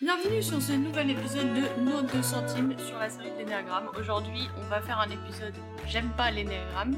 Bienvenue 0.00 0.40
sur 0.40 0.62
ce 0.62 0.70
nouvel 0.74 1.10
épisode 1.10 1.54
de 1.54 1.80
Nos 1.82 2.02
2 2.02 2.22
centimes 2.22 2.72
sur 2.78 2.96
la 3.00 3.10
série 3.10 3.32
de 3.32 3.38
l'énéagramme. 3.38 3.90
Aujourd'hui, 3.98 4.48
on 4.56 4.68
va 4.68 4.80
faire 4.80 5.00
un 5.00 5.10
épisode 5.10 5.54
J'aime 5.88 6.10
pas 6.16 6.30
l'énéagramme 6.30 6.94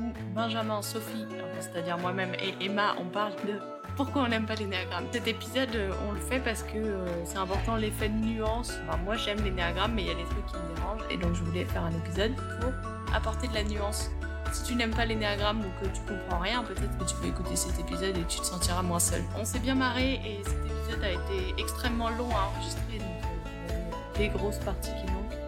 où 0.00 0.12
Benjamin, 0.34 0.82
Sophie, 0.82 1.26
c'est-à-dire 1.60 1.96
moi-même 1.98 2.34
et 2.34 2.64
Emma, 2.64 2.96
on 2.98 3.04
parle 3.04 3.36
de 3.46 3.60
pourquoi 3.94 4.22
on 4.22 4.28
n'aime 4.28 4.46
pas 4.46 4.56
l'énéagramme. 4.56 5.04
Cet 5.12 5.28
épisode, 5.28 5.76
euh, 5.76 5.92
on 6.08 6.10
le 6.10 6.18
fait 6.18 6.40
parce 6.40 6.64
que 6.64 6.76
euh, 6.76 7.24
c'est 7.24 7.38
important 7.38 7.76
l'effet 7.76 8.08
de 8.08 8.18
nuance. 8.18 8.72
Moi, 9.04 9.14
j'aime 9.14 9.44
l'énéagramme, 9.44 9.92
mais 9.94 10.02
il 10.02 10.08
y 10.08 10.10
a 10.10 10.14
des 10.14 10.24
trucs 10.24 10.46
qui 10.46 10.56
me 10.56 10.74
dérangent 10.74 11.04
et 11.08 11.18
donc 11.18 11.34
je 11.34 11.44
voulais 11.44 11.64
faire 11.66 11.84
un 11.84 11.92
épisode 11.92 12.34
pour 12.34 12.72
apporter 13.14 13.46
de 13.46 13.54
la 13.54 13.62
nuance. 13.62 14.10
Si 14.52 14.64
tu 14.64 14.74
n'aimes 14.74 14.94
pas 14.94 15.04
l'énéagramme 15.04 15.60
ou 15.60 15.84
que 15.84 15.88
tu 15.88 16.00
comprends 16.02 16.40
rien, 16.40 16.64
peut-être 16.64 16.98
que 16.98 17.04
tu 17.04 17.14
peux 17.16 17.28
écouter 17.28 17.54
cet 17.54 17.78
épisode 17.78 18.16
et 18.16 18.24
tu 18.24 18.40
te 18.40 18.44
sentiras 18.44 18.82
moins 18.82 18.98
seul. 18.98 19.22
On 19.38 19.44
s'est 19.44 19.60
bien 19.60 19.76
marré 19.76 20.14
et 20.14 20.42
cet 20.44 20.64
épisode 20.64 21.04
a 21.04 21.10
été 21.10 21.54
extrêmement 21.56 22.10
long 22.10 22.28
à 22.30 22.48
enregistrer, 22.48 22.98
donc 22.98 23.24
euh, 23.70 24.18
des 24.18 24.28
grosses 24.28 24.58
parties 24.58 24.90
qui 24.90 25.12
manquent. 25.12 25.38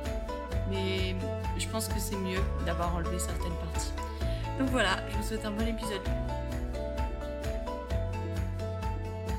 Mais 0.70 1.16
je 1.58 1.68
pense 1.68 1.88
que 1.88 1.98
c'est 1.98 2.16
mieux 2.16 2.40
d'avoir 2.64 2.94
enlevé 2.94 3.18
certaines 3.18 3.56
parties. 3.72 3.92
Donc 4.58 4.68
voilà, 4.70 4.96
je 5.10 5.16
vous 5.16 5.22
souhaite 5.24 5.44
un 5.44 5.50
bon 5.50 5.66
épisode. 5.66 6.02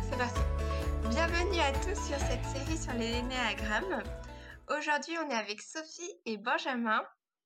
C'est 0.09 0.17
parti. 0.17 0.41
Bienvenue 1.09 1.59
à 1.59 1.71
tous 1.71 2.05
sur 2.05 2.17
cette 2.17 2.45
série 2.45 2.77
sur 2.77 2.93
les 2.93 3.13
l'énéagramme. 3.13 4.03
Aujourd'hui, 4.69 5.15
on 5.25 5.29
est 5.29 5.35
avec 5.35 5.61
Sophie 5.61 6.11
et 6.25 6.37
Benjamin. 6.37 7.01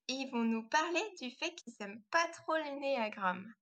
Ils 0.07 0.29
vont 0.31 0.43
nous 0.43 0.63
parler 0.63 1.03
du 1.21 1.31
fait 1.31 1.53
qu'ils 1.55 1.73
n'aiment 1.79 2.01
pas 2.11 2.27
trop 2.29 2.55
l'énéagramme. 2.55 3.53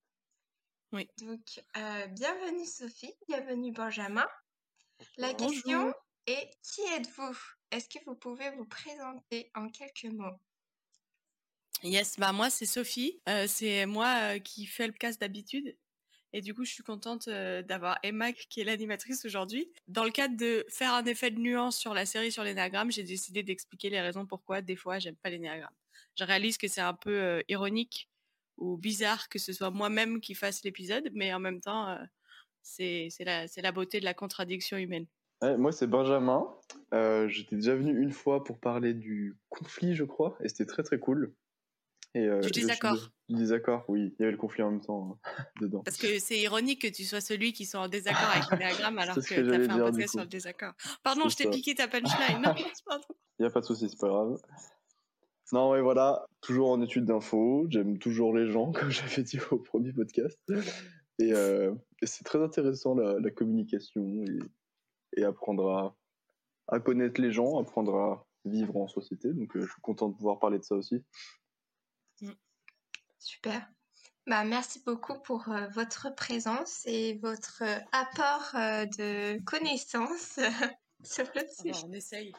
Oui. 0.91 1.09
Donc, 1.19 1.61
euh, 1.77 2.07
bienvenue 2.07 2.65
Sophie, 2.65 3.13
bienvenue 3.27 3.71
Benjamin. 3.71 4.27
La 5.17 5.33
question 5.33 5.93
est 6.27 6.49
qui 6.61 6.81
êtes-vous? 6.93 7.37
Est-ce 7.71 7.89
que 7.89 8.03
vous 8.05 8.15
pouvez 8.15 8.51
vous 8.51 8.65
présenter 8.65 9.51
en 9.55 9.69
quelques 9.69 10.13
mots? 10.13 10.39
Yes, 11.83 12.17
bah 12.17 12.31
moi 12.31 12.49
c'est 12.49 12.65
Sophie. 12.65 13.19
Euh, 13.27 13.45
c'est 13.47 13.85
moi 13.85 14.35
euh, 14.35 14.39
qui 14.39 14.65
fais 14.65 14.87
le 14.87 14.93
cast 14.93 15.19
d'habitude. 15.19 15.75
Et 16.31 16.41
du 16.41 16.53
coup, 16.53 16.65
je 16.65 16.71
suis 16.71 16.83
contente 16.83 17.27
euh, 17.27 17.61
d'avoir 17.61 17.97
Emma 18.03 18.33
qui 18.33 18.59
est 18.61 18.63
l'animatrice 18.65 19.23
aujourd'hui. 19.25 19.71
Dans 19.87 20.03
le 20.03 20.11
cadre 20.11 20.35
de 20.35 20.65
faire 20.69 20.93
un 20.93 21.05
effet 21.05 21.31
de 21.31 21.39
nuance 21.39 21.77
sur 21.77 21.93
la 21.93 22.05
série 22.05 22.31
sur 22.31 22.43
l'énéagramme, 22.43 22.91
j'ai 22.91 23.03
décidé 23.03 23.41
d'expliquer 23.41 23.89
les 23.89 24.01
raisons 24.01 24.25
pourquoi 24.25 24.61
des 24.61 24.75
fois 24.75 24.99
j'aime 24.99 25.15
pas 25.15 25.29
l'énéagramme. 25.29 25.73
Je 26.15 26.23
réalise 26.23 26.57
que 26.57 26.67
c'est 26.67 26.81
un 26.81 26.93
peu 26.93 27.11
euh, 27.11 27.41
ironique 27.49 28.09
ou 28.57 28.77
bizarre 28.77 29.29
que 29.29 29.39
ce 29.39 29.53
soit 29.53 29.71
moi-même 29.71 30.21
qui 30.21 30.33
fasse 30.33 30.63
l'épisode, 30.63 31.09
mais 31.13 31.33
en 31.33 31.39
même 31.39 31.61
temps, 31.61 31.89
euh, 31.89 31.97
c'est 32.65 33.09
la, 33.19 33.71
beauté 33.71 33.99
de 33.99 34.05
la 34.05 34.13
contradiction 34.13 34.77
humaine. 34.77 35.05
Ouais, 35.41 35.57
moi, 35.57 35.71
c'est 35.71 35.87
Benjamin. 35.87 36.47
Euh, 36.93 37.27
J'étais 37.27 37.57
déjà 37.57 37.75
venu 37.75 38.01
une 38.01 38.11
fois 38.11 38.43
pour 38.43 38.59
parler 38.59 38.93
du 38.93 39.37
conflit, 39.49 39.95
je 39.95 40.03
crois, 40.03 40.37
et 40.43 40.49
c'était 40.49 40.65
très 40.65 40.83
très 40.83 40.99
cool. 40.99 41.33
Et, 42.13 42.19
euh, 42.19 42.39
Du 42.39 42.49
désaccord. 42.51 43.11
Du 43.27 43.35
désaccord, 43.35 43.83
oui. 43.89 44.15
Il 44.17 44.21
y 44.21 44.23
avait 44.23 44.31
le 44.31 44.37
conflit 44.37 44.63
en 44.63 44.71
même 44.71 44.81
temps 44.81 45.19
hein, 45.25 45.43
dedans. 45.61 45.81
Parce 45.83 45.97
que 45.97 46.17
c'est 46.19 46.39
ironique 46.39 46.81
que 46.81 46.87
tu 46.87 47.03
sois 47.03 47.19
celui 47.19 47.51
qui 47.51 47.65
soit 47.65 47.81
en 47.81 47.89
désaccord 47.89 48.29
avec 48.29 48.49
l'énéagramme 48.51 48.97
alors 48.99 49.15
que 49.15 49.21
ce 49.21 49.33
tu 49.33 49.35
que 49.35 49.51
as 49.51 49.59
fait 49.59 49.69
un 49.69 49.79
podcast 49.79 50.11
sur 50.11 50.21
le 50.21 50.27
désaccord. 50.27 50.73
Pardon, 51.03 51.27
je 51.27 51.35
t'ai 51.35 51.49
piqué 51.49 51.75
ta 51.75 51.87
punchline. 51.89 52.41
Non, 52.41 52.55
pardon. 52.85 53.05
Il 53.37 53.41
n'y 53.41 53.45
a 53.45 53.49
pas 53.49 53.59
de 53.59 53.65
souci, 53.65 53.89
c'est 53.89 53.99
pas 53.99 54.07
grave. 54.07 54.37
Non, 55.51 55.73
mais 55.73 55.81
voilà, 55.81 56.25
toujours 56.41 56.69
en 56.71 56.81
étude 56.81 57.05
d'info. 57.05 57.65
J'aime 57.69 57.97
toujours 57.99 58.35
les 58.35 58.49
gens, 58.51 58.71
comme 58.71 58.89
j'avais 58.89 59.23
dit 59.23 59.39
au 59.51 59.57
premier 59.59 59.93
podcast. 59.93 60.39
Et, 61.19 61.33
euh, 61.33 61.73
et 62.01 62.05
c'est 62.07 62.23
très 62.23 62.41
intéressant 62.43 62.95
la, 62.95 63.19
la 63.19 63.31
communication 63.31 64.23
et, 64.23 65.19
et 65.21 65.23
apprendre 65.23 65.69
à, 65.69 65.95
à 66.75 66.79
connaître 66.79 67.21
les 67.21 67.31
gens, 67.31 67.59
apprendre 67.59 67.95
à 67.95 68.27
vivre 68.43 68.75
en 68.77 68.87
société. 68.87 69.31
Donc, 69.33 69.55
euh, 69.55 69.61
je 69.61 69.71
suis 69.71 69.81
content 69.81 70.09
de 70.09 70.15
pouvoir 70.15 70.39
parler 70.39 70.59
de 70.59 70.63
ça 70.63 70.75
aussi. 70.75 71.03
Super. 73.19 73.67
Bah, 74.27 74.43
merci 74.43 74.81
beaucoup 74.85 75.19
pour 75.21 75.49
euh, 75.49 75.67
votre 75.67 76.13
présence 76.15 76.83
et 76.85 77.17
votre 77.19 77.61
euh, 77.63 77.79
apport 77.91 78.51
euh, 78.55 78.85
de 78.97 79.41
connaissances 79.43 80.39
sur 81.03 81.25
le 81.35 81.41
Ah, 81.41 81.47
sujet. 81.47 81.85
on 81.87 81.91
essaye. 81.93 82.33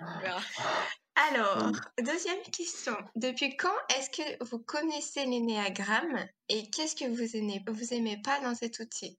On 0.00 0.20
verra. 0.20 0.40
Alors, 1.16 1.72
deuxième 1.98 2.42
question. 2.52 2.92
Depuis 3.14 3.56
quand 3.56 3.68
est-ce 3.96 4.10
que 4.10 4.44
vous 4.44 4.58
connaissez 4.58 5.24
l'énéagramme 5.24 6.18
et 6.50 6.68
qu'est-ce 6.70 6.94
que 6.94 7.08
vous 7.08 7.36
aimez, 7.36 7.64
vous 7.66 7.94
aimez 7.94 8.20
pas 8.22 8.38
dans 8.40 8.54
cet 8.54 8.80
outil? 8.80 9.18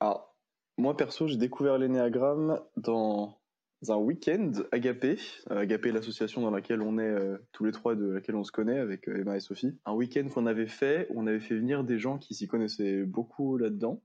Alors, 0.00 0.36
moi 0.76 0.94
perso, 0.96 1.28
j'ai 1.28 1.38
découvert 1.38 1.78
l'énéagramme 1.78 2.60
dans 2.76 3.40
un 3.88 3.96
week-end 3.96 4.52
Agapé. 4.70 5.16
Euh, 5.50 5.60
Agapé, 5.60 5.92
l'association 5.92 6.42
dans 6.42 6.50
laquelle 6.50 6.82
on 6.82 6.98
est 6.98 7.02
euh, 7.02 7.38
tous 7.52 7.64
les 7.64 7.72
trois, 7.72 7.94
de 7.94 8.04
laquelle 8.04 8.36
on 8.36 8.44
se 8.44 8.52
connaît 8.52 8.78
avec 8.78 9.08
euh, 9.08 9.20
Emma 9.20 9.36
et 9.36 9.40
Sophie. 9.40 9.78
Un 9.86 9.94
week-end 9.94 10.28
qu'on 10.28 10.44
avait 10.44 10.66
fait, 10.66 11.08
on 11.14 11.26
avait 11.26 11.40
fait 11.40 11.56
venir 11.56 11.84
des 11.84 11.98
gens 11.98 12.18
qui 12.18 12.34
s'y 12.34 12.48
connaissaient 12.48 13.02
beaucoup 13.04 13.56
là-dedans, 13.56 14.02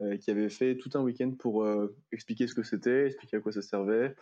euh, 0.00 0.16
qui 0.16 0.30
avaient 0.30 0.48
fait 0.48 0.78
tout 0.78 0.90
un 0.94 1.02
week-end 1.02 1.32
pour 1.38 1.64
euh, 1.64 1.94
expliquer 2.12 2.46
ce 2.46 2.54
que 2.54 2.62
c'était, 2.62 3.08
expliquer 3.08 3.36
à 3.36 3.40
quoi 3.40 3.52
ça 3.52 3.60
servait. 3.60 4.16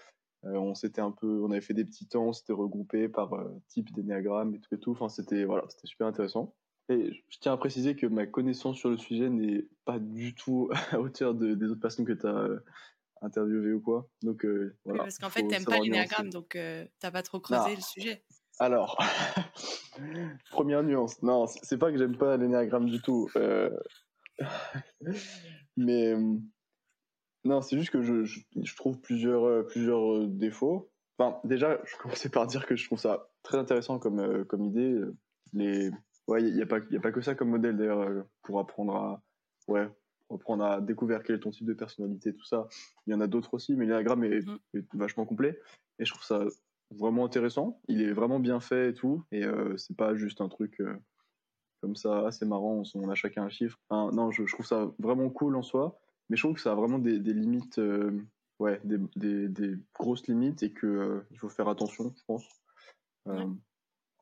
Euh, 0.45 0.55
on 0.57 0.75
s'était 0.75 1.01
un 1.03 1.11
peu, 1.11 1.43
on 1.43 1.51
avait 1.51 1.61
fait 1.61 1.75
des 1.75 1.85
petits 1.85 2.07
temps, 2.07 2.27
on 2.29 2.33
s'était 2.33 2.53
regroupés 2.55 3.09
par 3.09 3.35
euh, 3.35 3.61
type 3.69 3.93
d'énéagramme 3.93 4.55
et 4.55 4.59
tout 4.61 4.75
et 4.75 4.79
tout. 4.79 4.93
Enfin, 4.93 5.09
c'était 5.09 5.45
voilà, 5.45 5.65
c'était 5.69 5.87
super 5.87 6.07
intéressant. 6.07 6.55
Et 6.89 7.13
je 7.29 7.39
tiens 7.39 7.53
à 7.53 7.57
préciser 7.57 7.95
que 7.95 8.07
ma 8.07 8.27
connaissance 8.27 8.77
sur 8.79 8.89
le 8.91 8.97
sujet 8.97 9.29
n'est 9.29 9.67
pas 9.85 9.99
du 9.99 10.35
tout 10.35 10.71
à 10.93 10.99
hauteur 11.01 11.35
de- 11.35 11.55
des 11.55 11.67
autres 11.71 11.81
personnes 11.81 12.07
que 12.07 12.13
tu 12.13 12.27
as 12.27 12.49
interviewées 13.23 13.75
ou 13.75 13.81
quoi. 13.81 14.09
Donc 14.23 14.45
euh, 14.47 14.71
Oui, 14.71 14.81
voilà. 14.87 15.03
parce 15.05 15.19
qu'en 15.19 15.29
fait, 15.31 15.47
t'aimes 15.47 15.65
pas 15.65 15.79
l'énéagramme, 15.79 16.31
donc 16.31 16.57
euh, 16.57 16.87
t'as 17.01 17.11
pas 17.11 17.23
trop 17.23 17.39
creusé 17.39 17.77
le 17.77 17.83
sujet. 17.83 18.25
Alors, 18.59 18.99
première 20.51 20.83
nuance. 20.83 21.23
Non, 21.23 21.47
c'est 21.47 21.79
pas 21.79 21.93
que 21.93 21.99
j'aime 21.99 22.17
pas 22.17 22.37
l'énéagramme 22.39 22.89
du 22.89 23.01
tout. 23.03 23.29
euh, 23.37 23.71
Mais 25.77 26.13
euh, 26.13 26.37
non, 27.45 27.61
c'est 27.63 27.79
juste 27.79 27.91
que 27.91 28.03
je, 28.03 28.25
je, 28.25 28.41
je 28.63 28.77
trouve 28.77 29.01
plusieurs, 29.01 29.45
euh, 29.45 29.63
plusieurs 29.63 30.13
euh, 30.13 30.27
défauts. 30.29 30.91
Enfin, 31.19 31.39
déjà, 31.45 31.79
je 31.85 31.97
commençais 31.97 32.29
par 32.29 32.47
dire 32.47 32.67
que 32.67 32.77
je 32.77 32.87
trouve 32.87 32.99
ça 32.99 33.29
très 33.43 33.59
intéressant 33.59 33.99
comme, 33.99 34.21
euh, 34.21 34.45
comme 34.45 34.65
idée. 34.65 35.01
Les... 35.53 35.91
Ouais, 36.29 36.43
il 36.43 36.55
n'y 36.55 36.63
a, 36.63 36.67
pas- 36.67 36.79
y 36.91 36.97
a 36.97 37.01
pas 37.01 37.13
que 37.13 37.21
ça 37.21 37.35
comme 37.35 37.51
modèle 37.51 37.77
d'ailleurs 37.77 38.01
euh, 38.01 38.23
pour 38.43 38.59
apprendre 38.61 38.95
à. 38.95 39.23
Ouais, 39.69 39.89
pour 40.29 40.37
apprendre 40.37 40.65
à 40.65 40.81
découvrir 40.81 41.23
quel 41.23 41.37
est 41.37 41.41
ton 41.41 41.51
type 41.51 41.67
de 41.67 41.75
personnalité, 41.75 42.33
tout 42.35 42.45
ça. 42.45 42.69
Il 43.07 43.13
y 43.13 43.15
en 43.15 43.21
a 43.21 43.27
d'autres 43.27 43.55
aussi, 43.55 43.75
mais 43.75 43.85
l'énéagramme 43.85 44.25
est, 44.25 44.47
Mhm. 44.47 44.59
est 44.75 44.95
vachement 44.95 45.27
complet. 45.27 45.59
Et 45.99 46.05
je 46.05 46.13
trouve 46.13 46.25
ça 46.25 46.45
vraiment 46.91 47.25
intéressant. 47.25 47.81
Il 47.89 48.01
est 48.03 48.13
vraiment 48.13 48.39
bien 48.41 48.61
fait 48.61 48.91
et 48.91 48.95
tout. 48.95 49.25
Et 49.33 49.45
euh, 49.45 49.77
c'est 49.77 49.97
pas 49.97 50.15
juste 50.15 50.41
un 50.41 50.49
truc 50.49 50.81
euh, 50.81 50.95
comme 51.83 51.97
ça, 51.97 52.31
c'est 52.31 52.47
marrant, 52.47 52.83
on, 52.95 53.01
on 53.01 53.09
a 53.11 53.15
chacun 53.15 53.45
un 53.45 53.49
chiffre. 53.49 53.79
Enfin, 53.89 54.15
non, 54.15 54.31
je, 54.31 54.45
je 54.47 54.53
trouve 54.55 54.67
ça 54.67 54.91
vraiment 54.99 55.31
cool 55.31 55.57
en 55.57 55.63
soi. 55.63 55.99
Mais 56.31 56.37
je 56.37 56.43
trouve 56.43 56.55
que 56.55 56.63
ça 56.63 56.73
a 56.73 56.75
vraiment 56.77 56.99
des, 57.01 57.19
des 57.19 57.35
limites, 57.35 57.79
euh, 57.79 58.23
ouais, 58.61 58.81
des, 58.85 58.99
des, 59.17 59.49
des 59.49 59.77
grosses 59.95 60.27
limites 60.29 60.63
et 60.63 60.73
que 60.73 60.87
euh, 60.87 61.27
il 61.33 61.39
faut 61.39 61.51
faire 61.51 61.69
attention, 61.69 62.15
je 62.17 62.25
pense. 62.27 62.45
Euh, 63.29 63.35
Ouais. 63.35 63.47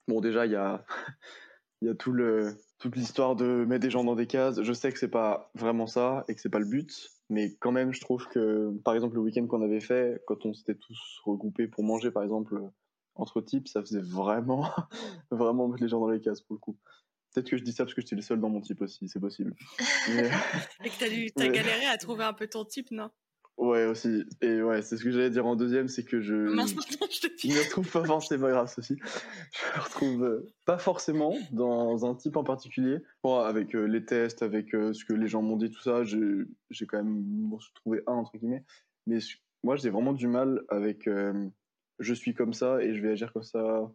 Bon, 0.09 0.21
déjà, 0.21 0.47
il 0.47 0.53
y 0.53 0.57
a, 0.57 0.85
il 1.83 1.89
y 1.89 1.91
a 1.91 1.95
tout 1.95 2.13
le, 2.13 2.57
toute 2.79 2.97
l'histoire 2.97 3.37
de 3.37 3.65
mettre 3.67 3.83
des 3.83 3.91
gens 3.91 4.05
dans 4.05 4.17
des 4.17 4.27
cases. 4.27 4.63
Je 4.63 4.73
sais 4.73 4.91
que 4.91 4.99
c'est 4.99 5.09
pas 5.09 5.51
vraiment 5.55 5.87
ça 5.87 6.25
et 6.29 6.35
que 6.35 6.41
c'est 6.41 6.49
pas 6.49 6.59
le 6.59 6.67
but, 6.67 7.11
mais 7.29 7.55
quand 7.61 7.73
même, 7.73 7.93
je 7.93 8.01
trouve 8.01 8.27
que, 8.29 8.73
par 8.85 8.95
exemple, 8.95 9.17
le 9.17 9.21
week-end 9.21 9.47
qu'on 9.47 9.63
avait 9.63 9.81
fait, 9.81 10.23
quand 10.27 10.47
on 10.47 10.55
s'était 10.55 10.75
tous 10.77 11.21
regroupés 11.25 11.69
pour 11.69 11.85
manger, 11.85 12.11
par 12.11 12.23
exemple, 12.23 12.59
entre 13.15 13.41
types, 13.43 13.69
ça 13.69 13.83
faisait 13.83 14.01
vraiment, 14.01 14.67
vraiment 15.31 15.69
mettre 15.69 15.83
les 15.83 15.89
gens 15.89 16.01
dans 16.01 16.11
les 16.11 16.21
cases 16.21 16.41
pour 16.41 16.55
le 16.55 16.61
coup. 16.61 16.79
Peut-être 17.39 17.51
que 17.51 17.57
je 17.57 17.63
dis 17.63 17.73
ça 17.73 17.85
parce 17.85 17.95
que 17.95 18.01
j'étais 18.01 18.17
le 18.17 18.23
seul 18.23 18.41
dans 18.41 18.49
mon 18.49 18.61
type 18.61 18.81
aussi, 18.83 19.09
c'est 19.09 19.21
possible. 19.21 19.55
Mais- 20.09 20.29
Et 20.85 20.91
que 20.91 20.99
t'as 20.99 21.09
dû- 21.09 21.31
t'as 21.31 21.45
Ouais. 21.45 21.53
galéré 21.53 21.87
à 21.87 21.97
trouver 21.97 22.25
un 22.25 22.33
peu 22.33 22.49
ton 22.49 22.65
type, 22.65 22.91
non? 22.91 23.11
Ouais, 23.59 23.87
aussi. 23.87 24.25
Et 24.41 24.61
ouais, 24.63 24.83
c'est 24.83 24.97
ce 24.97 25.05
que 25.05 25.11
j'allais 25.11 25.31
dire 25.31 25.45
en 25.47 25.55
deuxième, 25.57 25.89
c'est 25.89 26.05
que 26.05 26.21
je. 26.21 26.35
Mince, 26.35 26.71
je 26.71 27.21
te 27.21 27.27
Je 27.27 27.29
pique. 27.37 27.53
me 27.53 27.59
retrouve 27.65 27.91
pas 27.91 28.05
forcément, 28.05 28.21
c'est 28.21 28.39
pas 28.39 28.51
grave, 28.51 28.73
ceci. 28.75 28.97
Je 28.99 29.79
me 29.79 29.83
retrouve 29.85 30.25
euh, 30.25 30.47
pas 30.65 30.79
forcément 30.79 31.35
dans 31.53 32.07
un 32.09 32.15
type 32.15 32.37
en 32.37 32.45
particulier. 32.45 32.99
Bon, 33.23 33.39
avec 33.41 33.75
euh, 33.75 33.85
les 33.87 34.05
tests, 34.05 34.43
avec 34.43 34.75
euh, 34.75 34.93
ce 34.93 35.05
que 35.05 35.13
les 35.13 35.27
gens 35.29 35.43
m'ont 35.43 35.57
dit, 35.57 35.71
tout 35.71 35.81
ça, 35.83 36.03
j'ai 36.05 36.87
quand 36.87 37.03
même 37.03 37.51
trouvé 37.75 38.01
un, 38.07 38.13
entre 38.15 38.37
guillemets. 38.39 38.65
Mais 39.07 39.19
je- 39.21 39.39
moi, 39.65 39.75
j'ai 39.77 39.91
vraiment 39.91 40.13
du 40.13 40.27
mal 40.29 40.63
avec 40.69 41.09
je 42.01 42.15
suis 42.15 42.35
comme 42.35 42.53
ça 42.53 42.81
et 42.83 42.95
je 42.95 43.01
vais 43.03 43.11
agir 43.11 43.33
comme 43.33 43.43
ça 43.43 43.91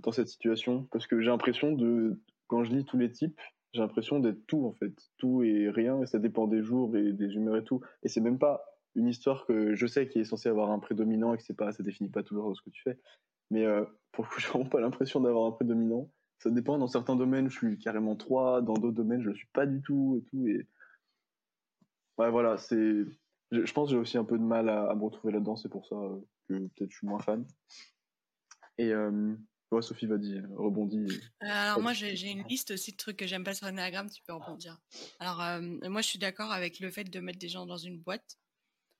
dans 0.00 0.12
cette 0.12 0.28
situation. 0.28 0.84
Parce 0.92 1.08
que 1.08 1.20
j'ai 1.20 1.26
l'impression 1.30 1.72
de, 1.72 2.20
quand 2.46 2.64
je 2.64 2.72
lis 2.72 2.84
tous 2.84 2.98
les 2.98 3.10
types, 3.10 3.40
j'ai 3.72 3.80
l'impression 3.80 4.20
d'être 4.20 4.46
tout 4.46 4.66
en 4.66 4.72
fait. 4.72 4.94
Tout 5.18 5.42
et 5.42 5.68
rien, 5.70 6.00
et 6.02 6.06
ça 6.06 6.18
dépend 6.18 6.46
des 6.46 6.62
jours 6.62 6.96
et 6.96 7.12
des 7.12 7.34
humeurs 7.34 7.56
et 7.56 7.64
tout. 7.64 7.80
Et 8.02 8.08
c'est 8.08 8.20
même 8.20 8.38
pas 8.38 8.64
une 8.94 9.08
histoire 9.08 9.44
que 9.46 9.74
je 9.74 9.86
sais 9.86 10.08
qui 10.08 10.20
est 10.20 10.24
censée 10.24 10.48
avoir 10.48 10.70
un 10.70 10.78
prédominant 10.78 11.34
et 11.34 11.36
que 11.36 11.42
c'est 11.42 11.56
pas, 11.56 11.72
ça 11.72 11.82
définit 11.82 12.10
pas 12.10 12.22
toujours 12.22 12.56
ce 12.56 12.62
que 12.62 12.70
tu 12.70 12.82
fais. 12.82 12.98
Mais 13.50 13.64
euh, 13.64 13.84
pour 14.12 14.24
le 14.24 14.30
coup, 14.30 14.40
j'ai 14.40 14.48
vraiment 14.48 14.68
pas 14.68 14.80
l'impression 14.80 15.20
d'avoir 15.20 15.46
un 15.46 15.52
prédominant. 15.52 16.10
Ça 16.38 16.50
dépend, 16.50 16.78
dans 16.78 16.86
certains 16.86 17.16
domaines, 17.16 17.48
je 17.48 17.56
suis 17.56 17.78
carrément 17.78 18.14
3, 18.14 18.62
dans 18.62 18.74
d'autres 18.74 18.96
domaines, 18.96 19.22
je 19.22 19.30
le 19.30 19.34
suis 19.34 19.48
pas 19.52 19.66
du 19.66 19.80
tout 19.82 20.20
et 20.20 20.24
tout. 20.30 20.46
Et... 20.46 20.66
Ouais, 22.18 22.30
voilà, 22.30 22.56
c'est 22.58 23.04
je, 23.52 23.72
pense 23.72 23.88
que 23.88 23.94
j'ai 23.94 24.00
aussi 24.00 24.18
un 24.18 24.24
peu 24.24 24.38
de 24.38 24.42
mal 24.42 24.68
à, 24.68 24.90
à 24.90 24.94
me 24.94 25.04
retrouver 25.04 25.32
là-dedans, 25.32 25.56
c'est 25.56 25.68
pour 25.68 25.86
ça 25.86 25.96
euh, 25.96 26.18
que 26.48 26.54
peut-être 26.54 26.90
je 26.90 26.96
suis 26.96 27.06
moins 27.06 27.20
fan. 27.20 27.44
Et 28.78 28.92
euh, 28.92 29.34
ouais, 29.70 29.82
Sophie 29.82 30.06
va 30.06 30.18
dire, 30.18 30.44
rebondit. 30.56 31.06
Euh, 31.42 31.46
alors 31.46 31.80
moi 31.80 31.92
j'ai 31.92 32.30
une 32.30 32.46
liste 32.46 32.70
aussi 32.70 32.92
de 32.92 32.96
trucs 32.96 33.16
que 33.16 33.26
j'aime 33.26 33.44
pas 33.44 33.54
sur 33.54 33.66
l'énéagramme, 33.66 34.10
tu 34.10 34.22
peux 34.22 34.32
rebondir. 34.32 34.78
Alors 35.18 35.42
euh, 35.42 35.60
moi 35.60 36.00
je 36.02 36.08
suis 36.08 36.18
d'accord 36.18 36.52
avec 36.52 36.80
le 36.80 36.90
fait 36.90 37.04
de 37.04 37.20
mettre 37.20 37.38
des 37.38 37.48
gens 37.48 37.66
dans 37.66 37.76
une 37.76 37.98
boîte 37.98 38.38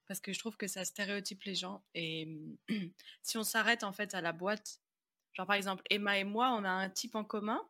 parce 0.08 0.20
que 0.20 0.32
je 0.32 0.38
trouve 0.38 0.56
que 0.56 0.66
ça 0.66 0.84
stéréotype 0.84 1.42
les 1.44 1.54
gens 1.54 1.84
et 1.94 2.28
si 3.22 3.38
on 3.38 3.44
s'arrête 3.44 3.84
en 3.84 3.92
fait 3.92 4.14
à 4.14 4.20
la 4.20 4.32
boîte, 4.32 4.80
genre 5.32 5.46
par 5.46 5.56
exemple 5.56 5.82
Emma 5.90 6.18
et 6.18 6.24
moi 6.24 6.56
on 6.58 6.64
a 6.64 6.70
un 6.70 6.90
type 6.90 7.14
en 7.14 7.24
commun 7.24 7.60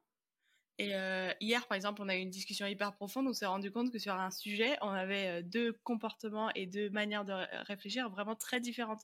et 0.79 0.95
euh, 0.95 1.33
hier, 1.41 1.67
par 1.67 1.75
exemple, 1.77 2.03
on 2.03 2.09
a 2.09 2.17
eu 2.17 2.21
une 2.21 2.31
discussion 2.31 2.67
hyper 2.67 2.93
profonde. 2.95 3.27
On 3.27 3.33
s'est 3.33 3.47
rendu 3.47 3.71
compte 3.73 3.91
que 3.91 3.99
sur 3.99 4.13
un 4.13 4.31
sujet, 4.31 4.77
on 4.83 4.91
avait 4.91 5.41
euh, 5.41 5.43
deux 5.43 5.73
comportements 5.85 6.51
et 6.55 6.67
deux 6.67 6.91
manières 6.91 7.25
de 7.25 7.33
ré- 7.33 7.47
réfléchir 7.63 8.11
vraiment 8.11 8.37
très 8.37 8.61
différentes. 8.61 9.01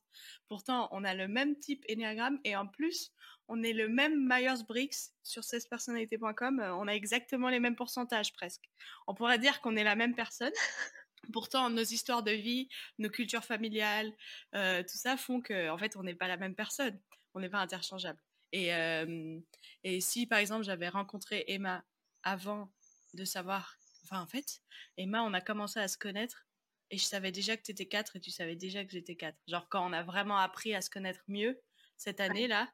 Pourtant, 0.48 0.88
on 0.92 1.02
a 1.02 1.14
le 1.14 1.28
même 1.28 1.58
type 1.58 1.82
énéagramme 1.88 2.38
et 2.44 2.56
en 2.56 2.66
plus, 2.66 3.12
on 3.48 3.62
est 3.62 3.72
le 3.72 3.88
même 3.88 4.28
Myers-Briggs 4.28 5.12
sur 5.22 5.42
16personnalités.com. 5.42 6.60
Euh, 6.60 6.74
On 6.74 6.88
a 6.88 6.92
exactement 6.94 7.48
les 7.48 7.60
mêmes 7.60 7.76
pourcentages 7.76 8.34
presque. 8.34 8.64
On 9.06 9.14
pourrait 9.14 9.38
dire 9.38 9.62
qu'on 9.62 9.76
est 9.76 9.84
la 9.84 9.96
même 9.96 10.14
personne. 10.14 10.52
Pourtant, 11.32 11.70
nos 11.70 11.82
histoires 11.84 12.22
de 12.22 12.32
vie, 12.32 12.68
nos 12.98 13.08
cultures 13.08 13.44
familiales, 13.44 14.12
tout 14.52 14.98
ça 14.98 15.16
font 15.16 15.40
que, 15.40 15.70
en 15.70 15.78
fait, 15.78 15.96
on 15.96 16.02
n'est 16.02 16.16
pas 16.16 16.26
la 16.26 16.36
même 16.36 16.56
personne. 16.56 17.00
On 17.34 17.40
n'est 17.40 17.48
pas 17.48 17.60
interchangeable. 17.60 18.18
Et, 18.52 18.74
euh, 18.74 19.40
et 19.84 20.00
si, 20.00 20.26
par 20.26 20.38
exemple, 20.38 20.64
j'avais 20.64 20.88
rencontré 20.88 21.44
Emma 21.48 21.84
avant 22.22 22.70
de 23.14 23.24
savoir. 23.24 23.76
Enfin, 24.04 24.20
en 24.20 24.26
fait, 24.26 24.60
Emma, 24.96 25.22
on 25.22 25.32
a 25.32 25.40
commencé 25.40 25.80
à 25.80 25.88
se 25.88 25.96
connaître 25.98 26.46
et 26.90 26.98
je 26.98 27.04
savais 27.04 27.32
déjà 27.32 27.56
que 27.56 27.62
tu 27.62 27.70
étais 27.70 27.86
4 27.86 28.16
et 28.16 28.20
tu 28.20 28.30
savais 28.30 28.56
déjà 28.56 28.84
que 28.84 28.90
j'étais 28.92 29.16
4. 29.16 29.36
Genre, 29.48 29.68
quand 29.68 29.88
on 29.88 29.92
a 29.92 30.02
vraiment 30.02 30.36
appris 30.38 30.74
à 30.74 30.82
se 30.82 30.90
connaître 30.90 31.22
mieux 31.28 31.60
cette 31.96 32.20
année-là, 32.20 32.72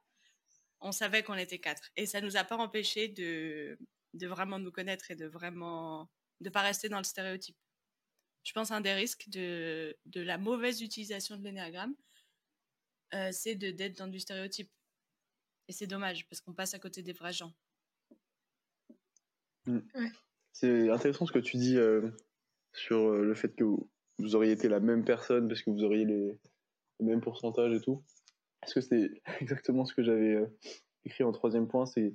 on 0.81 0.91
savait 0.93 1.23
qu'on 1.23 1.35
était 1.35 1.59
4. 1.61 1.91
Et 1.97 2.07
ça 2.07 2.21
nous 2.21 2.37
a 2.37 2.45
pas 2.45 2.57
empêché 2.57 3.09
de, 3.09 3.79
de 4.15 4.27
vraiment 4.27 4.59
nous 4.59 4.73
connaître 4.73 5.11
et 5.11 5.17
de 5.17 5.27
vraiment. 5.27 6.11
de 6.41 6.51
pas 6.51 6.63
rester 6.63 6.89
dans 6.89 6.99
le 6.99 7.05
stéréotype. 7.05 7.57
Je 8.45 8.53
pense 8.53 8.71
un 8.71 8.81
des 8.81 8.95
risques 8.95 9.29
de, 9.29 9.97
de 10.07 10.21
la 10.23 10.39
mauvaise 10.39 10.81
utilisation 10.83 11.37
de 11.37 11.45
l'énéagramme, 11.45 11.95
euh, 13.15 13.31
c'est 13.33 13.55
de- 13.57 13.71
d'être 13.71 13.99
dans 13.99 14.07
du 14.09 14.21
stéréotype. 14.21 14.71
Et 15.69 15.73
c'est 15.73 15.87
dommage 15.87 16.27
parce 16.29 16.41
qu'on 16.41 16.55
passe 16.55 16.75
à 16.75 16.79
côté 16.79 17.03
des 17.03 17.13
vrais 17.13 17.33
gens. 17.33 17.53
C'est 20.53 20.89
intéressant 20.91 21.27
ce 21.27 21.33
que 21.33 21.39
tu 21.39 21.59
dis 21.59 21.77
euh, 21.77 22.11
sur 22.73 23.11
euh, 23.11 23.23
le 23.23 23.35
fait 23.35 23.55
que 23.55 23.65
vous, 23.65 23.91
vous 24.19 24.35
auriez 24.35 24.53
été 24.53 24.69
la 24.69 24.81
même 24.81 25.05
personne 25.05 25.47
parce 25.47 25.63
que 25.63 25.71
vous 25.71 25.85
auriez 25.85 26.07
les, 26.07 26.39
les 27.01 27.07
mêmes 27.07 27.21
pourcentages 27.21 27.75
et 27.75 27.81
tout. 27.81 28.03
Parce 28.61 28.73
que 28.73 28.81
c'est 28.81 29.11
exactement 29.41 29.85
ce 29.85 29.95
que 29.95 30.03
j'avais 30.03 30.37
euh, 30.37 30.47
écrit 31.05 31.23
en 31.23 31.33
troisième 31.33 31.69
point. 31.69 31.85
C'est, 31.85 32.15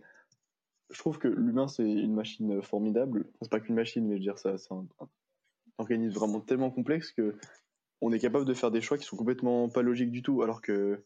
je 0.90 0.98
trouve 0.98 1.20
que 1.20 1.28
l'humain 1.28 1.68
c'est 1.68 1.90
une 1.90 2.16
machine 2.16 2.62
formidable. 2.64 3.26
Enfin, 3.30 3.38
c'est 3.44 3.52
pas 3.52 3.60
qu'une 3.60 3.76
machine, 3.76 4.06
mais 4.08 4.16
je 4.16 4.20
veux 4.20 4.24
dire 4.24 4.40
ça, 4.40 4.58
c'est 4.58 4.74
un, 4.74 4.88
un 5.00 5.10
organisme 5.78 6.16
vraiment 6.16 6.42
tellement 6.42 6.72
complexe 6.72 7.12
que 7.12 7.38
on 8.02 8.12
est 8.12 8.20
capable 8.20 8.46
de 8.46 8.54
faire 8.54 8.72
des 8.72 8.82
choix 8.82 8.98
qui 8.98 9.06
sont 9.06 9.16
complètement 9.16 9.70
pas 9.70 9.82
logiques 9.82 10.12
du 10.12 10.22
tout, 10.22 10.42
alors 10.42 10.62
que 10.62 11.06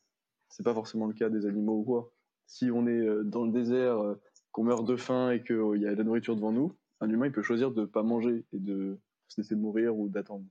c'est 0.50 0.64
pas 0.64 0.74
forcément 0.74 1.06
le 1.06 1.14
cas 1.14 1.30
des 1.30 1.46
animaux 1.46 1.80
ou 1.80 1.84
quoi. 1.84 2.14
Si 2.48 2.72
on 2.72 2.88
est 2.88 3.00
euh, 3.00 3.24
dans 3.24 3.46
le 3.46 3.52
désert, 3.52 4.00
euh, 4.00 4.20
qu'on 4.52 4.64
meurt 4.64 4.86
de 4.86 4.96
faim 4.96 5.32
et 5.32 5.44
qu'il 5.44 5.82
y 5.82 5.86
a 5.86 5.92
de 5.92 5.98
la 5.98 6.04
nourriture 6.04 6.36
devant 6.36 6.52
nous, 6.52 6.76
un 7.02 7.10
humain 7.10 7.28
il 7.28 7.32
peut 7.32 7.44
choisir 7.44 7.72
de 7.72 7.86
pas 7.86 8.04
manger 8.04 8.46
et 8.54 8.60
de 8.60 8.98
se 9.28 9.42
laisser 9.42 9.56
mourir 9.56 9.96
ou 9.96 10.10
d'attendre. 10.10 10.46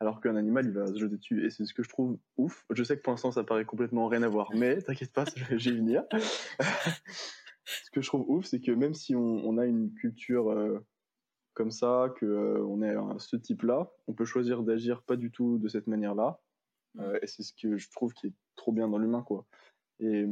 Alors 0.00 0.20
qu'un 0.20 0.36
animal 0.36 0.66
il 0.66 0.72
va 0.72 0.86
se 0.86 0.98
jeter 0.98 1.16
dessus 1.16 1.46
et 1.46 1.50
c'est 1.50 1.64
ce 1.64 1.72
que 1.72 1.82
je 1.82 1.88
trouve 1.88 2.18
ouf. 2.36 2.66
Je 2.70 2.82
sais 2.82 2.96
que 2.96 3.02
pour 3.02 3.12
l'instant 3.12 3.30
ça 3.30 3.44
paraît 3.44 3.64
complètement 3.64 4.08
rien 4.08 4.22
à 4.22 4.28
voir, 4.28 4.50
mais 4.54 4.78
t'inquiète 4.82 5.12
pas, 5.12 5.24
j'ai 5.54 5.70
vais 5.70 5.76
venir. 5.76 6.04
ce 7.64 7.90
que 7.92 8.00
je 8.00 8.06
trouve 8.08 8.28
ouf, 8.28 8.46
c'est 8.46 8.60
que 8.60 8.72
même 8.72 8.94
si 8.94 9.14
on, 9.14 9.58
a 9.58 9.66
une 9.66 9.92
culture 9.94 10.50
euh, 10.50 10.84
comme 11.54 11.70
ça, 11.70 12.12
que 12.16 12.26
euh, 12.26 12.64
on 12.66 12.82
est 12.82 12.96
ce 13.18 13.36
type-là, 13.36 13.90
on 14.06 14.14
peut 14.14 14.24
choisir 14.24 14.62
d'agir 14.62 15.02
pas 15.02 15.16
du 15.16 15.30
tout 15.30 15.58
de 15.58 15.68
cette 15.68 15.86
manière-là. 15.86 16.40
Et 17.20 17.26
c'est 17.26 17.42
ce 17.42 17.52
que 17.52 17.76
je 17.76 17.90
trouve 17.90 18.14
qui 18.14 18.28
est 18.28 18.32
trop 18.54 18.72
bien 18.72 18.88
dans 18.88 18.96
l'humain, 18.96 19.20
quoi. 19.20 19.44
Et 20.00 20.26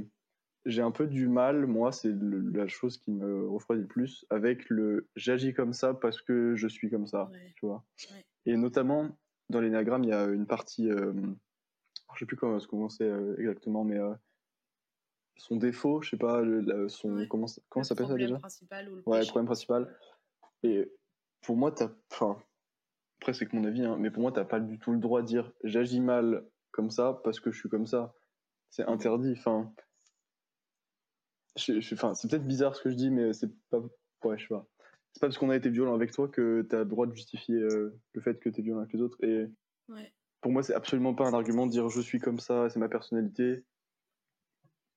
j'ai 0.67 0.83
un 0.83 0.91
peu 0.91 1.07
du 1.07 1.29
mal, 1.29 1.67
moi, 1.67 1.93
c'est 1.93 2.13
la 2.13 2.67
chose 2.67 2.97
qui 2.99 3.11
me 3.11 3.47
refroidit 3.49 3.83
le 3.83 3.89
plus, 3.89 4.25
avec 4.31 4.69
le 4.71 5.09
j'agis 5.17 5.53
comme 5.55 5.73
ça 5.73 5.95
parce 5.95 6.21
que 6.23 6.55
je 6.57 6.69
suis 6.69 6.91
comme 6.91 7.07
ça, 7.07 7.29
Ouais. 7.33 7.53
tu 7.57 7.67
vois. 7.67 7.85
Ouais. 8.13 8.25
Et 8.47 8.57
notamment, 8.57 9.17
dans 9.51 9.61
l'énagramme, 9.61 10.05
il 10.05 10.11
y 10.11 10.15
a 10.15 10.25
une 10.27 10.47
partie, 10.47 10.91
euh, 10.91 11.13
je 12.15 12.19
sais 12.21 12.27
plus 12.27 12.37
comment, 12.37 12.59
comment 12.69 12.89
c'est 12.89 13.05
euh, 13.09 13.37
exactement, 13.39 13.85
mais 13.85 13.99
euh, 13.99 14.15
son 15.37 15.57
défaut, 15.57 16.01
je 16.03 16.11
sais 16.11 16.17
pas, 16.17 16.41
le- 16.41 16.61
la- 16.61 16.89
son, 16.89 17.17
Ouais. 17.17 17.29
comment, 17.29 17.47
ça- 17.47 17.61
comment 17.69 17.83
s'appelle 17.85 18.07
ça 18.07 18.11
problème 18.11 18.29
déjà? 18.29 18.39
principal 18.39 18.89
ou 18.89 18.97
le 18.97 19.03
Ouais, 19.07 19.21
le 19.21 19.27
problème 19.27 19.47
principal. 19.47 19.95
Et 20.63 20.91
pour 21.43 21.57
moi, 21.57 21.73
t'as. 21.73 21.91
Enfin, 22.13 22.39
après, 23.21 23.35
c'est 23.35 23.47
que 23.47 23.55
mon 23.57 23.65
avis, 23.65 23.85
hein, 23.85 23.97
mais 23.99 24.11
pour 24.11 24.23
moi, 24.23 24.33
t'as 24.33 24.45
pas 24.45 24.61
du 24.61 24.79
tout 24.79 24.93
le 24.93 24.99
droit 24.99 25.21
de 25.23 25.27
dire 25.27 25.53
j'agis 25.65 26.01
mal 26.01 26.47
comme 26.71 26.91
ça 26.91 27.21
parce 27.25 27.41
que 27.41 27.51
je 27.51 27.59
suis 27.59 27.69
comme 27.69 27.87
ça. 27.87 28.15
C'est 28.71 28.85
interdit. 28.85 29.35
Enfin. 29.37 29.73
Je- 31.57 31.81
je- 31.81 31.95
Enfin, 31.95 32.15
c'est 32.15 32.29
peut-être 32.31 32.47
bizarre 32.47 32.75
ce 32.77 32.83
que 32.83 32.91
je 32.91 32.95
dis, 32.97 33.11
mais 33.11 33.33
c'est 33.33 33.51
pas. 33.71 33.81
Ouais, 34.25 34.39
je 34.39 34.43
sais 34.43 34.49
pas. 34.49 34.67
C'est 35.13 35.21
pas 35.21 35.29
parce 35.29 35.39
qu'on 35.39 35.51
a 35.51 35.57
été 35.57 35.71
violent 35.71 35.95
avec 35.95 36.11
toi 36.13 36.29
que 36.29 36.63
t'as 36.69 36.79
le 36.81 36.85
droit 36.87 37.07
de 37.07 37.15
justifier 37.15 37.55
euh, 37.57 37.95
le 38.15 38.21
fait 38.21 38.41
que 38.41 38.49
t'es 38.49 38.63
violent 38.63 38.81
avec 38.81 38.93
les 38.93 39.01
autres. 39.01 39.23
Et 39.23 39.47
Ouais. 39.89 40.13
pour 40.41 40.51
moi, 40.51 40.63
c'est 40.63 40.75
absolument 40.75 41.15
pas 41.15 41.27
un 41.29 41.35
argument 41.35 41.67
de 41.67 41.71
dire 41.73 41.89
je 41.89 42.01
suis 42.01 42.19
comme 42.19 42.41
ça, 42.41 42.69
c'est 42.71 42.79
ma 42.81 42.89
personnalité. 42.89 43.65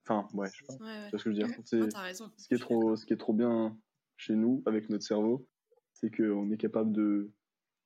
Enfin, 0.06 0.27
ouais, 0.33 0.48
je 0.54 0.65
sais 0.65 0.77
pas. 0.77 0.83
Ouais, 0.86 1.07
ce 1.07 1.12
que 1.12 1.18
je 1.19 1.30
veux 1.30 1.36
dire? 1.36 1.48
Non, 1.48 1.54
C'est- 1.65 1.88
t'as 1.89 2.01
raison. 2.01 2.31
ce 2.38 2.48
qui 2.48 2.54
est 2.54 2.57
trop, 2.60 2.95
ce 2.95 3.06
qui 3.06 3.13
est 3.13 3.18
trop 3.18 3.33
bien 3.33 3.77
chez 4.15 4.33
nous, 4.36 4.63
avec 4.65 4.89
notre 4.89 5.03
cerveau, 5.03 5.45
c'est 5.94 6.10
qu'on 6.15 6.50
est 6.51 6.57
capable 6.57 6.92
de, 6.94 7.30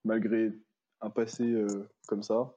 malgré 0.05 0.53
un 1.01 1.09
passé 1.09 1.43
euh, 1.51 1.89
comme 2.07 2.21
ça, 2.21 2.55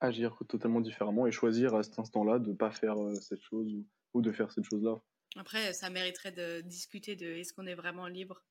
agir 0.00 0.36
totalement 0.48 0.80
différemment 0.80 1.26
et 1.26 1.32
choisir 1.32 1.74
à 1.74 1.82
cet 1.82 1.98
instant-là 1.98 2.38
de 2.38 2.52
pas 2.52 2.70
faire 2.70 2.98
euh, 3.00 3.14
cette 3.16 3.42
chose 3.42 3.72
ou, 3.74 3.84
ou 4.14 4.22
de 4.22 4.32
faire 4.32 4.50
cette 4.50 4.64
chose-là. 4.64 5.00
Après, 5.36 5.72
ça 5.72 5.90
mériterait 5.90 6.32
de 6.32 6.60
discuter 6.62 7.16
de 7.16 7.26
est-ce 7.26 7.52
qu'on 7.52 7.66
est 7.66 7.74
vraiment 7.74 8.06
libre? 8.06 8.44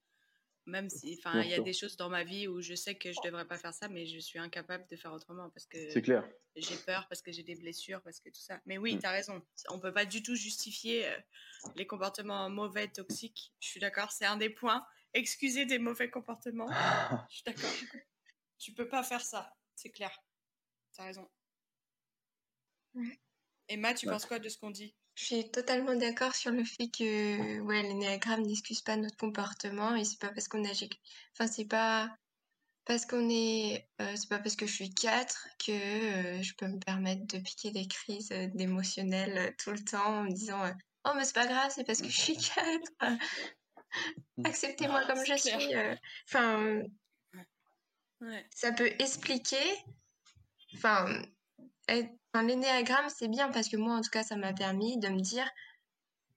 Même 0.66 0.90
si, 0.90 1.18
enfin, 1.20 1.42
il 1.42 1.50
y 1.50 1.54
a 1.54 1.60
des 1.60 1.74
choses 1.74 1.98
dans 1.98 2.10
ma 2.10 2.24
vie 2.24 2.48
où 2.48 2.62
je 2.62 2.74
sais 2.74 2.96
que 2.96 3.12
je 3.12 3.20
devrais 3.24 3.46
pas 3.46 3.58
faire 3.58 3.74
ça, 3.74 3.90
mais 3.90 4.06
je 4.06 4.18
suis 4.20 4.40
incapable 4.40 4.86
de 4.90 4.96
faire 4.96 5.12
autrement 5.12 5.50
parce 5.50 5.66
que 5.66 5.90
C'est 5.90 6.02
clair. 6.02 6.26
j'ai 6.56 6.78
peur, 6.78 7.06
parce 7.10 7.22
que 7.22 7.34
j'ai 7.34 7.44
des 7.44 7.56
blessures, 7.56 8.02
parce 8.02 8.22
que 8.22 8.30
tout 8.30 8.40
ça. 8.40 8.62
Mais 8.66 8.78
oui, 8.78 8.96
Mm. 8.96 9.00
t'as 9.00 9.12
raison. 9.12 9.46
On 9.70 9.80
peut 9.80 9.92
pas 9.94 10.06
du 10.06 10.24
tout 10.24 10.36
justifier 10.36 11.06
euh, 11.08 11.18
les 11.76 11.86
comportements 11.86 12.50
mauvais, 12.50 12.88
toxiques. 12.88 13.54
Je 13.60 13.68
suis 13.68 13.82
d'accord, 13.82 14.12
c'est 14.14 14.26
un 14.26 14.38
des 14.38 14.50
points. 14.50 14.86
Excusez 15.14 15.66
des 15.66 15.80
mauvais 15.80 16.10
comportements. 16.10 16.68
Je 17.30 17.36
suis 17.36 17.44
d'accord. 17.46 17.70
Tu 18.58 18.74
peux 18.74 18.88
pas 18.88 19.04
faire 19.04 19.22
ça, 19.22 19.54
c'est 19.76 19.90
clair. 19.92 20.18
T'as 20.96 21.04
raison. 21.06 21.30
Ouais. 22.94 23.20
Emma, 23.68 23.94
tu 23.94 24.06
Ouais. 24.08 24.14
penses 24.14 24.26
quoi 24.26 24.40
de 24.40 24.48
ce 24.48 24.58
qu'on 24.58 24.72
dit? 24.72 24.96
Je 25.16 25.26
suis 25.26 25.52
totalement 25.52 25.96
d'accord 25.96 26.34
sur 26.36 26.52
le 26.52 26.64
fait 26.64 26.88
que 26.90 27.60
ouais, 27.62 27.84
l'énéagramme 27.84 28.42
n'excuse 28.44 28.82
pas 28.82 28.96
notre 28.98 29.16
comportement 29.18 29.96
et 29.96 30.06
c'est 30.06 30.20
pas 30.20 30.30
parce 30.30 30.48
qu'on 30.48 30.66
agit. 30.66 30.90
Enfin, 31.38 31.48
c'est 31.52 31.66
pas 31.66 32.16
parce 32.86 33.06
qu'on 33.06 33.30
est. 33.30 33.88
euh, 34.02 34.16
c'est 34.16 34.28
pas 34.30 34.40
parce 34.40 34.56
que 34.56 34.66
je 34.66 34.74
suis 34.74 34.94
4 34.94 35.48
que 35.66 35.72
euh, 35.72 36.42
je 36.42 36.54
peux 36.58 36.68
me 36.68 36.80
permettre 36.80 37.26
de 37.28 37.38
piquer 37.40 37.72
des 37.72 37.88
crises 37.88 38.32
euh, 38.32 38.48
d'émotionnel 38.56 39.38
euh, 39.38 39.52
tout 39.64 39.72
le 39.72 39.84
temps 39.84 40.20
en 40.20 40.24
me 40.24 40.32
disant 40.32 40.62
Oh, 41.06 41.12
mais 41.16 41.26
c'est 41.26 41.36
pas 41.36 41.48
grave, 41.48 41.72
c'est 41.74 41.84
parce 41.86 42.02
que 42.02 42.10
je 42.10 42.20
suis 42.20 42.38
4. 42.38 42.92
Acceptez-moi 44.44 45.06
comme 45.06 45.20
je 45.26 45.36
clair. 45.42 45.62
suis. 45.62 45.76
Enfin, 46.28 46.82
Ouais. 48.22 48.46
ça 48.56 48.72
peut 48.72 48.90
expliquer. 49.00 49.58
Enfin, 50.76 51.22
enfin, 51.90 52.44
l'énéagramme, 52.44 53.10
c'est 53.10 53.28
bien 53.28 53.50
parce 53.52 53.70
que 53.70 53.78
moi, 53.78 53.96
en 53.96 54.02
tout 54.02 54.10
cas, 54.10 54.24
ça 54.24 54.36
m'a 54.36 54.54
permis 54.54 54.98
de 55.00 55.10
me 55.10 55.20
dire 55.22 55.50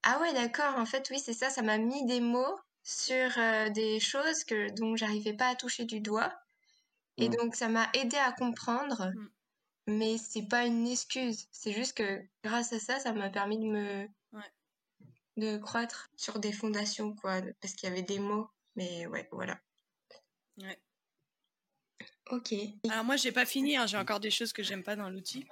Ah 0.02 0.20
ouais, 0.20 0.32
d'accord, 0.34 0.76
en 0.76 0.86
fait, 0.86 1.08
oui, 1.10 1.18
c'est 1.18 1.32
ça, 1.32 1.50
ça 1.50 1.62
m'a 1.62 1.78
mis 1.78 2.04
des 2.06 2.20
mots 2.20 2.58
sur 2.82 3.38
euh, 3.38 3.68
des 3.70 4.00
choses 4.00 4.44
que, 4.44 4.70
dont 4.72 4.96
j'arrivais 4.96 5.34
pas 5.34 5.48
à 5.48 5.54
toucher 5.56 5.84
du 5.84 6.00
doigt. 6.00 6.32
Et 7.18 7.28
Mm. 7.28 7.36
donc, 7.36 7.54
ça 7.56 7.68
m'a 7.68 7.88
aidé 7.94 8.16
à 8.18 8.32
comprendre, 8.32 9.10
Mm. 9.14 9.28
mais 9.88 10.18
c'est 10.18 10.46
pas 10.48 10.64
une 10.66 10.86
excuse. 10.86 11.46
C'est 11.52 11.72
juste 11.72 11.94
que 11.96 12.22
grâce 12.44 12.72
à 12.72 12.78
ça, 12.80 12.98
ça 13.00 13.12
m'a 13.12 13.30
permis 13.30 13.58
de 13.58 13.64
me. 13.66 14.08
Ouais. 14.32 14.52
de 15.36 15.58
croître 15.58 16.08
sur 16.16 16.38
des 16.40 16.52
fondations, 16.52 17.14
quoi, 17.14 17.40
parce 17.60 17.74
qu'il 17.74 17.88
y 17.88 17.92
avait 17.92 18.02
des 18.02 18.18
mots. 18.18 18.48
Mais 18.76 19.06
ouais, 19.06 19.28
voilà. 19.32 19.58
Ouais. 20.58 20.80
Ok. 22.30 22.54
Alors 22.90 23.04
moi, 23.04 23.16
j'ai 23.16 23.30
pas 23.32 23.46
fini, 23.46 23.76
hein, 23.76 23.86
j'ai 23.86 23.96
encore 23.96 24.18
des 24.20 24.30
choses 24.32 24.52
que 24.52 24.62
j'aime 24.62 24.82
pas 24.82 24.96
dans 24.96 25.08
l'outil. 25.10 25.46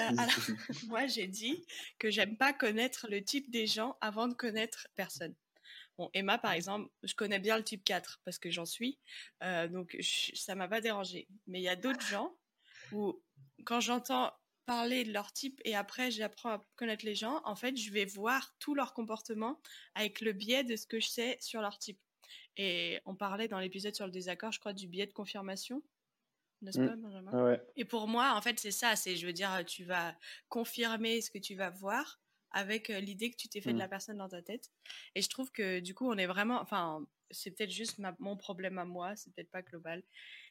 Euh, 0.00 0.08
alors, 0.18 0.26
moi, 0.88 1.06
j'ai 1.06 1.26
dit 1.26 1.64
que 1.98 2.10
j'aime 2.10 2.36
pas 2.36 2.52
connaître 2.52 3.06
le 3.10 3.22
type 3.22 3.50
des 3.50 3.66
gens 3.66 3.96
avant 4.00 4.26
de 4.28 4.34
connaître 4.34 4.88
personne. 4.94 5.34
Bon, 5.98 6.10
Emma, 6.14 6.38
par 6.38 6.52
exemple, 6.52 6.90
je 7.02 7.14
connais 7.14 7.38
bien 7.38 7.56
le 7.56 7.62
type 7.62 7.84
4 7.84 8.20
parce 8.24 8.38
que 8.38 8.50
j'en 8.50 8.64
suis, 8.64 8.98
euh, 9.42 9.68
donc 9.68 9.94
je- 10.00 10.34
ça 10.34 10.54
m'a 10.54 10.66
pas 10.66 10.80
dérangé. 10.80 11.28
Mais 11.46 11.60
il 11.60 11.62
y 11.62 11.68
a 11.68 11.76
d'autres 11.76 12.04
gens 12.06 12.34
où 12.90 13.22
quand 13.64 13.80
j'entends 13.80 14.32
parler 14.66 15.04
de 15.04 15.12
leur 15.12 15.30
type 15.32 15.60
et 15.66 15.76
après 15.76 16.10
j'apprends 16.10 16.50
à 16.50 16.66
connaître 16.76 17.04
les 17.04 17.14
gens, 17.14 17.42
en 17.44 17.54
fait, 17.54 17.76
je 17.76 17.92
vais 17.92 18.06
voir 18.06 18.54
tout 18.58 18.74
leur 18.74 18.94
comportement 18.94 19.60
avec 19.94 20.20
le 20.20 20.32
biais 20.32 20.64
de 20.64 20.74
ce 20.74 20.86
que 20.86 20.98
je 21.00 21.06
sais 21.08 21.36
sur 21.40 21.60
leur 21.60 21.78
type. 21.78 22.00
Et 22.56 23.00
on 23.04 23.14
parlait 23.14 23.46
dans 23.48 23.58
l'épisode 23.58 23.94
sur 23.94 24.06
le 24.06 24.12
désaccord, 24.12 24.52
je 24.52 24.58
crois, 24.58 24.72
du 24.72 24.88
biais 24.88 25.06
de 25.06 25.12
confirmation. 25.12 25.82
N'est-ce 26.64 26.80
Mm. 26.80 26.88
pas, 26.88 26.96
Benjamin 26.96 27.30
Ah 27.32 27.44
ouais. 27.44 27.62
Et 27.76 27.84
pour 27.84 28.08
moi, 28.08 28.34
en 28.36 28.40
fait, 28.42 28.58
c'est 28.58 28.70
ça. 28.72 28.96
C'est, 28.96 29.16
je 29.16 29.26
veux 29.26 29.32
dire, 29.32 29.62
tu 29.66 29.84
vas 29.84 30.16
confirmer 30.48 31.20
ce 31.20 31.30
que 31.30 31.38
tu 31.38 31.54
vas 31.54 31.70
voir 31.70 32.20
avec 32.50 32.88
l'idée 32.88 33.30
que 33.30 33.36
tu 33.36 33.48
t'es 33.48 33.60
fait 33.60 33.70
de 33.70 33.76
Mm. 33.76 33.78
la 33.80 33.88
personne 33.88 34.16
dans 34.18 34.28
ta 34.28 34.42
tête. 34.42 34.70
Et 35.14 35.22
je 35.22 35.28
trouve 35.28 35.50
que 35.52 35.80
du 35.80 35.94
coup, 35.94 36.10
on 36.10 36.16
est 36.18 36.26
vraiment. 36.26 36.60
Enfin, 36.60 37.04
c'est 37.30 37.50
peut-être 37.50 37.70
juste 37.70 37.98
ma- 37.98 38.16
mon 38.18 38.36
problème 38.36 38.78
à 38.78 38.84
moi, 38.84 39.16
c'est 39.16 39.32
peut-être 39.34 39.50
pas 39.50 39.62
global. 39.62 40.02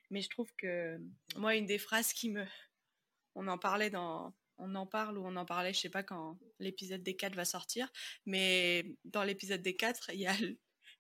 Mais 0.10 0.22
je 0.22 0.30
trouve 0.30 0.54
que 0.56 1.00
moi, 1.38 1.56
une 1.56 1.66
des 1.66 1.78
phrases 1.80 2.14
qui 2.14 2.30
me. 2.30 2.46
On 3.36 3.48
en 3.48 3.58
parlait 3.58 3.90
dans. 3.90 4.34
On 4.60 4.76
en 4.76 4.86
parle 4.86 5.18
ou 5.18 5.26
on 5.26 5.36
en 5.36 5.46
parlait, 5.46 5.74
je 5.74 5.80
sais 5.80 5.90
pas 5.90 6.04
quand 6.04 6.38
l'épisode 6.60 7.02
des 7.02 7.16
4 7.16 7.34
va 7.36 7.44
sortir. 7.46 7.92
Mais 8.28 8.86
dans 9.06 9.24
l'épisode 9.24 9.62
des 9.64 9.76
4, 9.76 10.12
il 10.14 10.20
y 10.20 10.28
a. 10.28 10.36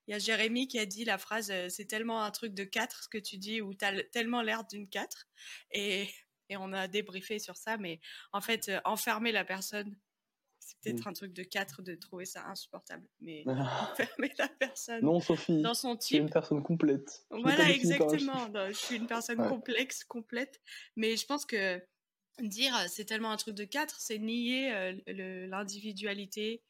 Il 0.07 0.11
y 0.11 0.13
a 0.15 0.19
Jérémy 0.19 0.67
qui 0.67 0.79
a 0.79 0.85
dit 0.85 1.05
la 1.05 1.17
phrase 1.17 1.51
euh, 1.51 1.69
c'est 1.69 1.85
tellement 1.85 2.23
un 2.23 2.31
truc 2.31 2.53
de 2.53 2.63
4 2.63 3.03
ce 3.03 3.09
que 3.09 3.17
tu 3.17 3.37
dis 3.37 3.61
ou 3.61 3.73
t'as 3.73 4.03
tellement 4.11 4.41
l'air 4.41 4.65
d'une 4.65 4.87
4 4.89 5.27
et, 5.71 6.09
et 6.49 6.57
on 6.57 6.73
a 6.73 6.87
débriefé 6.87 7.39
sur 7.39 7.57
ça 7.57 7.77
mais 7.77 7.99
en 8.33 8.41
fait 8.41 8.69
euh, 8.69 8.79
enfermer 8.85 9.31
la 9.31 9.45
personne 9.45 9.95
c'est 10.59 10.77
peut-être 10.81 11.07
Mm. 11.07 11.09
un 11.09 11.13
truc 11.13 11.33
de 11.33 11.43
4 11.43 11.81
de 11.83 11.95
trouver 11.95 12.25
ça 12.25 12.45
insupportable 12.47 13.07
mais 13.21 13.49
enfermer 13.79 14.33
la 14.39 14.49
personne 14.49 15.05
non, 15.05 15.19
Sophie, 15.19 15.63
dans 15.63 15.73
son 15.73 15.97
type 15.97 16.19
une 16.19 16.29
personne 16.29 16.63
complète. 16.63 17.25
Je 17.31 17.37
voilà 17.41 17.71
exactement 17.71 18.47
Non, 18.49 18.67
je 18.69 18.73
suis 18.73 18.95
une 18.95 19.07
personne 19.07 19.39
Ouais. 19.39 19.49
complexe 19.49 20.03
complète 20.03 20.61
mais 20.95 21.17
je 21.17 21.25
pense 21.25 21.45
que 21.45 21.83
dire 22.41 22.75
euh, 22.77 22.85
c'est 22.89 23.05
tellement 23.05 23.31
un 23.31 23.37
truc 23.37 23.55
de 23.55 23.65
4 23.65 23.99
c'est 24.01 24.19
nier 24.19 24.73
euh, 24.73 24.93
l'individualité 25.07 26.63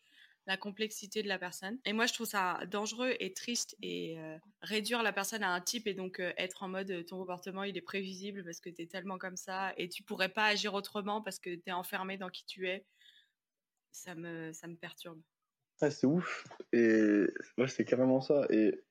la 0.45 0.57
complexité 0.57 1.23
de 1.23 1.27
la 1.27 1.39
personne. 1.39 1.77
Et 1.85 1.93
moi, 1.93 2.05
je 2.05 2.13
trouve 2.13 2.27
ça 2.27 2.59
dangereux 2.69 3.13
et 3.19 3.33
triste 3.33 3.75
et 3.81 4.19
euh, 4.19 4.38
réduire 4.62 5.03
la 5.03 5.13
personne 5.13 5.43
à 5.43 5.51
un 5.51 5.62
type 5.62 5.88
et 5.88 5.93
donc 5.93 6.19
euh, 6.19 6.33
être 6.38 6.63
en 6.63 6.69
mode 6.69 7.05
ton 7.05 7.17
comportement 7.17 7.63
il 7.63 7.77
est 7.77 7.81
prévisible 7.81 8.43
parce 8.43 8.59
que 8.59 8.69
tu 8.69 8.81
es 8.81 8.88
tellement 8.88 9.17
comme 9.17 9.38
ça 9.38 9.73
et 9.77 9.88
tu 9.88 10.03
pourrais 10.03 10.29
pas 10.29 10.45
agir 10.45 10.73
autrement 10.73 11.21
parce 11.21 11.39
que 11.39 11.55
tu 11.55 11.63
es 11.67 11.71
enfermé 11.71 12.17
dans 12.17 12.29
qui 12.29 12.45
tu 12.45 12.67
es. 12.67 12.85
Ça 13.91 14.15
me, 14.15 14.51
ça 14.53 14.67
me 14.67 14.75
perturbe. 14.75 15.21
Ouais, 15.81 15.91
c'est 15.91 16.07
ouf. 16.07 16.47
Et 16.71 17.25
ouais, 17.57 17.67
c'est 17.67 17.85
carrément 17.85 18.21
ça. 18.21 18.45
Et 18.50 18.83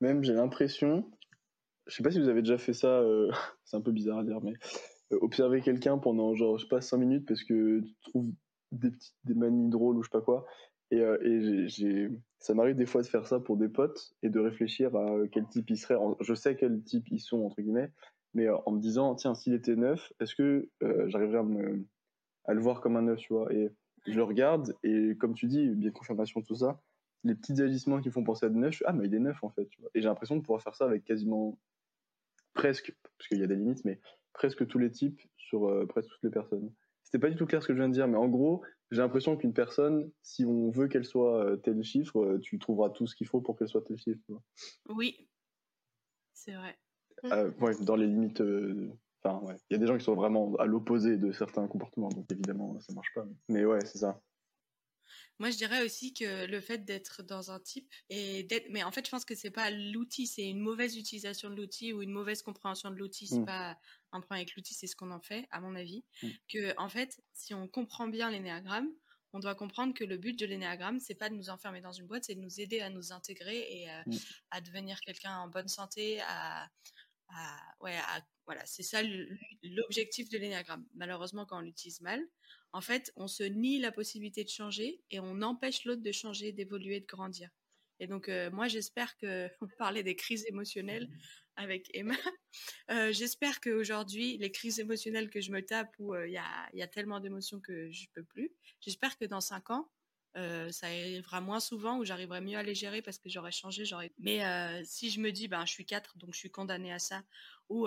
même, 0.00 0.24
j'ai 0.24 0.32
l'impression, 0.32 1.10
je 1.86 1.94
sais 1.94 2.02
pas 2.02 2.10
si 2.10 2.20
vous 2.20 2.28
avez 2.28 2.42
déjà 2.42 2.58
fait 2.58 2.72
ça, 2.72 2.88
euh, 2.88 3.30
c'est 3.64 3.76
un 3.76 3.80
peu 3.80 3.92
bizarre 3.92 4.18
à 4.18 4.24
dire, 4.24 4.40
mais 4.42 4.54
observer 5.12 5.60
quelqu'un 5.60 5.98
pendant 5.98 6.34
genre, 6.34 6.58
je 6.58 6.64
sais 6.64 6.68
pas, 6.68 6.80
5 6.80 6.98
minutes 6.98 7.26
parce 7.26 7.42
que 7.42 7.80
tu 7.80 7.94
trouves 8.02 8.32
des 8.72 8.90
petites 8.90 9.16
des 9.24 9.34
manies 9.34 9.68
drôles 9.68 9.96
ou 9.96 10.02
je 10.02 10.08
sais 10.08 10.12
pas 10.12 10.20
quoi. 10.20 10.46
Et, 10.90 11.00
euh, 11.00 11.66
j'ai, 11.68 12.10
ça 12.38 12.54
m'arrive 12.54 12.76
des 12.76 12.86
fois 12.86 13.02
de 13.02 13.06
faire 13.06 13.26
ça 13.26 13.38
pour 13.38 13.56
des 13.56 13.68
potes 13.68 14.14
et 14.22 14.28
de 14.28 14.40
réfléchir 14.40 14.94
à 14.96 15.10
euh, 15.12 15.28
quel 15.30 15.46
type 15.46 15.70
ils 15.70 15.76
seraient. 15.76 15.94
En- 15.94 16.16
Je 16.20 16.34
sais 16.34 16.56
quel 16.56 16.82
type 16.82 17.08
ils 17.10 17.20
sont, 17.20 17.44
entre 17.44 17.60
guillemets, 17.62 17.92
mais 18.34 18.48
euh, 18.48 18.56
en 18.66 18.72
me 18.72 18.80
disant, 18.80 19.14
tiens, 19.14 19.34
s'il 19.34 19.54
était 19.54 19.76
neuf, 19.76 20.12
est-ce 20.20 20.34
que 20.34 20.68
j'arriverais 21.06 21.44
à, 22.44 22.54
le 22.54 22.60
voir 22.60 22.80
comme 22.80 22.96
un 22.96 23.02
neuf, 23.02 23.20
tu 23.20 23.32
vois? 23.32 23.52
Et 23.52 23.70
je 24.06 24.14
le 24.14 24.22
regarde 24.24 24.74
et 24.82 25.16
comme 25.18 25.34
tu 25.34 25.46
dis, 25.46 25.68
bien 25.68 25.90
confirmation, 25.90 26.42
tout 26.42 26.54
ça, 26.54 26.80
les 27.22 27.34
petits 27.34 27.60
agissements 27.60 28.00
qui 28.00 28.10
font 28.10 28.24
penser 28.24 28.46
à 28.46 28.48
des 28.48 28.58
neufs, 28.58 28.72
je 28.72 28.78
fais, 28.78 28.84
ah, 28.88 28.92
mais 28.92 29.06
il 29.06 29.14
est 29.14 29.18
neuf 29.20 29.44
en 29.44 29.50
fait. 29.50 29.68
Et 29.94 30.00
j'ai 30.00 30.08
l'impression 30.08 30.36
de 30.36 30.40
pouvoir 30.40 30.62
faire 30.62 30.74
ça 30.74 30.86
avec 30.86 31.04
quasiment 31.04 31.58
presque, 32.54 32.96
parce 33.18 33.28
qu'il 33.28 33.38
y 33.38 33.44
a 33.44 33.46
des 33.46 33.56
limites, 33.56 33.84
mais 33.84 34.00
presque 34.32 34.66
tous 34.66 34.78
les 34.78 34.90
types 34.90 35.20
sur 35.36 35.86
presque 35.88 36.08
toutes 36.08 36.24
les 36.24 36.30
personnes. 36.30 36.72
C'était 37.04 37.18
pas 37.18 37.28
du 37.28 37.36
tout 37.36 37.46
clair 37.46 37.62
ce 37.62 37.68
que 37.68 37.74
je 37.74 37.78
viens 37.78 37.88
de 37.88 37.94
dire, 37.94 38.08
mais 38.08 38.16
en 38.16 38.28
gros, 38.28 38.62
j'ai 38.90 39.00
l'impression 39.00 39.36
qu'une 39.36 39.52
personne, 39.52 40.10
si 40.22 40.44
on 40.44 40.70
veut 40.70 40.88
qu'elle 40.88 41.04
soit 41.04 41.44
euh, 41.44 41.56
tel 41.56 41.82
chiffre, 41.82 42.20
euh, 42.20 42.38
tu 42.38 42.58
trouveras 42.58 42.90
tout 42.90 43.06
ce 43.06 43.14
qu'il 43.14 43.26
faut 43.26 43.40
pour 43.40 43.56
qu'elle 43.56 43.68
soit 43.68 43.82
tel 43.82 43.96
chiffre. 43.98 44.20
Oui, 44.88 45.28
c'est 46.32 46.54
vrai. 46.54 46.76
Euh, 47.24 47.50
ouais, 47.60 47.74
dans 47.82 47.96
les 47.96 48.06
limites. 48.06 48.40
euh, 48.40 48.90
Enfin, 49.22 49.44
ouais. 49.44 49.56
Il 49.68 49.74
y 49.74 49.76
a 49.76 49.78
des 49.78 49.86
gens 49.86 49.98
qui 49.98 50.04
sont 50.04 50.14
vraiment 50.14 50.54
à 50.56 50.64
l'opposé 50.64 51.18
de 51.18 51.30
certains 51.30 51.66
comportements, 51.68 52.08
donc 52.08 52.32
évidemment, 52.32 52.80
ça 52.80 52.94
marche 52.94 53.12
pas. 53.14 53.26
Mais 53.50 53.66
ouais, 53.66 53.84
c'est 53.84 53.98
ça. 53.98 54.22
Moi, 55.38 55.50
je 55.50 55.56
dirais 55.56 55.82
aussi 55.84 56.12
que 56.14 56.46
le 56.46 56.60
fait 56.60 56.84
d'être 56.84 57.22
dans 57.22 57.50
un 57.50 57.60
type 57.60 57.92
et 58.08 58.42
d'être, 58.44 58.66
mais 58.70 58.82
en 58.82 58.92
fait, 58.92 59.04
je 59.06 59.10
pense 59.10 59.24
que 59.24 59.34
c'est 59.34 59.50
pas 59.50 59.70
l'outil, 59.70 60.26
c'est 60.26 60.48
une 60.48 60.60
mauvaise 60.60 60.96
utilisation 60.96 61.50
de 61.50 61.54
l'outil 61.56 61.92
ou 61.92 62.02
une 62.02 62.10
mauvaise 62.12 62.42
compréhension 62.42 62.90
de 62.90 62.96
l'outil. 62.96 63.26
C'est 63.26 63.38
Mm. 63.40 63.46
pas 63.46 63.78
un 64.12 64.20
problème 64.20 64.42
avec 64.42 64.54
l'outil, 64.56 64.74
c'est 64.74 64.86
ce 64.86 64.96
qu'on 64.96 65.10
en 65.10 65.20
fait, 65.20 65.46
à 65.50 65.60
mon 65.60 65.74
avis. 65.74 66.04
Mm. 66.22 66.28
Que 66.52 66.74
en 66.78 66.88
fait, 66.88 67.20
si 67.32 67.54
on 67.54 67.68
comprend 67.68 68.08
bien 68.08 68.30
l'énéagramme, 68.30 68.88
on 69.32 69.38
doit 69.38 69.54
comprendre 69.54 69.94
que 69.94 70.02
le 70.04 70.16
but 70.16 70.36
de 70.38 70.44
l'énéagramme, 70.46 70.98
c'est 70.98 71.14
pas 71.14 71.28
de 71.30 71.34
nous 71.36 71.50
enfermer 71.50 71.80
dans 71.80 71.92
une 71.92 72.06
boîte, 72.08 72.24
c'est 72.24 72.34
de 72.34 72.40
nous 72.40 72.60
aider 72.60 72.80
à 72.80 72.90
nous 72.90 73.12
intégrer 73.12 73.58
et 73.82 73.90
euh, 73.90 74.02
Mm. 74.06 74.16
à 74.50 74.60
devenir 74.60 75.00
quelqu'un 75.00 75.38
en 75.38 75.48
bonne 75.48 75.68
santé, 75.68 76.20
à, 76.22 76.68
à- 77.28 77.74
ouais, 77.80 77.96
à- 77.96 78.22
voilà, 78.46 78.66
c'est 78.66 78.82
ça 78.82 79.00
l'objectif 79.62 80.28
de 80.28 80.38
l'énéagramme. 80.38 80.84
Malheureusement, 80.94 81.46
quand 81.46 81.58
on 81.58 81.60
l'utilise 81.60 82.00
mal, 82.00 82.20
en 82.72 82.80
fait, 82.80 83.12
on 83.16 83.26
se 83.26 83.42
nie 83.42 83.78
la 83.78 83.92
possibilité 83.92 84.44
de 84.44 84.48
changer 84.48 85.02
et 85.10 85.20
on 85.20 85.42
empêche 85.42 85.84
l'autre 85.84 86.02
de 86.02 86.12
changer, 86.12 86.52
d'évoluer, 86.52 87.00
de 87.00 87.06
grandir. 87.06 87.50
Et 87.98 88.06
donc, 88.06 88.28
euh, 88.28 88.50
moi, 88.50 88.68
j'espère 88.68 89.16
que, 89.16 89.48
on 89.60 89.68
parlait 89.78 90.02
des 90.02 90.16
crises 90.16 90.46
émotionnelles 90.48 91.08
avec 91.56 91.90
Emma, 91.94 92.14
Euh, 92.90 93.12
j'espère 93.12 93.60
qu'aujourd'hui, 93.60 94.36
les 94.38 94.50
crises 94.50 94.80
émotionnelles 94.80 95.30
que 95.30 95.40
je 95.40 95.52
me 95.52 95.64
tape 95.64 95.94
où 96.00 96.14
euh, 96.14 96.26
il 96.26 96.32
y, 96.32 96.82
a, 96.82 96.86
tellement 96.88 97.20
d'émotions 97.20 97.60
que 97.60 97.88
je 97.92 98.06
peux 98.12 98.24
plus, 98.24 98.50
j'espère 98.80 99.16
que 99.16 99.24
dans 99.24 99.40
cinq 99.40 99.70
ans, 99.70 99.88
euh, 100.36 100.72
ça 100.72 100.86
arrivera 100.86 101.40
moins 101.40 101.60
souvent 101.60 101.98
où 101.98 102.04
j'arriverai 102.04 102.40
mieux 102.40 102.58
à 102.58 102.64
les 102.64 102.74
gérer 102.74 103.02
parce 103.02 103.18
que 103.18 103.28
j'aurai 103.28 103.52
changé. 103.52 103.84
Mais 104.18 104.40
si 104.84 105.10
je 105.10 105.20
me 105.20 105.30
dis, 105.30 105.46
ben, 105.46 105.64
je 105.66 105.72
suis 105.72 105.86
4, 105.86 106.18
donc 106.18 106.34
je 106.34 106.38
suis 106.38 106.50
condamnée 106.50 106.92
à 106.92 106.98
ça, 106.98 107.22
ou 107.68 107.86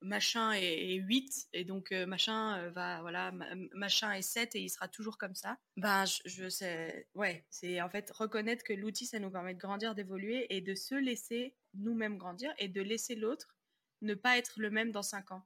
machin 0.00 0.52
est, 0.52 0.94
est 0.94 0.96
8, 0.96 1.48
et 1.52 1.64
donc 1.64 1.92
euh, 1.92 2.06
machin 2.06 2.68
va, 2.70 3.00
voilà, 3.00 3.32
ma- 3.32 3.54
machin 3.72 4.12
est 4.12 4.22
7 4.22 4.54
et 4.54 4.60
il 4.60 4.68
sera 4.68 4.88
toujours 4.88 5.18
comme 5.18 5.34
ça, 5.34 5.58
ben, 5.76 6.04
je, 6.04 6.20
je 6.26 6.48
sais, 6.48 7.08
ouais, 7.14 7.44
c'est 7.50 7.80
en 7.80 7.88
fait 7.90 8.10
reconnaître 8.10 8.62
que 8.64 8.72
l'outil, 8.72 9.06
ça 9.06 9.18
nous 9.18 9.30
permet 9.30 9.54
de 9.54 9.58
grandir, 9.60 9.94
d'évoluer 9.94 10.46
et 10.54 10.60
de 10.60 10.74
se 10.74 10.94
laisser 10.94 11.54
nous-mêmes 11.74 12.16
grandir 12.18 12.52
et 12.58 12.68
de 12.68 12.80
laisser 12.80 13.14
l'autre 13.14 13.56
ne 14.00 14.14
pas 14.14 14.38
être 14.38 14.54
le 14.60 14.70
même 14.70 14.92
dans 14.92 15.02
5 15.02 15.32
ans. 15.32 15.42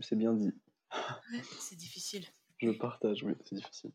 C'est 0.00 0.16
bien 0.16 0.34
dit. 0.34 0.52
Ouais, 1.32 1.42
c'est 1.58 1.76
difficile. 1.76 2.26
Je 2.58 2.70
partage, 2.70 3.22
oui, 3.22 3.34
c'est 3.44 3.54
difficile. 3.56 3.92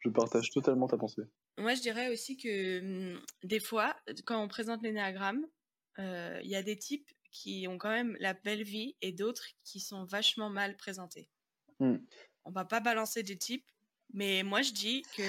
Je 0.00 0.08
partage 0.10 0.50
totalement 0.50 0.86
ta 0.86 0.96
pensée. 0.98 1.22
Moi, 1.58 1.74
je 1.74 1.80
dirais 1.80 2.08
aussi 2.12 2.36
que 2.36 2.80
hum, 3.14 3.22
des 3.42 3.60
fois, 3.60 3.96
quand 4.26 4.42
on 4.42 4.48
présente 4.48 4.82
l'énéagramme, 4.82 5.46
il 5.98 6.48
y 6.48 6.56
a 6.56 6.62
des 6.62 6.76
types 6.76 7.10
qui 7.30 7.66
ont 7.68 7.78
quand 7.78 7.90
même 7.90 8.16
la 8.20 8.32
belle 8.32 8.62
vie 8.62 8.96
et 9.02 9.12
d'autres 9.12 9.46
qui 9.64 9.80
sont 9.80 10.04
vachement 10.04 10.50
mal 10.50 10.76
présentés. 10.76 11.28
Hmm. 11.80 11.96
On 12.44 12.52
va 12.52 12.64
pas 12.64 12.80
balancer 12.80 13.22
des 13.22 13.36
types, 13.36 13.68
mais 14.12 14.42
moi, 14.42 14.62
je 14.62 14.72
dis 14.72 15.02
que 15.16 15.22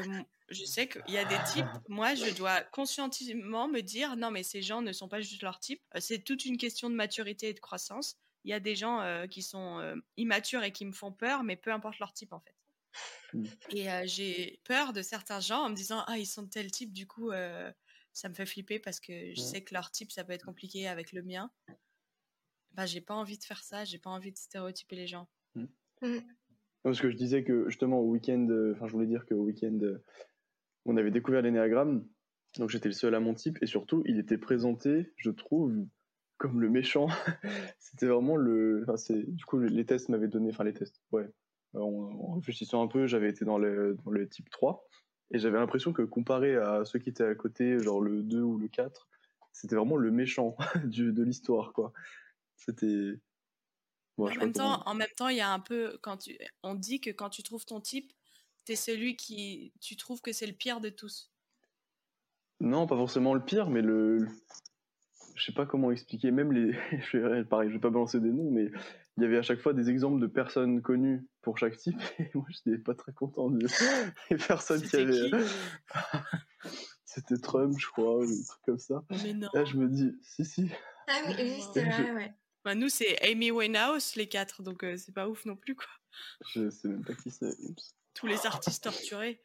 je 0.50 0.64
sais 0.64 0.88
qu'il 0.88 1.14
y 1.14 1.18
a 1.18 1.26
des 1.26 1.40
types, 1.52 1.66
moi, 1.90 2.14
je 2.14 2.32
dois 2.36 2.62
conscientement 2.62 3.68
me 3.68 3.82
dire 3.82 4.16
non, 4.16 4.30
mais 4.30 4.44
ces 4.44 4.62
gens 4.62 4.82
ne 4.82 4.94
sont 4.94 5.10
pas 5.10 5.22
juste 5.22 5.42
leur 5.42 5.60
type. 5.60 5.82
Euh, 5.96 6.00
C'est 6.00 6.20
toute 6.20 6.46
une 6.46 6.58
question 6.58 6.90
de 6.90 6.96
maturité 6.96 7.50
et 7.50 7.54
de 7.54 7.60
croissance. 7.60 8.18
Il 8.44 8.52
y 8.52 8.54
a 8.54 8.60
des 8.60 8.76
gens 8.76 9.02
euh, 9.02 9.26
qui 9.26 9.42
sont 9.42 9.80
euh, 9.80 9.96
immatures 10.18 10.64
et 10.64 10.72
qui 10.72 10.86
me 10.86 10.92
font 10.92 11.12
peur, 11.12 11.44
mais 11.44 11.56
peu 11.56 11.72
importe 11.72 11.98
leur 11.98 12.14
type, 12.14 12.32
en 12.34 12.40
fait. 12.40 12.56
Mm. 13.34 13.46
Et 13.72 13.92
euh, 13.92 14.04
j'ai 14.06 14.60
peur 14.64 14.94
de 14.94 15.02
certains 15.02 15.40
gens 15.40 15.64
en 15.64 15.70
me 15.70 15.76
disant 15.76 16.04
ah 16.08 16.18
ils 16.18 16.26
sont 16.26 16.44
de 16.44 16.50
tel 16.50 16.72
type 16.72 16.94
du 16.94 17.08
coup 17.08 17.32
euh, 17.32 17.72
ça 18.16 18.30
me 18.30 18.34
fait 18.34 18.46
flipper 18.48 18.80
parce 18.80 19.00
que 19.00 19.14
je 19.34 19.42
Ouais. 19.42 19.48
sais 19.48 19.62
que 19.64 19.74
leur 19.76 19.92
type 19.92 20.12
ça 20.12 20.24
peut 20.24 20.32
être 20.34 20.46
compliqué 20.46 20.88
avec 20.88 21.12
le 21.12 21.22
mien. 21.22 21.52
Bah 22.72 22.86
j'ai 22.88 23.02
pas 23.02 23.14
envie 23.14 23.38
de 23.38 23.44
faire 23.44 23.64
ça, 23.64 23.86
j'ai 23.86 24.00
pas 24.00 24.10
envie 24.10 24.32
de 24.32 24.38
stéréotyper 24.38 24.96
les 24.96 25.08
gens. 25.08 25.28
Parce 26.84 27.00
que 27.02 27.10
je 27.10 27.16
disais 27.16 27.44
que 27.44 27.70
justement 27.70 28.00
au 28.00 28.10
week-end, 28.10 28.48
euh, 28.50 28.74
enfin 28.76 28.88
je 28.88 28.94
voulais 28.94 29.08
dire 29.08 29.26
qu'au 29.26 29.44
week-end, 29.44 29.78
euh, 29.82 30.04
on 30.86 30.98
avait 30.98 31.12
découvert 31.12 31.42
l'énéagramme, 31.42 32.08
donc 32.58 32.70
j'étais 32.70 32.90
le 32.90 32.94
seul 32.94 33.16
à 33.16 33.20
mon 33.20 33.34
type, 33.34 33.58
et 33.62 33.66
surtout 33.66 34.04
il 34.06 34.20
était 34.20 34.38
présenté, 34.38 35.12
je 35.18 35.32
trouve, 35.32 35.74
comme 36.38 36.62
le 36.62 36.70
méchant. 36.70 37.08
C'était 37.80 38.06
vraiment 38.08 38.36
le. 38.36 38.84
Enfin, 38.84 38.98
c'est... 38.98 39.24
Du 39.24 39.46
coup, 39.46 39.58
les 39.60 39.86
tests 39.86 40.10
m'avaient 40.10 40.28
donné. 40.28 40.50
Enfin, 40.52 40.64
les 40.64 40.74
tests, 40.74 41.02
ouais. 41.12 41.28
En, 41.74 41.80
en 41.82 42.34
réfléchissant 42.36 42.84
un 42.84 42.88
peu, 42.88 43.08
j'avais 43.08 43.30
été 43.30 43.46
dans 43.46 43.58
le, 43.58 43.98
dans 44.04 44.12
le 44.12 44.28
type 44.30 44.50
3, 44.50 44.86
et 45.32 45.40
j'avais 45.40 45.58
l'impression 45.58 45.94
que 45.94 46.02
comparé 46.02 46.56
à 46.56 46.86
ceux 46.86 47.00
qui 47.00 47.10
étaient 47.10 47.26
à 47.26 47.36
côté, 47.36 47.80
genre 47.80 48.02
le 48.02 48.22
2 48.22 48.42
ou 48.42 48.58
le 48.58 48.68
4, 48.68 49.08
c'était 49.52 49.76
vraiment 49.76 49.98
le 49.98 50.12
méchant 50.12 50.56
du, 50.86 51.12
de 51.12 51.24
l'histoire, 51.24 51.74
quoi. 51.74 51.94
C'était. 52.58 53.14
Bon, 54.18 54.30
en, 54.30 54.36
même 54.36 54.52
temps, 54.54 54.80
comment- 54.80 54.90
en 54.90 54.94
même 54.94 55.10
temps, 55.18 55.28
il 55.28 55.38
y 55.38 55.42
a 55.42 55.52
un 55.52 55.60
peu 55.60 55.98
quand 56.02 56.18
tu 56.18 56.38
on 56.64 56.76
dit 56.76 57.02
que 57.02 57.10
quand 57.10 57.30
tu 57.30 57.44
trouves 57.44 57.66
ton 57.66 57.82
type, 57.82 58.14
t'es 58.64 58.76
celui 58.76 59.16
qui 59.16 59.74
tu 59.82 59.96
trouves 59.96 60.22
que 60.22 60.32
c'est 60.32 60.48
le 60.48 60.54
pire 60.54 60.80
de 60.80 60.90
tous. 60.90 61.32
Non, 62.62 62.88
pas 62.88 62.96
forcément 62.96 63.34
le 63.34 63.44
pire, 63.44 63.70
mais 63.70 63.82
le. 63.82 64.28
je 65.36 65.44
sais 65.44 65.52
pas 65.52 65.66
comment 65.66 65.92
expliquer, 65.92 66.32
même 66.32 66.54
les, 66.54 66.72
pareil, 67.50 67.70
je 67.70 67.76
vais 67.76 67.82
pas 67.82 67.90
balancer 67.90 68.20
des 68.20 68.32
noms, 68.32 68.50
mais 68.52 68.72
il 69.18 69.24
y 69.24 69.26
avait 69.26 69.38
à 69.38 69.42
chaque 69.42 69.60
fois 69.60 69.74
des 69.74 69.90
exemples 69.90 70.22
de 70.22 70.28
personnes 70.28 70.82
connues 70.82 71.26
pour 71.46 71.60
chaque 71.60 71.78
type, 71.78 71.96
et 72.20 72.30
moi 72.34 72.46
je 72.50 72.70
n'étais 72.70 72.84
pas 72.84 72.96
très 72.96 73.14
content 73.14 73.50
de 73.50 73.60
des 74.30 74.38
personnes 74.38 74.82
qui 74.82 74.96
avaient. 74.98 75.30
C'était 77.06 77.38
Trump, 77.38 77.78
je 77.80 77.88
crois, 77.88 78.18
ou 78.18 78.26
des 78.26 78.44
trucs 78.44 78.64
comme 78.66 78.80
ça. 78.80 79.04
Mais 79.24 79.34
non. 79.34 79.48
Là, 79.54 79.64
je 79.64 79.78
me 79.78 79.88
dis, 79.88 80.18
si, 80.22 80.44
si. 80.44 80.70
Ah 81.08 81.22
oui, 81.28 81.36
oui 81.38 81.64
c'est 81.74 81.86
vrai, 81.86 82.12
ouais. 82.12 82.34
Bah, 82.66 82.76
nous, 82.76 82.90
c'est 82.90 83.22
Amy 83.24 83.52
Winehouse, 83.52 84.16
les 84.16 84.28
quatre, 84.28 84.64
donc 84.64 84.84
euh, 84.84 84.98
c'est 84.98 85.14
pas 85.14 85.30
ouf 85.30 85.46
non 85.46 85.56
plus, 85.56 85.76
quoi. 85.76 85.88
Je 86.50 86.70
sais 86.70 86.88
même 86.88 87.06
pas 87.06 87.14
qui 87.14 87.30
c'est. 87.30 87.56
Tous 88.16 88.26
les 88.26 88.46
artistes 88.46 88.84
torturés. 88.84 89.42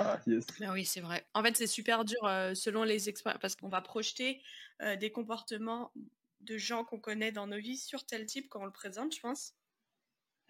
Ah, 0.00 0.20
yes. 0.26 0.44
Mais 0.58 0.68
oui, 0.68 0.84
c'est 0.84 1.00
vrai. 1.00 1.24
En 1.34 1.42
fait, 1.42 1.56
c'est 1.56 1.68
super 1.68 2.04
dur 2.04 2.24
euh, 2.24 2.52
selon 2.54 2.82
les 2.82 3.08
expériences, 3.08 3.40
parce 3.40 3.54
qu'on 3.54 3.68
va 3.68 3.80
projeter 3.80 4.42
euh, 4.82 4.96
des 4.96 5.12
comportements 5.12 5.92
de 6.40 6.58
gens 6.58 6.84
qu'on 6.84 6.98
connaît 6.98 7.32
dans 7.32 7.46
nos 7.46 7.58
vies 7.58 7.78
sur 7.78 8.04
tel 8.04 8.26
type 8.26 8.48
quand 8.48 8.60
on 8.60 8.66
le 8.66 8.72
présente, 8.72 9.14
je 9.14 9.20
pense. 9.20 9.54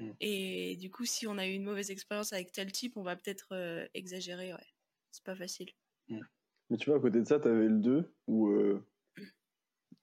Mm. 0.01 0.11
Et 0.21 0.77
du 0.77 0.91
coup, 0.91 1.05
si 1.05 1.27
on 1.27 1.39
a 1.39 1.47
eu 1.47 1.53
une 1.53 1.65
mauvaise 1.65 1.91
expérience 1.91 2.33
avec 2.33 2.53
tel 2.53 2.71
type, 2.73 2.97
on 2.97 3.03
va 3.03 3.17
peut-être 3.17 3.49
euh, 3.53 3.87
exagérer, 3.95 4.53
ouais. 4.53 4.67
C'est 5.11 5.25
pas 5.25 5.35
facile. 5.37 5.71
Mais 6.09 6.77
tu 6.77 6.91
vois, 6.91 6.99
à 6.99 7.03
côté 7.03 7.19
de 7.21 7.25
ça, 7.25 7.41
t'avais 7.41 7.69
le 7.69 7.79
2, 7.79 8.15
où. 8.27 8.49
euh, 8.49 8.85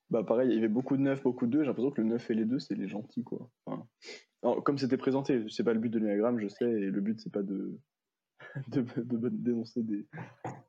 Bah, 0.09 0.23
pareil, 0.23 0.49
il 0.49 0.55
y 0.55 0.57
avait 0.57 0.67
beaucoup 0.67 0.97
de 0.97 1.01
9, 1.01 1.23
beaucoup 1.23 1.45
de 1.45 1.51
2. 1.51 1.59
J'ai 1.61 1.67
l'impression 1.67 1.91
que 1.91 2.01
le 2.01 2.07
9 2.07 2.29
et 2.29 2.33
les 2.33 2.45
2, 2.45 2.59
c'est 2.59 2.75
les 2.75 2.87
gentils, 2.87 3.23
quoi. 3.23 3.49
Enfin, 3.65 3.87
alors, 4.43 4.63
comme 4.63 4.77
c'était 4.77 4.97
présenté, 4.97 5.43
c'est 5.49 5.63
pas 5.63 5.73
le 5.73 5.79
but 5.79 5.89
de 5.89 5.99
l'énagramme, 5.99 6.39
je 6.39 6.47
sais, 6.47 6.65
et 6.69 6.91
le 6.91 7.01
but, 7.01 7.19
c'est 7.21 7.31
pas 7.31 7.43
de. 7.43 7.79
de, 8.67 8.81
de- 8.81 9.17
de 9.17 9.29
dénoncer 9.29 9.81
des, 9.83 10.05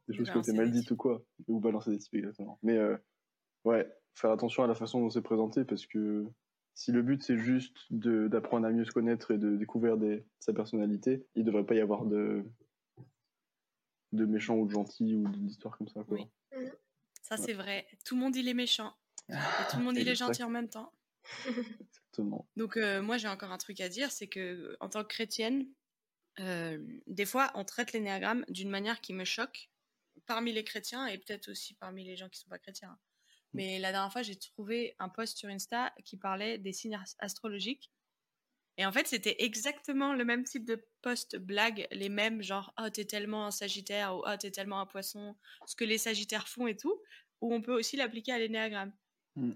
des 0.08 0.14
choses 0.14 0.26
qui 0.26 0.36
ont 0.36 0.40
balancer 0.40 0.50
été 0.50 0.58
mal 0.58 0.70
dites 0.70 0.90
ou 0.90 0.96
quoi. 0.96 1.24
Ou 1.48 1.60
balancer 1.60 1.90
des 1.90 1.98
types, 1.98 2.14
exactement. 2.14 2.58
Mais, 2.62 2.76
euh, 2.76 2.96
ouais, 3.64 3.90
faire 4.14 4.30
attention 4.30 4.62
à 4.64 4.66
la 4.66 4.74
façon 4.74 5.00
dont 5.00 5.10
c'est 5.10 5.22
présenté, 5.22 5.64
parce 5.64 5.86
que 5.86 6.26
si 6.76 6.92
le 6.92 7.02
but, 7.02 7.22
c'est 7.22 7.38
juste 7.38 7.74
de- 7.90 8.28
d'apprendre 8.28 8.66
à 8.66 8.70
mieux 8.70 8.84
se 8.84 8.92
connaître 8.92 9.32
et 9.32 9.38
de 9.38 9.56
découvrir 9.56 9.96
des, 9.96 10.24
sa 10.38 10.52
personnalité, 10.52 11.26
il 11.34 11.44
devrait 11.44 11.64
pas 11.66 11.74
y 11.74 11.80
avoir 11.80 12.04
de 12.04 12.44
de 14.12 14.24
méchants 14.24 14.56
ou 14.56 14.66
de 14.66 14.70
gentils 14.70 15.14
ou 15.16 15.26
d'histoires 15.28 15.76
comme 15.76 15.88
ça, 15.88 16.04
quoi. 16.04 16.18
Oui. 16.52 16.68
Ça, 17.22 17.36
c'est 17.36 17.54
vrai. 17.54 17.86
Tout 18.04 18.14
le 18.14 18.20
monde, 18.20 18.36
il 18.36 18.46
est 18.46 18.54
méchant. 18.54 18.94
Et 19.28 19.32
tout 19.70 19.78
le 19.78 19.84
monde, 19.84 19.96
il 19.96 20.08
est 20.08 20.14
gentil 20.14 20.44
en 20.44 20.48
même 20.50 20.68
temps. 20.68 20.92
Exactement. 21.48 22.46
Donc 22.56 22.76
euh, 22.76 23.02
moi 23.02 23.18
j'ai 23.18 23.26
encore 23.26 23.50
un 23.50 23.58
truc 23.58 23.80
à 23.80 23.88
dire, 23.88 24.12
c'est 24.12 24.28
que 24.28 24.76
en 24.78 24.88
tant 24.88 25.02
que 25.02 25.08
chrétienne, 25.08 25.66
euh, 26.38 26.78
des 27.08 27.26
fois 27.26 27.50
on 27.56 27.64
traite 27.64 27.92
l'énéagramme 27.92 28.44
d'une 28.48 28.70
manière 28.70 29.00
qui 29.00 29.12
me 29.12 29.24
choque 29.24 29.70
parmi 30.24 30.52
les 30.52 30.62
chrétiens 30.62 31.06
et 31.08 31.18
peut-être 31.18 31.50
aussi 31.50 31.74
parmi 31.74 32.04
les 32.04 32.14
gens 32.14 32.28
qui 32.28 32.38
sont 32.38 32.48
pas 32.48 32.60
chrétiens. 32.60 32.96
Mais 33.52 33.78
la 33.78 33.92
dernière 33.92 34.12
fois 34.12 34.22
j'ai 34.22 34.36
trouvé 34.36 34.94
un 34.98 35.08
post 35.08 35.38
sur 35.38 35.48
Insta 35.48 35.92
qui 36.04 36.16
parlait 36.16 36.58
des 36.58 36.72
signes 36.72 36.96
as- 36.96 37.16
astrologiques 37.18 37.90
et 38.78 38.84
en 38.84 38.92
fait 38.92 39.06
c'était 39.06 39.36
exactement 39.38 40.12
le 40.12 40.24
même 40.24 40.44
type 40.44 40.64
de 40.64 40.84
post 41.00 41.36
blague, 41.36 41.86
les 41.90 42.08
mêmes 42.08 42.42
genre 42.42 42.74
oh 42.78 42.90
t'es 42.90 43.06
tellement 43.06 43.46
un 43.46 43.50
Sagittaire 43.50 44.16
ou 44.16 44.22
oh 44.26 44.36
t'es 44.38 44.50
tellement 44.50 44.80
un 44.80 44.86
Poisson, 44.86 45.36
ce 45.66 45.74
que 45.76 45.84
les 45.84 45.98
Sagittaires 45.98 46.48
font 46.48 46.66
et 46.66 46.76
tout, 46.76 47.00
où 47.40 47.54
on 47.54 47.62
peut 47.62 47.74
aussi 47.74 47.96
l'appliquer 47.96 48.32
à 48.32 48.38
l'énéagramme. 48.38 48.92
Mm. 49.36 49.52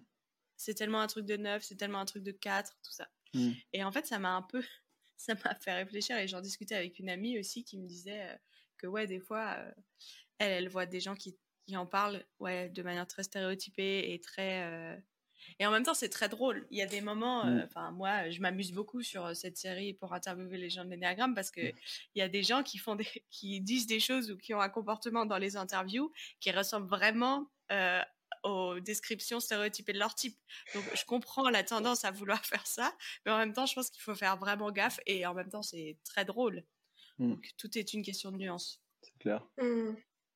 C'est 0.57 0.75
tellement 0.75 1.01
un 1.01 1.07
truc 1.07 1.27
de 1.27 1.37
9, 1.37 1.63
c'est 1.63 1.77
tellement 1.77 2.01
un 2.01 2.05
truc 2.05 2.23
de 2.23 2.33
4, 2.33 2.73
tout 2.83 2.93
ça. 2.93 3.09
Mm. 3.35 3.53
Et 3.73 3.85
en 3.85 3.93
fait, 3.93 4.07
ça 4.07 4.19
m'a 4.19 4.35
un 4.35 4.43
peu, 4.43 4.63
ça 5.17 5.35
m'a 5.35 5.55
fait 5.57 5.75
réfléchir 5.75 6.17
et 6.17 6.29
j'en 6.29 6.41
discutais 6.41 6.75
avec 6.75 6.99
une 6.99 7.11
amie 7.11 7.39
aussi 7.39 7.65
qui 7.65 7.79
me 7.79 7.87
disait 7.87 8.31
euh, 8.31 8.37
que 8.79 8.87
ouais, 8.87 9.07
des 9.07 9.21
fois, 9.21 9.57
euh, 9.59 9.73
elle, 10.39 10.53
elle 10.53 10.69
voit 10.69 10.87
des 10.87 11.01
gens 11.01 11.15
qui, 11.15 11.39
qui 11.71 11.77
en 11.77 11.87
parlent 11.87 12.25
ouais, 12.41 12.69
de 12.69 12.83
manière 12.83 13.07
très 13.07 13.23
stéréotypée 13.23 14.13
et 14.13 14.21
très. 14.21 14.63
euh, 14.65 14.97
Et 15.61 15.67
en 15.67 15.71
même 15.71 15.85
temps, 15.85 15.95
c'est 15.95 16.09
très 16.11 16.29
drôle. 16.29 16.67
Il 16.71 16.79
y 16.79 16.83
a 16.83 16.87
des 16.87 17.01
moments, 17.01 17.47
euh, 17.47 17.61
Mm. 17.61 17.65
enfin, 17.65 17.91
moi, 17.93 18.29
je 18.31 18.41
m'amuse 18.41 18.73
beaucoup 18.73 19.03
sur 19.03 19.25
euh, 19.27 19.35
cette 19.35 19.57
série 19.57 19.95
pour 19.95 20.13
interviewer 20.13 20.59
les 20.59 20.69
gens 20.71 20.85
de 20.85 20.91
l'énéagramme 20.91 21.35
parce 21.35 21.51
que 21.51 21.61
il 22.15 22.19
y 22.19 22.23
a 22.23 22.29
des 22.29 22.43
gens 22.43 22.63
qui 22.63 22.79
font 22.79 22.97
des, 22.97 23.05
qui 23.31 23.61
disent 23.61 23.87
des 23.87 24.01
choses 24.01 24.31
ou 24.31 24.37
qui 24.37 24.53
ont 24.55 24.61
un 24.61 24.69
comportement 24.69 25.27
dans 25.27 25.39
les 25.39 25.57
interviews 25.57 26.13
qui 26.41 26.51
ressemble 26.51 26.89
vraiment 26.89 27.51
euh, 27.71 28.03
aux 28.43 28.81
descriptions 28.81 29.39
stéréotypées 29.41 29.93
de 29.93 29.99
leur 29.99 30.15
type. 30.15 30.37
Donc, 30.75 30.85
je 30.95 31.05
comprends 31.05 31.49
la 31.51 31.63
tendance 31.63 32.05
à 32.05 32.11
vouloir 32.11 32.45
faire 32.53 32.67
ça, 32.67 32.93
mais 33.25 33.33
en 33.33 33.39
même 33.39 33.53
temps, 33.53 33.67
je 33.67 33.75
pense 33.75 33.91
qu'il 33.91 34.03
faut 34.03 34.15
faire 34.17 34.37
vraiment 34.39 34.71
gaffe 34.73 34.99
et 35.07 35.25
en 35.27 35.35
même 35.35 35.51
temps, 35.51 35.63
c'est 35.63 35.99
très 36.05 36.25
drôle. 36.25 36.65
Mm. 37.19 37.31
Donc, 37.31 37.49
tout 37.59 37.79
est 37.79 37.93
une 37.95 38.03
question 38.03 38.33
de 38.33 38.39
nuance. 38.39 38.83
C'est 39.03 39.17
clair. 39.19 39.47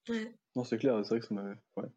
Ouais. 0.08 0.34
Non, 0.56 0.64
c'est 0.64 0.78
clair, 0.78 1.00
c'est 1.04 1.10
vrai 1.10 1.20
que 1.20 1.26
ça 1.26 1.34
m'avait 1.34 1.56
ouais. 1.76 1.88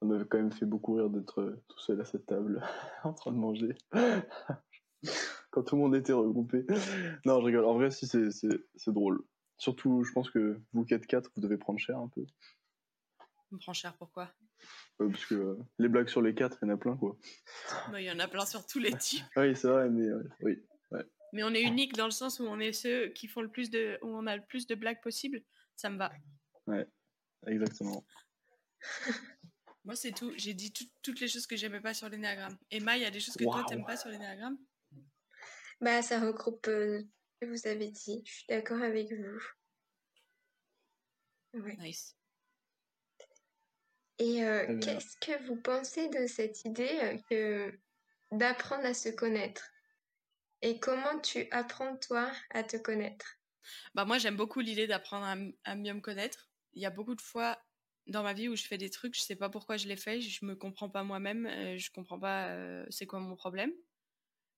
ça 0.00 0.06
m'avait 0.06 0.24
quand 0.26 0.38
même 0.38 0.52
fait 0.52 0.66
beaucoup 0.66 0.94
rire 0.94 1.10
d'être 1.10 1.40
euh, 1.40 1.64
tout 1.68 1.78
seul 1.78 2.00
à 2.00 2.04
cette 2.04 2.26
table 2.26 2.62
en 3.04 3.12
train 3.12 3.32
de 3.32 3.38
manger. 3.38 3.74
Quand 5.50 5.62
tout 5.62 5.76
le 5.76 5.82
monde 5.82 5.96
était 5.96 6.12
regroupé. 6.12 6.66
Non, 7.24 7.40
je 7.40 7.46
rigole. 7.46 7.64
En 7.64 7.74
vrai, 7.74 7.90
si, 7.90 8.06
c'est, 8.06 8.30
c'est, 8.30 8.60
c'est 8.74 8.92
drôle. 8.92 9.24
Surtout, 9.58 10.04
je 10.04 10.12
pense 10.12 10.30
que 10.30 10.60
vous 10.72 10.84
qui 10.84 10.92
êtes 10.92 11.06
quatre, 11.06 11.30
vous 11.34 11.40
devez 11.40 11.56
prendre 11.56 11.78
cher 11.78 11.98
un 11.98 12.08
peu. 12.08 12.26
On 13.52 13.58
prend 13.58 13.72
cher, 13.72 13.96
pourquoi 13.96 14.30
Euh, 15.00 15.08
parce 15.08 15.24
que 15.24 15.34
euh, 15.34 15.56
les 15.78 15.88
blagues 15.88 16.08
sur 16.08 16.20
les 16.20 16.34
quatre, 16.34 16.58
il 16.60 16.68
y 16.68 16.70
en 16.70 16.74
a 16.74 16.76
plein, 16.76 16.96
quoi. 16.96 17.16
Bah, 17.92 18.00
Il 18.00 18.06
y 18.06 18.10
en 18.10 18.18
a 18.18 18.28
plein 18.28 18.44
sur 18.44 18.66
tous 18.66 18.78
les 18.78 18.92
types. 18.92 19.24
Oui, 19.36 19.56
c'est 19.56 19.68
vrai, 19.68 19.88
mais 19.88 20.06
euh, 20.06 20.28
oui. 20.42 20.62
Mais 21.32 21.42
on 21.42 21.52
est 21.52 21.62
unique 21.62 21.94
dans 21.94 22.06
le 22.06 22.12
sens 22.12 22.40
où 22.40 22.44
on 22.44 22.58
est 22.60 22.72
ceux 22.72 23.08
qui 23.08 23.26
font 23.26 23.42
le 23.42 23.50
plus 23.50 23.68
de, 23.70 23.98
où 24.00 24.08
on 24.08 24.26
a 24.26 24.36
le 24.36 24.44
plus 24.44 24.66
de 24.66 24.74
blagues 24.74 25.02
possible. 25.02 25.42
Ça 25.74 25.90
me 25.90 25.98
va. 25.98 26.12
Exactement. 27.46 28.04
Moi, 29.84 29.94
c'est 29.94 30.12
tout. 30.12 30.32
J'ai 30.36 30.54
dit 30.54 30.72
tout- 30.72 30.90
toutes 31.02 31.20
les 31.20 31.28
choses 31.28 31.46
que 31.46 31.56
j'aimais 31.56 31.80
pas 31.80 31.94
sur 31.94 32.08
l'énéagramme. 32.08 32.58
Emma, 32.70 32.96
il 32.96 33.02
y 33.02 33.06
a 33.06 33.10
des 33.10 33.20
choses 33.20 33.36
que 33.36 33.44
toi, 33.44 33.56
Waouh. 33.56 33.66
t'aimes 33.66 33.84
pas 33.84 33.96
sur 33.96 34.08
l'énéagramme? 34.10 34.58
Bah, 35.80 36.02
ça 36.02 36.20
regroupe 36.20 36.66
euh, 36.68 37.00
ce 37.00 37.46
que 37.46 37.50
vous 37.50 37.66
avez 37.68 37.90
dit. 37.90 38.22
Je 38.24 38.32
suis 38.32 38.46
d'accord 38.48 38.82
avec 38.82 39.12
vous. 39.12 39.42
Ouais. 41.60 41.76
Nice. 41.76 42.16
Et 44.18 44.44
euh, 44.44 44.78
qu'est-ce 44.80 45.16
que 45.20 45.46
vous 45.46 45.56
pensez 45.56 46.08
de 46.08 46.26
cette 46.26 46.64
idée 46.64 46.98
euh, 47.02 47.18
que 47.30 47.78
d'apprendre 48.32 48.86
à 48.86 48.94
se 48.94 49.10
connaître? 49.10 49.70
Et 50.62 50.80
comment 50.80 51.20
tu 51.20 51.46
apprends 51.50 51.96
toi 51.96 52.32
à 52.50 52.64
te 52.64 52.78
connaître? 52.78 53.38
Bah 53.94 54.04
moi 54.04 54.16
j'aime 54.18 54.36
beaucoup 54.36 54.60
l'idée 54.60 54.86
d'apprendre 54.86 55.26
à 55.64 55.76
mieux 55.76 55.92
me 55.92 56.00
connaître. 56.00 56.50
Il 56.76 56.82
y 56.82 56.86
a 56.86 56.90
beaucoup 56.90 57.14
de 57.14 57.20
fois 57.22 57.58
dans 58.06 58.22
ma 58.22 58.34
vie 58.34 58.48
où 58.48 58.54
je 58.54 58.64
fais 58.64 58.78
des 58.78 58.90
trucs, 58.90 59.16
je 59.16 59.22
sais 59.22 59.34
pas 59.34 59.48
pourquoi 59.48 59.78
je 59.78 59.88
les 59.88 59.96
fais, 59.96 60.20
je 60.20 60.44
me 60.44 60.54
comprends 60.54 60.90
pas 60.90 61.02
moi-même, 61.02 61.46
euh, 61.46 61.78
je 61.78 61.90
comprends 61.90 62.20
pas 62.20 62.48
euh, 62.50 62.86
c'est 62.90 63.06
quoi 63.06 63.18
mon 63.18 63.34
problème. 63.34 63.72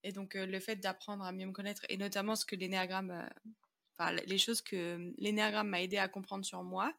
Et 0.02 0.12
donc 0.12 0.36
euh, 0.36 0.44
le 0.44 0.60
fait 0.60 0.76
d'apprendre 0.76 1.24
à 1.24 1.32
mieux 1.32 1.46
me 1.46 1.52
connaître 1.52 1.82
et 1.88 1.96
notamment 1.96 2.36
ce 2.36 2.44
que 2.44 2.56
l'énéagramme, 2.56 3.28
enfin 3.96 4.12
les 4.12 4.38
choses 4.38 4.60
que 4.62 5.12
l'énéagramme 5.16 5.68
m'a 5.68 5.80
aidé 5.82 5.96
à 5.98 6.08
comprendre 6.08 6.44
sur 6.44 6.62
moi 6.62 6.92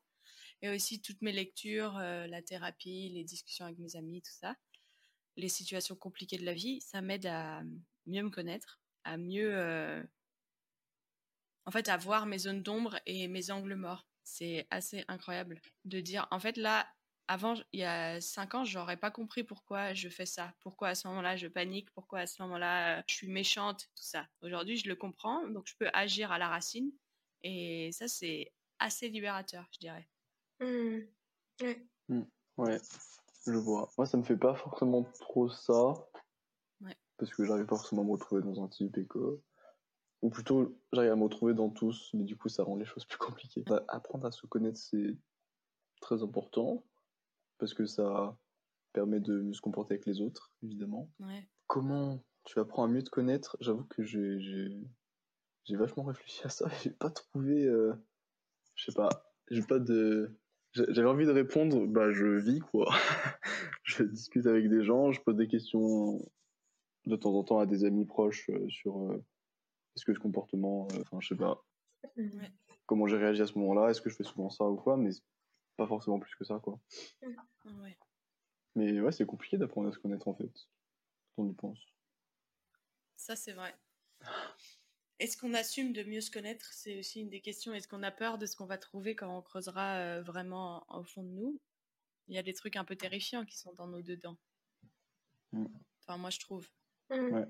et 0.62 0.69
aussi 0.69 1.01
toutes 1.01 1.21
mes 1.21 1.32
lectures, 1.32 1.93
la 1.93 2.41
thérapie, 2.41 3.10
les 3.13 3.23
discussions 3.23 3.65
avec 3.65 3.77
mes 3.77 3.95
amis, 3.95 4.21
tout 4.21 4.34
ça, 4.34 4.55
les 5.38 5.49
situations 5.49 5.95
compliquées 5.95 6.38
de 6.38 6.45
la 6.45 6.53
vie, 6.53 6.82
ça 6.82 7.01
m'aide 7.01 7.25
à 7.27 7.62
mieux 8.08 8.23
me 8.23 8.29
connaître, 8.29 8.82
à 9.05 9.17
mieux 9.17 10.03
en 11.65 11.71
fait, 11.71 11.88
à 11.88 11.97
voir 11.97 12.25
mes 12.25 12.39
zones 12.39 12.63
d'ombre 12.63 12.99
et 13.05 13.27
mes 13.27 13.51
angles 13.51 13.75
morts. 13.75 14.09
C'est 14.31 14.67
assez 14.69 15.03
incroyable 15.07 15.59
de 15.85 15.99
dire, 16.01 16.27
en 16.29 16.39
fait, 16.39 16.55
là, 16.55 16.87
avant, 17.27 17.55
il 17.73 17.79
y 17.79 17.83
a 17.83 18.21
cinq 18.21 18.53
ans, 18.53 18.63
j'aurais 18.63 18.95
pas 18.95 19.09
compris 19.09 19.43
pourquoi 19.43 19.93
je 19.95 20.07
fais 20.07 20.27
ça, 20.27 20.53
pourquoi 20.61 20.89
à 20.89 20.95
ce 20.95 21.07
moment-là 21.07 21.35
je 21.35 21.47
panique, 21.47 21.91
pourquoi 21.93 22.19
à 22.19 22.27
ce 22.27 22.41
moment-là 22.43 23.03
je 23.07 23.15
suis 23.15 23.27
méchante, 23.27 23.89
tout 23.95 24.03
ça. 24.03 24.27
Aujourd'hui, 24.41 24.77
je 24.77 24.87
le 24.87 24.95
comprends, 24.95 25.47
donc 25.47 25.67
je 25.67 25.75
peux 25.77 25.89
agir 25.93 26.31
à 26.31 26.37
la 26.37 26.47
racine. 26.47 26.91
Et 27.41 27.91
ça, 27.91 28.07
c'est 28.07 28.53
assez 28.77 29.09
libérateur, 29.09 29.67
je 29.71 29.79
dirais. 29.79 30.07
Hmm. 30.59 30.99
Ouais, 32.57 32.79
je 33.47 33.53
vois. 33.53 33.89
Moi, 33.97 34.05
ça 34.05 34.17
me 34.17 34.23
fait 34.23 34.37
pas 34.37 34.53
forcément 34.53 35.03
trop 35.19 35.49
ça. 35.49 35.93
Ouais. 36.81 36.95
Parce 37.17 37.33
que 37.33 37.45
j'arrive 37.45 37.65
pas 37.65 37.77
forcément 37.77 38.03
à 38.03 38.05
me 38.05 38.11
retrouver 38.11 38.43
dans 38.43 38.63
un 38.63 38.67
type 38.67 38.95
et 38.97 39.07
que. 39.07 39.41
Ou 40.21 40.29
plutôt, 40.29 40.77
j'arrive 40.91 41.12
à 41.12 41.15
me 41.15 41.23
retrouver 41.23 41.53
dans 41.53 41.69
tous, 41.69 42.10
mais 42.13 42.23
du 42.25 42.36
coup, 42.36 42.49
ça 42.49 42.63
rend 42.63 42.75
les 42.75 42.86
choses 42.86 43.05
plus 43.05 43.17
compliquées. 43.17 43.63
Apprendre 43.88 44.25
à 44.27 44.32
se 44.32 44.45
connaître, 44.47 44.77
c'est 44.77 45.15
très 46.01 46.21
important. 46.23 46.84
Parce 47.58 47.73
que 47.73 47.86
ça 47.86 48.38
permet 48.93 49.19
de 49.19 49.41
mieux 49.41 49.53
se 49.53 49.62
comporter 49.62 49.93
avec 49.95 50.05
les 50.05 50.21
autres, 50.21 50.51
évidemment. 50.63 51.10
Ouais. 51.19 51.47
Comment 51.67 52.23
tu 52.45 52.60
apprends 52.60 52.84
à 52.84 52.88
mieux 52.88 53.03
te 53.03 53.10
connaître? 53.10 53.55
J'avoue 53.62 53.84
que 53.86 54.03
j'ai 54.03 54.82
vachement 55.75 56.03
réfléchi 56.03 56.41
à 56.45 56.49
ça. 56.49 56.67
J'ai 56.84 56.91
pas 56.91 57.10
trouvé. 57.12 57.65
euh, 57.65 57.93
Je 58.75 58.86
sais 58.86 58.95
pas. 58.95 59.10
J'ai 59.51 59.62
pas 59.62 59.79
de. 59.79 60.36
J'avais 60.73 61.08
envie 61.08 61.25
de 61.25 61.32
répondre. 61.32 61.86
Bah, 61.88 62.12
je 62.12 62.25
vis 62.25 62.60
quoi. 62.60 62.89
je 63.84 64.03
discute 64.03 64.45
avec 64.47 64.69
des 64.69 64.84
gens. 64.84 65.12
Je 65.12 65.21
pose 65.21 65.36
des 65.36 65.47
questions 65.47 66.19
de 67.05 67.15
temps 67.15 67.34
en 67.34 67.43
temps 67.43 67.60
à 67.60 67.65
des 67.65 67.86
amis 67.86 68.05
proches 68.05 68.49
euh, 68.49 68.67
sur 68.69 68.99
euh, 69.12 69.23
est-ce 69.99 70.05
que 70.05 70.13
ce 70.13 70.19
comportement. 70.19 70.88
euh, 70.93 71.01
Enfin, 71.01 71.19
je 71.19 71.27
sais 71.27 71.35
pas. 71.35 71.62
Ouais. 72.15 72.51
Comment 72.85 73.05
j'ai 73.05 73.17
réagi 73.17 73.41
à 73.41 73.47
ce 73.47 73.57
moment-là 73.59 73.89
Est-ce 73.89 74.01
que 74.01 74.09
je 74.09 74.15
fais 74.15 74.23
souvent 74.23 74.49
ça 74.49 74.63
ou 74.63 74.77
quoi 74.77 74.95
Mais 74.95 75.09
pas 75.75 75.85
forcément 75.88 76.19
plus 76.19 76.33
que 76.35 76.45
ça 76.45 76.59
quoi. 76.63 76.79
Ouais. 77.21 77.97
Mais 78.75 78.99
ouais, 79.01 79.12
c'est 79.12 79.25
compliqué 79.25 79.57
d'apprendre 79.57 79.89
à 79.89 79.91
se 79.91 79.99
connaître 79.99 80.27
en 80.29 80.33
fait. 80.33 80.51
Quand 81.35 81.43
on 81.43 81.49
y 81.49 81.53
pense. 81.53 81.79
Ça, 83.17 83.35
c'est 83.35 83.51
vrai. 83.51 83.75
Est-ce 85.19 85.38
qu'on 85.38 85.53
assume 85.53 85.91
de 85.91 86.03
mieux 86.03 86.21
se 86.21 86.31
connaître? 86.31 86.71
C'est 86.71 86.97
aussi 86.97 87.19
une 87.19 87.29
des 87.29 87.41
questions. 87.41 87.73
Est-ce 87.73 87.89
qu'on 87.89 88.03
a 88.03 88.12
peur 88.12 88.38
de 88.38 88.45
ce 88.45 88.55
qu'on 88.55 88.65
va 88.65 88.77
trouver 88.77 89.15
quand 89.17 89.38
on 89.38 89.41
creusera 89.41 89.95
euh, 89.97 90.21
vraiment 90.21 90.85
au 90.97 91.03
fond 91.03 91.23
de 91.23 91.29
nous? 91.29 91.59
Il 92.29 92.35
y 92.35 92.38
a 92.38 92.43
des 92.43 92.53
trucs 92.53 92.77
un 92.77 92.85
peu 92.85 92.95
terrifiants 92.95 93.43
qui 93.43 93.57
sont 93.57 93.73
dans 93.73 93.88
nos 93.88 94.01
dedans. 94.01 94.38
Mm. 95.51 95.65
Enfin, 96.01 96.17
moi, 96.17 96.29
je 96.29 96.39
trouve. 96.39 96.69
Mm. 97.09 97.33
Ouais. 97.33 97.47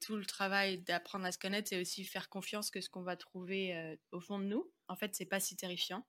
Tout 0.00 0.16
le 0.16 0.24
travail 0.26 0.78
d'apprendre 0.80 1.26
à 1.26 1.32
se 1.32 1.38
connaître, 1.38 1.68
c'est 1.68 1.80
aussi 1.80 2.04
faire 2.04 2.28
confiance 2.30 2.70
que 2.70 2.80
ce 2.80 2.88
qu'on 2.90 3.02
va 3.02 3.16
trouver 3.16 3.76
euh, 3.76 3.96
au 4.12 4.20
fond 4.20 4.38
de 4.38 4.44
nous, 4.44 4.70
en 4.88 4.96
fait, 4.96 5.14
c'est 5.14 5.26
pas 5.26 5.40
si 5.40 5.56
terrifiant. 5.56 6.06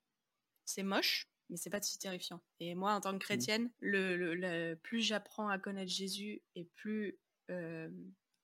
C'est 0.66 0.84
moche, 0.84 1.28
mais 1.50 1.58
c'est 1.58 1.70
pas 1.70 1.82
si 1.82 1.98
terrifiant. 2.00 2.42
Et 2.60 2.76
moi, 2.76 2.94
en 2.94 3.02
tant 3.02 3.14
que 3.14 3.24
chrétienne, 3.24 3.72
le, 3.80 4.16
le- 4.18 4.36
le- 4.36 4.76
plus 4.82 5.02
j'apprends 5.02 5.50
à 5.50 5.60
connaître 5.60 5.92
Jésus 5.92 6.42
et 6.56 6.66
plus 6.66 7.20
euh, 7.50 7.90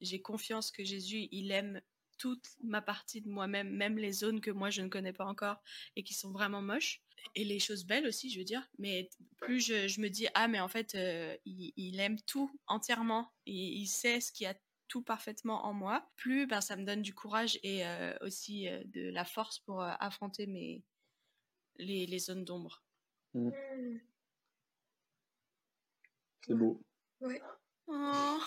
j'ai 0.02 0.22
confiance 0.22 0.72
que 0.72 0.84
Jésus, 0.84 1.28
il 1.32 1.52
aime 1.52 1.82
toute 2.18 2.48
ma 2.64 2.82
partie 2.82 3.22
de 3.22 3.30
moi-même, 3.30 3.70
même 3.70 3.98
les 3.98 4.12
zones 4.12 4.42
que 4.42 4.50
moi 4.52 4.70
je 4.72 4.82
ne 4.82 4.90
connais 4.90 5.14
pas 5.14 5.26
encore 5.26 5.62
et 5.96 6.04
qui 6.04 6.14
sont 6.16 6.32
vraiment 6.32 6.62
moches. 6.62 7.02
Et 7.36 7.44
les 7.44 7.60
choses 7.60 7.86
belles 7.86 8.08
aussi, 8.08 8.30
je 8.32 8.40
veux 8.40 8.46
dire. 8.46 8.68
Mais 8.80 9.10
plus 9.38 9.60
je, 9.66 9.88
je 9.88 10.02
me 10.02 10.10
dis, 10.10 10.28
ah, 10.34 10.48
mais 10.48 10.60
en 10.60 10.68
fait, 10.68 10.96
euh, 10.96 11.36
il, 11.46 11.74
il 11.76 12.00
aime 12.00 12.20
tout 12.22 12.52
entièrement. 12.68 13.32
Il, 13.46 13.56
il 13.82 13.88
sait 13.88 14.20
ce 14.22 14.32
qu'il 14.32 14.46
y 14.46 14.48
a 14.48 14.56
tout 14.88 15.02
parfaitement 15.02 15.66
en 15.66 15.74
moi. 15.74 16.10
Plus 16.16 16.48
ben, 16.48 16.62
ça 16.62 16.76
me 16.76 16.86
donne 16.86 17.02
du 17.02 17.14
courage 17.14 17.60
et 17.64 17.86
euh, 17.86 18.16
aussi 18.22 18.68
euh, 18.68 18.82
de 18.86 19.10
la 19.10 19.26
force 19.26 19.60
pour 19.60 19.82
euh, 19.82 19.92
affronter 20.00 20.48
mes, 20.48 20.84
les, 21.78 22.06
les 22.06 22.20
zones 22.20 22.46
d'ombre. 22.46 22.84
Mm. 23.34 23.52
C'est 26.46 26.56
beau. 26.56 26.82
Oh. 27.90 28.40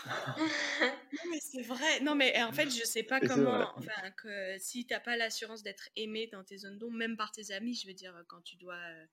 Non, 0.82 1.30
mais 1.30 1.40
c'est 1.40 1.62
vrai. 1.62 2.00
Non, 2.00 2.14
mais 2.14 2.42
en 2.42 2.52
fait, 2.52 2.68
je 2.68 2.84
sais 2.84 3.02
pas 3.02 3.18
Et 3.22 3.26
comment. 3.26 3.72
Enfin, 3.76 4.10
que 4.12 4.58
si 4.58 4.86
t'as 4.86 5.00
pas 5.00 5.16
l'assurance 5.16 5.62
d'être 5.62 5.88
aimé 5.96 6.28
dans 6.30 6.44
tes 6.44 6.58
zones 6.58 6.78
d'ombre, 6.78 6.96
même 6.96 7.16
par 7.16 7.32
tes 7.32 7.50
amis, 7.52 7.74
je 7.74 7.86
veux 7.86 7.94
dire, 7.94 8.22
quand 8.28 8.42
tu 8.42 8.56
dois 8.56 8.74
euh, 8.74 9.06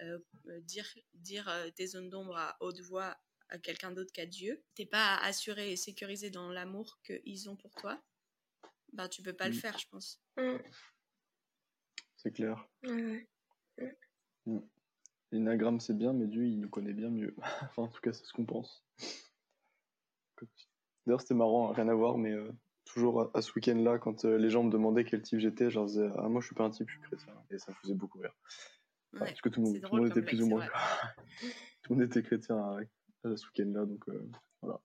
euh, 0.00 0.18
euh, 0.46 0.60
dire, 0.60 0.86
dire 1.14 1.48
euh, 1.48 1.70
tes 1.70 1.86
zones 1.86 2.08
d'ombre 2.08 2.36
à 2.36 2.56
haute 2.60 2.80
voix 2.80 3.16
à 3.50 3.58
quelqu'un 3.58 3.90
d'autre 3.92 4.12
qu'à 4.12 4.26
Dieu, 4.26 4.62
t'es 4.74 4.86
pas 4.86 5.16
assuré 5.16 5.72
et 5.72 5.76
sécurisé 5.76 6.30
dans 6.30 6.50
l'amour 6.50 7.00
qu'ils 7.04 7.48
ont 7.48 7.56
pour 7.56 7.74
toi, 7.74 8.02
ben 8.92 9.08
tu 9.08 9.22
peux 9.22 9.32
pas 9.32 9.48
le 9.48 9.54
Mm. 9.54 9.58
faire, 9.58 9.78
je 9.78 9.86
pense. 9.88 10.20
Mm. 10.36 10.56
C'est 12.16 12.32
clair. 12.32 12.68
Ouais. 12.84 13.28
L'énagramme, 15.30 15.78
c'est 15.80 15.96
bien, 15.96 16.12
mais 16.12 16.26
Dieu, 16.26 16.46
il 16.46 16.58
nous 16.60 16.70
connaît 16.70 16.94
bien 16.94 17.10
mieux. 17.10 17.34
enfin, 17.62 17.82
en 17.82 17.88
tout 17.88 18.00
cas, 18.00 18.12
c'est 18.12 18.24
ce 18.24 18.32
qu'on 18.32 18.46
pense. 18.46 18.84
D'ailleurs, 21.06 21.20
c'était 21.20 21.34
marrant, 21.34 21.70
hein, 21.70 21.74
rien 21.74 21.88
à 21.88 21.94
voir, 21.94 22.16
mais 22.18 22.32
euh, 22.32 22.50
toujours 22.84 23.20
à, 23.22 23.30
à 23.34 23.42
ce 23.42 23.52
week-end-là, 23.54 23.98
quand 23.98 24.24
euh, 24.24 24.36
les 24.38 24.50
gens 24.50 24.64
me 24.64 24.70
demandaient 24.70 25.04
quel 25.04 25.22
type 25.22 25.38
j'étais, 25.38 25.70
je 25.70 25.76
leur 25.76 25.86
disais 25.86 26.08
Ah, 26.16 26.28
moi, 26.28 26.40
je 26.40 26.46
suis 26.46 26.54
pas 26.54 26.64
un 26.64 26.70
type, 26.70 26.88
je 26.88 26.94
suis 26.94 27.02
chrétien. 27.02 27.34
Et 27.50 27.58
ça 27.58 27.72
me 27.72 27.76
faisait 27.76 27.94
beaucoup 27.94 28.18
rire. 28.18 28.34
Ouais. 29.14 29.20
parce 29.20 29.40
que 29.40 29.48
tout 29.48 29.60
le 29.62 29.66
monde, 29.70 29.80
tout 29.80 30.06
était 30.06 30.22
plus 30.22 30.42
ou 30.42 30.48
moins. 30.48 30.66
tout 31.82 31.92
le 31.92 31.96
monde 31.96 32.04
était 32.04 32.22
chrétien 32.22 32.56
à 32.58 32.78
ce 33.24 33.46
week-end-là, 33.46 33.84
donc 33.84 34.08
euh, 34.08 34.30
voilà. 34.62 34.80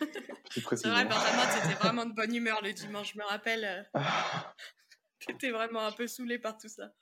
C'est 0.50 0.60
vrai, 0.88 1.04
Benjamin, 1.04 1.46
t'étais 1.60 1.74
vraiment 1.74 2.04
de 2.06 2.12
bonne 2.12 2.34
humeur 2.34 2.60
le 2.62 2.72
dimanche. 2.72 3.12
Je 3.14 3.18
me 3.18 3.24
rappelle, 3.24 3.64
euh, 3.64 3.82
Ah, 3.94 4.54
t'étais 5.26 5.50
vraiment 5.50 5.86
un 5.86 5.92
peu 5.92 6.06
saoulé 6.06 6.38
par 6.38 6.58
tout 6.58 6.68
ça. 6.68 6.92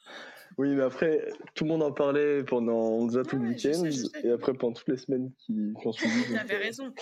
oui, 0.59 0.75
mais 0.75 0.83
après, 0.83 1.33
tout 1.55 1.65
le 1.65 1.71
monde 1.71 1.83
en 1.83 1.93
parlait 1.93 2.45
pendant 2.45 3.07
déjà 3.07 3.23
tout 3.23 3.37
le 3.37 3.49
Ouais, 3.49 3.55
week-end, 3.55 3.85
et 4.23 4.31
après 4.31 4.53
pendant 4.55 4.75
toutes 4.75 4.89
les 4.89 4.99
semaines 4.99 5.33
qui, 5.39 5.73
qui 5.81 5.87
ont 5.87 5.93
suivi. 5.93 6.35
T'avais 6.35 6.57
euh, 6.57 6.59
raison. 6.59 6.95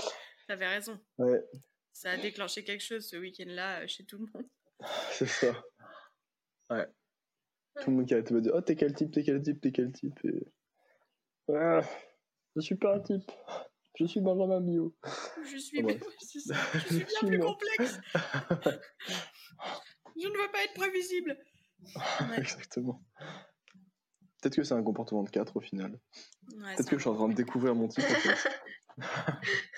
T'avais 0.47 0.69
raison. 0.69 0.99
Ouais, 1.19 1.45
Ça 1.93 2.13
a 2.13 2.17
déclenché 2.17 2.63
quelque 2.65 2.85
chose 2.85 3.07
ce 3.09 3.17
week-end-là 3.17 3.81
euh, 3.83 3.87
chez 3.89 4.05
tout 4.05 4.19
le 4.19 4.27
monde. 4.33 4.49
c'est 5.11 5.27
ça. 5.27 5.53
Ouais. 6.71 6.87
Tout 7.83 7.91
le 7.91 7.97
monde 7.97 8.07
qui 8.07 8.15
arrêtait 8.15 8.31
de 8.31 8.35
me 8.37 8.41
dire 8.43 8.53
Oh, 8.55 8.61
t'es 8.61 8.77
quel 8.77 8.95
type, 8.95 9.11
t'es 9.13 9.23
quel 9.25 9.43
type, 9.43 9.61
t'es 9.61 9.73
quel 9.73 9.93
type? 9.93 10.19
Et... 10.25 10.47
Ouais, 11.49 11.81
je 12.57 12.61
suis 12.61 12.77
pas 12.77 12.97
un 12.97 13.01
type. 13.01 13.31
Je 13.99 14.05
suis 14.07 14.21
Benjamin 14.21 14.61
Bio. 14.61 14.95
Je 15.45 15.57
suis. 15.57 15.79
Je 15.83 16.39
suis 16.39 17.05
bien 17.05 17.21
plus 17.27 17.39
complexe. 17.41 17.99
Je 20.21 20.27
ne 20.27 20.33
veux 20.33 20.51
pas 20.53 20.65
être 20.65 20.75
prévisible. 20.75 21.39
Ouais. 21.85 22.39
Exactement. 22.39 23.03
Peut-être 24.41 24.57
que 24.57 24.63
c'est 24.63 24.75
un 24.75 24.83
comportement 24.83 25.23
de 25.25 25.31
4 25.31 25.57
au 25.57 25.61
final. 25.61 25.99
Ouais, 26.57 26.75
Peut-être 26.77 26.91
que 26.91 26.97
je 26.97 27.03
suis 27.03 27.11
en 27.11 27.15
train 27.15 27.29
de 27.29 27.35
découvrir 27.35 27.75
mon 27.75 27.89
type 27.89 28.05
en 28.05 28.15
fait. 28.15 28.51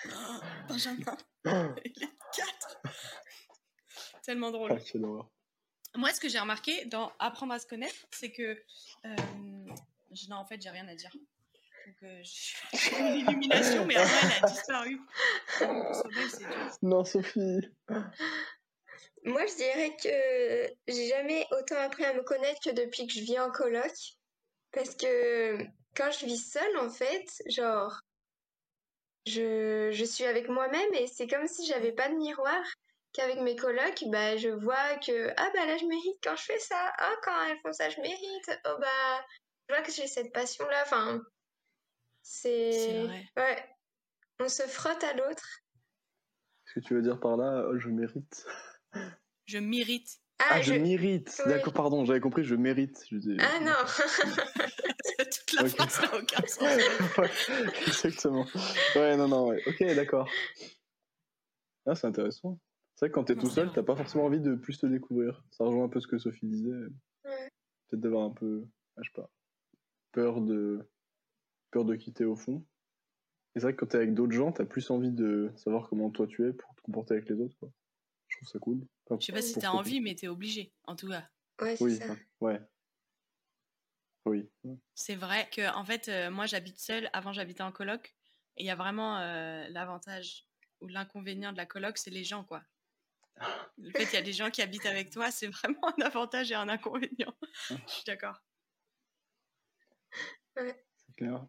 Oh, 0.06 0.40
Benjamin, 0.68 1.16
il 1.84 2.02
est 2.02 2.18
4. 2.34 2.82
Tellement 4.22 4.50
drôle. 4.50 4.70
Ah. 4.72 4.78
Moi, 5.96 6.12
ce 6.12 6.20
que 6.20 6.28
j'ai 6.28 6.38
remarqué 6.38 6.84
dans 6.86 7.10
apprendre 7.18 7.52
à 7.52 7.58
se 7.58 7.66
connaître, 7.66 8.06
c'est 8.10 8.32
que. 8.32 8.62
euh, 9.06 9.16
non, 10.28 10.36
en 10.36 10.44
fait, 10.44 10.60
j'ai 10.60 10.70
rien 10.70 10.86
à 10.88 10.94
dire. 10.94 11.10
Donc, 11.86 11.96
euh, 12.02 12.20
j'ai 12.22 12.96
eu 12.96 13.00
une 13.00 13.16
illumination, 13.16 13.84
mais 13.86 13.96
après, 13.96 14.26
elle 14.36 14.44
a 14.44 14.48
disparu. 14.48 15.00
Non, 16.82 17.04
Sophie 17.04 17.60
Moi, 19.24 19.46
je 19.46 19.56
dirais 19.56 19.96
que 20.02 20.92
j'ai 20.92 21.08
jamais 21.08 21.46
autant 21.52 21.76
appris 21.76 22.04
à 22.04 22.14
me 22.14 22.22
connaître 22.22 22.60
que 22.62 22.70
depuis 22.70 23.06
que 23.06 23.12
je 23.12 23.20
vis 23.20 23.38
en 23.38 23.50
coloc. 23.50 23.92
Parce 24.72 24.94
que 24.94 25.58
quand 25.96 26.10
je 26.10 26.26
vis 26.26 26.50
seule, 26.50 26.76
en 26.78 26.90
fait, 26.90 27.26
genre, 27.46 28.00
je, 29.26 29.90
je 29.92 30.04
suis 30.04 30.24
avec 30.24 30.48
moi-même 30.48 30.94
et 30.94 31.06
c'est 31.06 31.26
comme 31.26 31.46
si 31.46 31.66
j'avais 31.66 31.92
pas 31.92 32.08
de 32.08 32.14
miroir. 32.14 32.62
Qu'avec 33.12 33.40
mes 33.40 33.56
colocs, 33.56 34.04
bah, 34.06 34.36
je 34.36 34.50
vois 34.50 34.96
que, 35.04 35.30
ah 35.36 35.50
bah 35.52 35.66
là, 35.66 35.76
je 35.76 35.84
mérite 35.84 36.18
quand 36.22 36.36
je 36.36 36.44
fais 36.44 36.58
ça. 36.60 36.92
Ah, 36.96 37.12
quand 37.24 37.32
elles 37.48 37.58
font 37.58 37.72
ça, 37.72 37.90
je 37.90 38.00
mérite. 38.00 38.60
Oh 38.66 38.76
bah, 38.78 39.24
je 39.68 39.74
vois 39.74 39.82
que 39.82 39.90
j'ai 39.90 40.06
cette 40.06 40.32
passion-là. 40.32 40.82
Enfin, 40.84 41.20
C'est 42.22 42.72
c'est. 42.72 43.02
vrai. 43.04 43.24
Ouais. 43.36 43.64
On 44.40 44.48
se 44.48 44.62
frotte 44.62 45.02
à 45.04 45.14
l'autre. 45.14 45.46
Ce 46.66 46.74
que 46.74 46.80
tu 46.80 46.94
veux 46.94 47.02
dire 47.02 47.18
par 47.20 47.36
là, 47.36 47.66
oh, 47.68 47.78
je 47.78 47.88
mérite. 47.88 48.46
Je 49.46 49.58
mérite. 49.58 50.18
Ah, 50.38 50.44
Ah, 50.52 50.60
je, 50.62 50.74
je. 50.74 50.78
mérite 50.78 51.34
Oui. 51.44 51.52
D'accord, 51.52 51.72
pardon, 51.74 52.04
j'avais 52.04 52.20
compris, 52.20 52.44
je 52.44 52.54
mérite. 52.54 53.04
Je 53.10 53.16
dis- 53.18 53.36
Ah 53.40 53.60
non! 53.60 53.72
Toute 55.18 55.52
la 55.52 55.62
Ok. 55.64 55.68
phrase 55.68 56.00
n'a 56.00 56.18
aucun 56.18 56.46
sens. 56.46 57.18
ouais, 57.18 57.30
exactement. 57.86 58.46
Ouais, 58.94 59.16
non, 59.16 59.28
non, 59.28 59.48
ouais. 59.48 59.62
Ok, 59.66 59.82
d'accord. 59.94 60.30
Ah, 61.86 61.94
c'est 61.94 62.06
intéressant. 62.06 62.58
C'est 62.94 63.06
vrai 63.06 63.10
que 63.10 63.14
quand 63.14 63.24
t'es 63.24 63.36
tout 63.36 63.50
seul, 63.50 63.70
t'as 63.72 63.82
pas 63.82 63.96
forcément 63.96 64.24
envie 64.24 64.40
de 64.40 64.54
plus 64.54 64.78
te 64.78 64.86
découvrir. 64.86 65.42
Ça 65.50 65.64
rejoint 65.64 65.84
un 65.84 65.88
peu 65.88 66.00
ce 66.00 66.06
que 66.06 66.18
Sophie 66.18 66.46
disait. 66.46 66.70
Ouais. 67.24 67.48
Peut-être 67.88 68.00
d'avoir 68.00 68.24
un 68.24 68.30
peu, 68.30 68.64
ah, 68.96 69.00
je 69.02 69.10
sais 69.10 69.14
pas, 69.20 69.30
peur 70.12 70.40
de, 70.40 70.88
peur 71.70 71.84
de 71.84 71.94
quitter 71.96 72.24
au 72.24 72.36
fond. 72.36 72.66
Et 73.54 73.60
c'est 73.60 73.62
vrai 73.62 73.72
que 73.74 73.80
quand 73.80 73.86
t'es 73.86 73.96
avec 73.96 74.14
d'autres 74.14 74.32
gens, 74.32 74.52
t'as 74.52 74.64
plus 74.64 74.90
envie 74.90 75.10
de 75.10 75.52
savoir 75.56 75.88
comment 75.88 76.10
toi 76.10 76.26
tu 76.26 76.46
es 76.46 76.52
pour 76.52 76.74
te 76.74 76.80
comporter 76.82 77.14
avec 77.14 77.28
les 77.28 77.40
autres. 77.40 77.56
Quoi. 77.58 77.70
Je 78.28 78.36
trouve 78.36 78.48
ça 78.48 78.58
cool. 78.60 78.86
Enfin, 79.06 79.18
Je 79.20 79.26
sais 79.26 79.32
pas 79.32 79.42
si 79.42 79.54
t'as 79.54 79.70
envie, 79.70 80.00
mais 80.00 80.14
t'es 80.14 80.28
obligé, 80.28 80.72
en 80.84 80.94
tout 80.94 81.08
cas. 81.08 81.28
Ouais, 81.60 81.76
c'est 81.76 81.84
Oui, 81.84 81.96
ça. 81.96 82.16
ouais. 82.40 82.60
Oui. 84.26 84.48
C'est 84.94 85.16
vrai 85.16 85.48
que, 85.50 85.74
en 85.74 85.84
fait, 85.84 86.08
euh, 86.08 86.30
moi, 86.30 86.46
j'habite 86.46 86.78
seule. 86.78 87.10
Avant, 87.12 87.32
j'habitais 87.32 87.62
en 87.62 87.72
coloc. 87.72 88.14
Et 88.56 88.62
il 88.62 88.66
y 88.66 88.70
a 88.70 88.76
vraiment 88.76 89.18
euh, 89.18 89.66
l'avantage 89.70 90.46
ou 90.80 90.86
l'inconvénient 90.88 91.52
de 91.52 91.56
la 91.56 91.66
coloc, 91.66 91.98
c'est 91.98 92.10
les 92.10 92.24
gens, 92.24 92.44
quoi. 92.44 92.62
Le 93.78 93.90
fait 93.90 94.04
qu'il 94.04 94.14
y 94.14 94.18
a 94.18 94.22
des 94.22 94.32
gens 94.32 94.50
qui 94.50 94.62
habitent 94.62 94.86
avec 94.86 95.10
toi, 95.10 95.30
c'est 95.30 95.46
vraiment 95.48 95.88
un 95.98 96.02
avantage 96.02 96.52
et 96.52 96.54
un 96.54 96.68
inconvénient. 96.68 97.34
Je 97.70 97.74
suis 97.86 98.04
d'accord. 98.06 98.40
C'est 100.56 101.14
clair. 101.16 101.46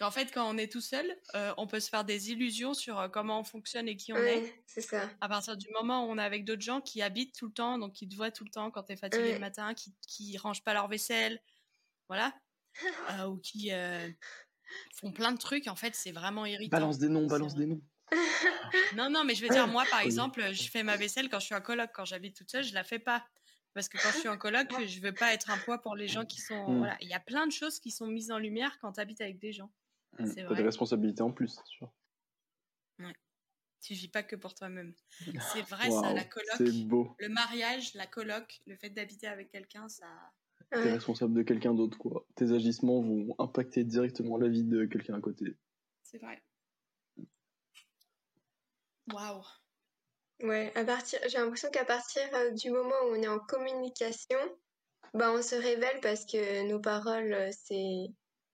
Qu'en 0.00 0.10
fait, 0.10 0.32
quand 0.32 0.48
on 0.48 0.56
est 0.56 0.72
tout 0.72 0.80
seul, 0.80 1.14
euh, 1.34 1.52
on 1.58 1.66
peut 1.66 1.78
se 1.78 1.90
faire 1.90 2.06
des 2.06 2.30
illusions 2.30 2.72
sur 2.72 2.98
euh, 2.98 3.08
comment 3.08 3.38
on 3.38 3.44
fonctionne 3.44 3.86
et 3.86 3.96
qui 3.96 4.14
on 4.14 4.16
est. 4.16 4.54
C'est 4.66 4.80
ça. 4.80 5.10
À 5.20 5.28
partir 5.28 5.58
du 5.58 5.68
moment 5.74 6.06
où 6.06 6.10
on 6.10 6.16
est 6.16 6.22
avec 6.22 6.46
d'autres 6.46 6.62
gens 6.62 6.80
qui 6.80 7.02
habitent 7.02 7.38
tout 7.38 7.48
le 7.48 7.52
temps, 7.52 7.76
donc 7.76 7.92
qui 7.92 8.08
te 8.08 8.16
voient 8.16 8.30
tout 8.30 8.44
le 8.44 8.50
temps 8.50 8.70
quand 8.70 8.84
t'es 8.84 8.96
fatigué 8.96 9.24
Ouais. 9.24 9.34
le 9.34 9.40
matin, 9.40 9.74
qui, 9.74 9.94
qui 10.00 10.38
rangent 10.38 10.64
pas 10.64 10.72
leur 10.72 10.88
vaisselle, 10.88 11.42
voilà, 12.08 12.32
euh, 13.20 13.26
ou 13.26 13.36
qui 13.36 13.72
euh, 13.72 14.08
font 14.94 15.12
plein 15.12 15.32
de 15.32 15.38
trucs, 15.38 15.66
en 15.68 15.76
fait, 15.76 15.94
c'est 15.94 16.12
vraiment 16.12 16.46
irritant. 16.46 16.78
Balance 16.78 16.98
des 16.98 17.10
noms, 17.10 17.26
balance 17.26 17.54
des 17.54 17.66
noms. 17.66 17.82
Non, 18.96 19.10
non, 19.10 19.24
mais 19.24 19.34
je 19.34 19.42
veux 19.42 19.48
dire, 19.48 19.68
moi, 19.68 19.84
par 19.90 20.00
Oui. 20.00 20.06
exemple, 20.06 20.52
je 20.52 20.70
fais 20.70 20.82
ma 20.82 20.96
vaisselle 20.96 21.28
quand 21.28 21.40
je 21.40 21.46
suis 21.46 21.54
en 21.54 21.60
coloc. 21.60 21.90
Quand 21.92 22.04
j'habite 22.04 22.36
toute 22.36 22.50
seule, 22.50 22.64
je 22.64 22.72
la 22.72 22.84
fais 22.84 22.98
pas. 22.98 23.26
Parce 23.74 23.88
que 23.88 23.98
quand 23.98 24.10
je 24.12 24.18
suis 24.18 24.28
en 24.28 24.38
coloc, 24.38 24.68
je 24.88 25.00
veux 25.00 25.12
pas 25.12 25.32
être 25.34 25.50
un 25.50 25.58
poids 25.58 25.80
pour 25.80 25.94
les 25.94 26.08
gens 26.08 26.24
qui 26.24 26.40
sont. 26.40 26.70
Mm. 26.70 26.78
Voilà, 26.78 26.96
il 27.00 27.08
y 27.08 27.14
a 27.14 27.20
plein 27.20 27.46
de 27.46 27.52
choses 27.52 27.80
qui 27.80 27.90
sont 27.90 28.06
mises 28.06 28.30
en 28.30 28.38
lumière 28.38 28.78
quand 28.80 28.92
tu 28.92 29.00
habites 29.00 29.20
avec 29.20 29.38
des 29.38 29.52
gens. 29.52 29.70
C'est 30.18 30.34
T'as 30.34 30.44
vrai. 30.44 30.56
des 30.56 30.62
responsabilités 30.62 31.22
en 31.22 31.32
plus, 31.32 31.48
c'est 31.48 31.66
sûr. 31.66 31.90
Tu 33.80 33.94
vis 33.94 34.08
pas 34.08 34.22
que 34.22 34.36
pour 34.36 34.54
toi-même. 34.54 34.92
C'est 35.54 35.62
vrai, 35.62 35.90
ça, 35.90 36.12
la 36.12 36.24
coloc. 36.24 36.50
C'est 36.56 36.84
beau. 36.84 37.14
Le 37.18 37.28
mariage, 37.28 37.94
la 37.94 38.06
coloc, 38.06 38.60
le 38.66 38.76
fait 38.76 38.90
d'habiter 38.90 39.26
avec 39.26 39.50
quelqu'un, 39.50 39.88
ça. 39.88 40.06
T'es 40.70 40.92
responsable 40.92 41.34
de 41.34 41.42
quelqu'un 41.42 41.74
d'autre, 41.74 41.98
quoi. 41.98 42.26
Tes 42.36 42.52
agissements 42.52 43.00
vont 43.00 43.34
impacter 43.38 43.82
directement 43.82 44.36
la 44.36 44.48
vie 44.48 44.64
de 44.64 44.84
quelqu'un 44.84 45.14
à 45.14 45.20
côté. 45.20 45.56
C'est 46.02 46.18
vrai. 46.18 46.42
Waouh. 49.12 49.42
Ouais, 50.42 50.72
à 50.76 50.84
partir, 50.84 51.18
j'ai 51.28 51.38
l'impression 51.38 51.70
qu'à 51.70 51.84
partir 51.84 52.22
euh, 52.34 52.50
du 52.50 52.70
moment 52.70 52.94
où 53.06 53.14
on 53.14 53.22
est 53.22 53.28
en 53.28 53.40
communication, 53.40 54.38
bah 55.12 55.32
on 55.32 55.42
se 55.42 55.54
révèle 55.54 56.00
parce 56.00 56.24
que 56.24 56.66
nos 56.68 56.80
paroles, 56.80 57.32
euh, 57.32 57.50
c'est 57.52 58.06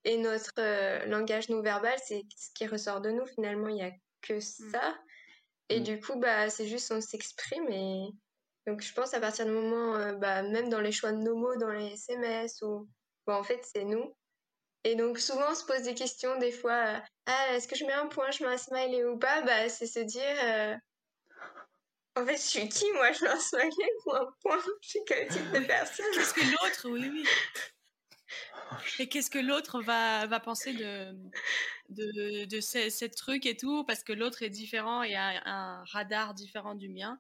et 0.06 0.16
notre 0.18 0.52
euh, 0.58 1.04
langage 1.06 1.48
non 1.50 1.60
verbal, 1.60 1.98
c'est 2.06 2.22
ce 2.36 2.48
qui 2.54 2.66
ressort 2.66 3.00
de 3.02 3.10
nous. 3.10 3.26
Finalement, 3.26 3.68
il 3.68 3.74
n'y 3.74 3.82
a 3.82 3.90
que 4.22 4.34
Mm. 4.38 4.40
ça. 4.40 4.96
Et 5.68 5.80
Mm. 5.80 5.82
du 5.82 6.00
coup, 6.00 6.16
bah 6.18 6.48
c'est 6.48 6.66
juste 6.68 6.90
on 6.92 7.00
s'exprime 7.00 7.68
et 7.70 8.06
donc 8.66 8.80
je 8.82 8.92
pense 8.94 9.14
à 9.14 9.20
partir 9.20 9.44
du 9.46 9.50
moment, 9.52 9.96
euh, 9.96 10.12
bah 10.14 10.42
même 10.42 10.68
dans 10.68 10.80
les 10.80 10.92
choix 10.92 11.12
de 11.12 11.18
nos 11.18 11.36
mots, 11.36 11.56
dans 11.56 11.70
les 11.70 11.92
SMS 11.94 12.62
ou 12.62 12.88
bah 13.26 13.36
en 13.38 13.42
fait 13.44 13.60
c'est 13.64 13.84
nous. 13.84 14.14
Et 14.84 14.94
donc 14.94 15.18
souvent 15.18 15.50
on 15.50 15.54
se 15.56 15.64
pose 15.64 15.82
des 15.82 15.94
questions 15.94 16.38
des 16.38 16.52
fois. 16.52 16.72
euh, 16.96 16.98
ah 17.26 17.46
est-ce 17.54 17.66
que 17.68 17.74
je 17.76 17.84
mets 17.84 17.92
un 17.92 18.06
point, 18.06 18.30
je 18.30 18.44
mets 18.44 18.52
un 18.52 18.56
smiley 18.58 19.04
ou 19.04 19.18
pas? 19.18 19.42
Bah 19.42 19.68
c'est 19.68 19.86
se 19.88 20.00
dire. 20.00 20.36
euh, 20.44 20.76
en 22.18 22.24
fait, 22.24 22.36
je 22.36 22.42
suis 22.42 22.68
qui, 22.68 22.90
moi? 22.92 23.12
Je 23.12 23.24
mets 23.24 23.30
un 23.30 23.38
smiley 23.40 23.90
ou 24.06 24.12
un 24.14 24.26
point? 24.40 24.58
Je 24.82 24.88
suis 24.88 25.00
quel 25.06 25.28
type 25.28 25.50
de 25.52 25.58
personne? 25.66 26.06
Qu'est-ce 26.14 26.32
que 26.32 26.40
l'autre, 26.40 26.88
oui, 26.88 27.10
oui. 27.12 27.24
Et 28.98 29.08
qu'est-ce 29.08 29.30
que 29.30 29.38
l'autre 29.38 29.80
va, 29.82 30.26
va 30.26 30.40
penser 30.40 30.72
de, 30.72 31.12
de, 31.90 32.44
de 32.46 32.60
ce, 32.60 32.90
ce 32.90 33.04
truc 33.04 33.46
et 33.46 33.56
tout, 33.56 33.84
parce 33.84 34.02
que 34.02 34.12
l'autre 34.12 34.42
est 34.42 34.50
différent 34.50 35.02
et 35.02 35.14
a 35.14 35.42
un 35.46 35.84
radar 35.84 36.34
différent 36.34 36.74
du 36.74 36.88
mien. 36.88 37.18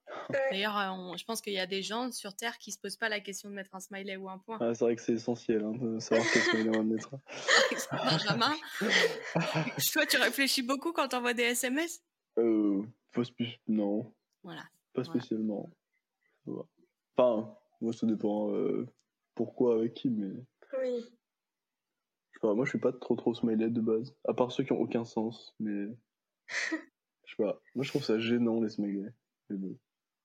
D'ailleurs, 0.50 0.76
euh, 0.78 0.88
on- 0.90 1.16
je 1.16 1.24
pense 1.24 1.40
qu'il 1.40 1.52
y 1.52 1.58
a 1.58 1.66
des 1.66 1.82
gens 1.82 2.10
sur 2.12 2.34
Terre 2.34 2.58
qui 2.58 2.72
se 2.72 2.78
posent 2.78 2.96
pas 2.96 3.08
la 3.08 3.20
question 3.20 3.48
de 3.50 3.54
mettre 3.54 3.74
un 3.74 3.80
smiley 3.80 4.16
ou 4.16 4.28
un 4.28 4.38
point. 4.38 4.58
Ah, 4.60 4.74
c'est 4.74 4.84
vrai 4.84 4.96
que 4.96 5.02
c'est 5.02 5.12
essentiel 5.14 5.62
hein, 5.64 5.72
de 5.80 5.98
savoir 5.98 6.26
qu'est-ce 6.32 6.50
qu'on 6.50 6.70
va 6.72 6.82
mettre. 6.82 7.10
Benjamin, 7.92 8.54
toi, 9.92 10.06
tu 10.06 10.16
réfléchis 10.18 10.62
beaucoup 10.62 10.92
quand 10.92 11.08
t'envoies 11.08 11.34
des 11.34 11.42
SMS 11.44 12.02
Euh, 12.38 12.82
pas 13.12 13.22
non, 13.68 14.12
Voilà. 14.42 14.62
pas 14.92 15.02
Voilà. 15.02 15.10
spécialement. 15.20 15.70
Va. 16.46 16.62
Enfin, 17.16 17.56
moi 17.80 17.92
ça 17.92 18.06
dépend 18.06 18.52
euh, 18.52 18.86
pourquoi, 19.34 19.76
avec 19.76 19.94
qui, 19.94 20.10
mais 20.10 20.32
Oui. 20.78 21.04
Je 22.36 22.40
sais 22.40 22.48
pas, 22.48 22.54
moi 22.54 22.66
je 22.66 22.70
suis 22.70 22.78
pas 22.78 22.92
trop 22.92 23.16
trop 23.16 23.34
smiley 23.34 23.70
de 23.70 23.80
base, 23.80 24.14
à 24.28 24.34
part 24.34 24.52
ceux 24.52 24.62
qui 24.62 24.72
ont 24.72 24.80
aucun 24.80 25.06
sens, 25.06 25.54
mais 25.58 25.86
je 26.48 27.30
sais 27.30 27.36
pas, 27.38 27.62
moi 27.74 27.82
je 27.82 27.88
trouve 27.88 28.04
ça 28.04 28.18
gênant 28.18 28.60
les 28.60 28.68
smileys. 28.68 29.10
Mais 29.48 29.56
bon, 29.56 29.78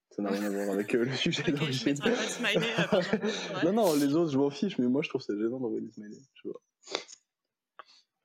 ça 0.09 0.21
n'a 0.21 0.31
rien 0.31 0.43
à 0.43 0.49
voir 0.49 0.71
avec 0.71 0.93
euh, 0.93 1.05
le 1.05 1.13
sujet 1.15 1.41
Ok, 1.43 1.47
je 1.47 1.55
d'origine. 1.55 1.87
mettrai 1.87 2.11
pas 2.11 2.25
de 2.25 2.29
smiley, 2.29 2.57
euh, 2.57 3.01
c'est 3.01 3.17
vrai. 3.53 3.63
non, 3.71 3.73
non, 3.73 3.95
les 3.95 4.13
autres 4.15 4.31
je 4.31 4.37
m'en 4.37 4.49
fiche, 4.49 4.77
mais 4.77 4.87
moi 4.87 5.01
je 5.03 5.09
trouve 5.09 5.21
ça 5.21 5.33
gênant 5.37 5.59
d'envoyer 5.59 5.85
des 5.85 5.91
smileys, 5.91 6.21
je. 6.33 6.49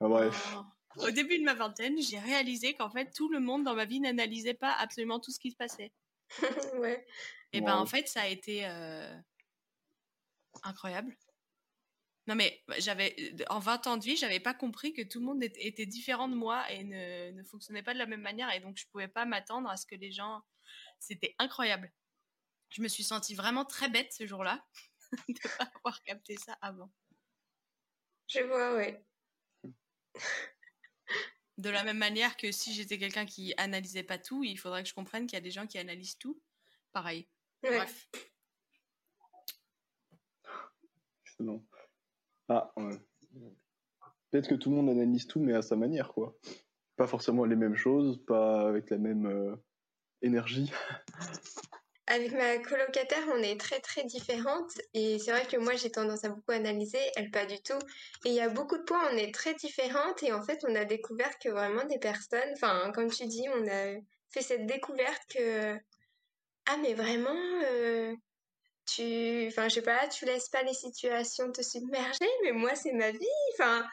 Ah, 0.01 0.07
bref. 0.07 0.57
Oh. 0.57 1.05
Au 1.07 1.11
début 1.11 1.39
de 1.39 1.43
ma 1.43 1.53
vingtaine, 1.53 2.01
j'ai 2.01 2.19
réalisé 2.19 2.73
qu'en 2.73 2.89
fait, 2.89 3.11
tout 3.13 3.29
le 3.29 3.39
monde 3.39 3.63
dans 3.63 3.75
ma 3.75 3.85
vie 3.85 3.99
n'analysait 3.99 4.53
pas 4.53 4.73
absolument 4.73 5.19
tout 5.19 5.31
ce 5.31 5.39
qui 5.39 5.51
se 5.51 5.55
passait. 5.55 5.93
ouais. 6.79 7.05
Et 7.53 7.61
ben 7.61 7.75
en 7.77 7.85
fait, 7.85 8.07
ça 8.07 8.21
a 8.21 8.27
été 8.27 8.65
euh, 8.65 9.15
incroyable. 10.63 11.15
Non 12.27 12.35
mais 12.35 12.61
j'avais 12.77 13.15
en 13.49 13.59
20 13.59 13.87
ans 13.87 13.97
de 13.97 14.03
vie, 14.03 14.17
j'avais 14.17 14.41
pas 14.41 14.53
compris 14.53 14.93
que 14.93 15.01
tout 15.01 15.19
le 15.19 15.25
monde 15.25 15.41
était, 15.41 15.85
différent 15.85 16.27
de 16.27 16.35
moi 16.35 16.69
et 16.71 16.83
ne, 16.83 17.31
ne 17.31 17.43
fonctionnait 17.43 17.83
pas 17.83 17.93
de 17.93 17.99
la 17.99 18.05
même 18.05 18.21
manière 18.21 18.53
et 18.53 18.59
donc 18.59 18.77
je 18.77 18.85
pouvais 18.87 19.07
pas 19.07 19.25
m'attendre 19.25 19.69
à 19.69 19.77
ce 19.77 19.85
que 19.85 19.95
les 19.95 20.11
gens 20.11 20.43
c'était 20.99 21.35
incroyable. 21.39 21.91
Je 22.69 22.81
me 22.81 22.87
suis 22.87 23.03
sentie 23.03 23.35
vraiment 23.35 23.65
très 23.65 23.89
bête 23.89 24.11
ce 24.11 24.25
jour-là 24.25 24.65
de 25.29 25.57
pas 25.57 25.71
avoir 25.75 26.01
capté 26.03 26.35
ça 26.37 26.57
avant. 26.61 26.91
Je 28.27 28.41
vois, 28.41 28.75
ouais. 28.75 29.01
De 31.57 31.69
la 31.69 31.83
même 31.83 31.97
manière 31.97 32.35
que 32.35 32.51
si 32.51 32.73
j'étais 32.73 32.97
quelqu'un 32.97 33.25
qui 33.25 33.53
analysait 33.57 34.03
pas 34.03 34.17
tout, 34.17 34.43
il 34.43 34.59
faudrait 34.59 34.83
que 34.83 34.89
je 34.89 34.93
comprenne 34.93 35.27
qu'il 35.27 35.37
y 35.37 35.39
a 35.39 35.41
des 35.41 35.51
gens 35.51 35.65
qui 35.65 35.77
analysent 35.77 36.17
tout. 36.17 36.41
Pareil. 36.91 37.27
Ouais. 37.63 37.77
Bref. 37.77 38.09
Excellent. 41.25 41.65
Ah. 42.49 42.73
Peut-être 44.31 44.49
que 44.49 44.55
tout 44.55 44.69
le 44.69 44.75
monde 44.75 44.89
analyse 44.89 45.27
tout, 45.27 45.39
mais 45.39 45.53
à 45.53 45.61
sa 45.61 45.75
manière, 45.75 46.13
quoi. 46.13 46.35
Pas 46.95 47.07
forcément 47.07 47.45
les 47.45 47.55
mêmes 47.55 47.75
choses, 47.75 48.23
pas 48.25 48.67
avec 48.67 48.89
la 48.89 48.97
même 48.97 49.25
euh, 49.25 49.55
énergie. 50.21 50.71
Avec 52.09 52.31
ma 52.31 52.57
colocataire, 52.59 53.25
on 53.33 53.43
est 53.43 53.59
très 53.59 53.81
très 53.81 54.05
différentes 54.05 54.71
et 54.93 55.19
c'est 55.19 55.31
vrai 55.31 55.45
que 55.45 55.57
moi 55.57 55.75
j'ai 55.75 55.91
tendance 55.91 56.23
à 56.23 56.29
beaucoup 56.29 56.53
analyser, 56.53 57.01
elle 57.17 57.31
pas 57.31 57.45
du 57.45 57.59
tout. 57.61 57.77
Et 58.23 58.29
il 58.29 58.33
y 58.33 58.39
a 58.39 58.47
beaucoup 58.47 58.77
de 58.77 58.83
points, 58.83 59.11
on 59.11 59.17
est 59.17 59.33
très 59.33 59.55
différentes 59.55 60.23
et 60.23 60.31
en 60.31 60.41
fait 60.41 60.63
on 60.65 60.73
a 60.75 60.85
découvert 60.85 61.37
que 61.37 61.49
vraiment 61.49 61.83
des 61.83 61.99
personnes, 61.99 62.49
enfin 62.53 62.93
comme 62.93 63.11
tu 63.11 63.25
dis, 63.25 63.45
on 63.53 63.67
a 63.67 63.99
fait 64.29 64.41
cette 64.41 64.65
découverte 64.65 65.21
que 65.35 65.75
ah 66.67 66.77
mais 66.81 66.93
vraiment 66.93 67.35
euh, 67.65 68.15
tu, 68.87 69.47
enfin 69.47 69.67
je 69.69 69.75
sais 69.75 69.81
pas, 69.81 70.07
tu 70.07 70.25
laisses 70.25 70.49
pas 70.49 70.63
les 70.63 70.73
situations 70.73 71.51
te 71.51 71.61
submerger, 71.61 72.29
mais 72.43 72.51
moi 72.51 72.75
c'est 72.75 72.93
ma 72.93 73.11
vie, 73.11 73.25
enfin 73.53 73.87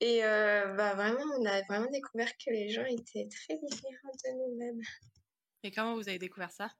et 0.00 0.24
euh, 0.24 0.74
bah 0.74 0.94
vraiment 0.94 1.24
on 1.38 1.44
a 1.46 1.62
vraiment 1.62 1.90
découvert 1.90 2.30
que 2.38 2.50
les 2.50 2.70
gens 2.70 2.84
étaient 2.84 3.28
très 3.28 3.58
différents 3.58 4.12
de 4.24 4.50
nous-mêmes. 4.50 4.80
Et 5.62 5.70
comment 5.70 5.94
vous 5.94 6.08
avez 6.08 6.18
découvert 6.18 6.50
ça? 6.50 6.70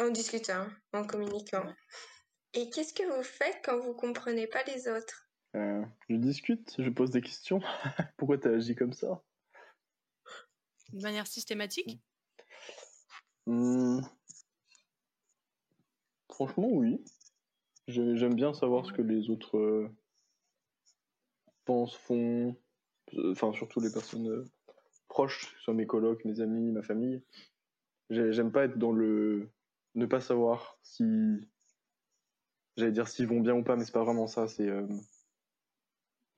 En 0.00 0.10
discutant, 0.10 0.66
en 0.92 1.04
communiquant. 1.04 1.64
Et 2.54 2.68
qu'est-ce 2.70 2.92
que 2.92 3.04
vous 3.04 3.22
faites 3.22 3.60
quand 3.64 3.78
vous 3.78 3.94
comprenez 3.94 4.48
pas 4.48 4.64
les 4.64 4.88
autres? 4.88 5.30
Euh, 5.54 5.84
je 6.08 6.16
discute, 6.16 6.74
je 6.78 6.90
pose 6.90 7.10
des 7.10 7.20
questions. 7.20 7.60
Pourquoi 8.16 8.38
t'as 8.38 8.50
agi 8.50 8.74
comme 8.74 8.92
ça? 8.92 9.22
De 10.92 11.02
manière 11.02 11.26
systématique? 11.26 12.00
Hmm. 13.46 14.00
Franchement, 16.40 16.68
oui. 16.70 17.04
J'ai- 17.86 18.16
J'aime 18.16 18.34
bien 18.34 18.54
savoir 18.54 18.86
ce 18.86 18.94
que 18.94 19.02
les 19.02 19.28
autres 19.28 19.58
euh, 19.58 19.90
pensent, 21.66 21.94
font. 21.96 22.56
Euh, 23.12 23.32
Enfin, 23.32 23.52
surtout 23.52 23.80
les 23.80 23.92
personnes 23.92 24.26
euh, 24.26 24.44
proches, 25.08 25.50
que 25.52 25.58
ce 25.58 25.64
soit 25.64 25.74
mes 25.74 25.86
colocs, 25.86 26.24
mes 26.24 26.40
amis, 26.40 26.70
ma 26.72 26.80
famille. 26.80 27.22
J'ai- 28.08 28.32
J'aime 28.32 28.52
pas 28.52 28.64
être 28.64 28.78
dans 28.78 28.92
le. 28.92 29.50
ne 29.94 30.06
pas 30.06 30.22
savoir 30.22 30.78
si. 30.82 31.04
J'allais 32.78 32.92
dire 32.92 33.06
s'ils 33.06 33.26
vont 33.26 33.40
bien 33.40 33.54
ou 33.54 33.62
pas, 33.62 33.76
mais 33.76 33.84
c'est 33.84 33.92
pas 33.92 34.04
vraiment 34.04 34.26
ça. 34.26 34.48
C'est. 34.48 34.70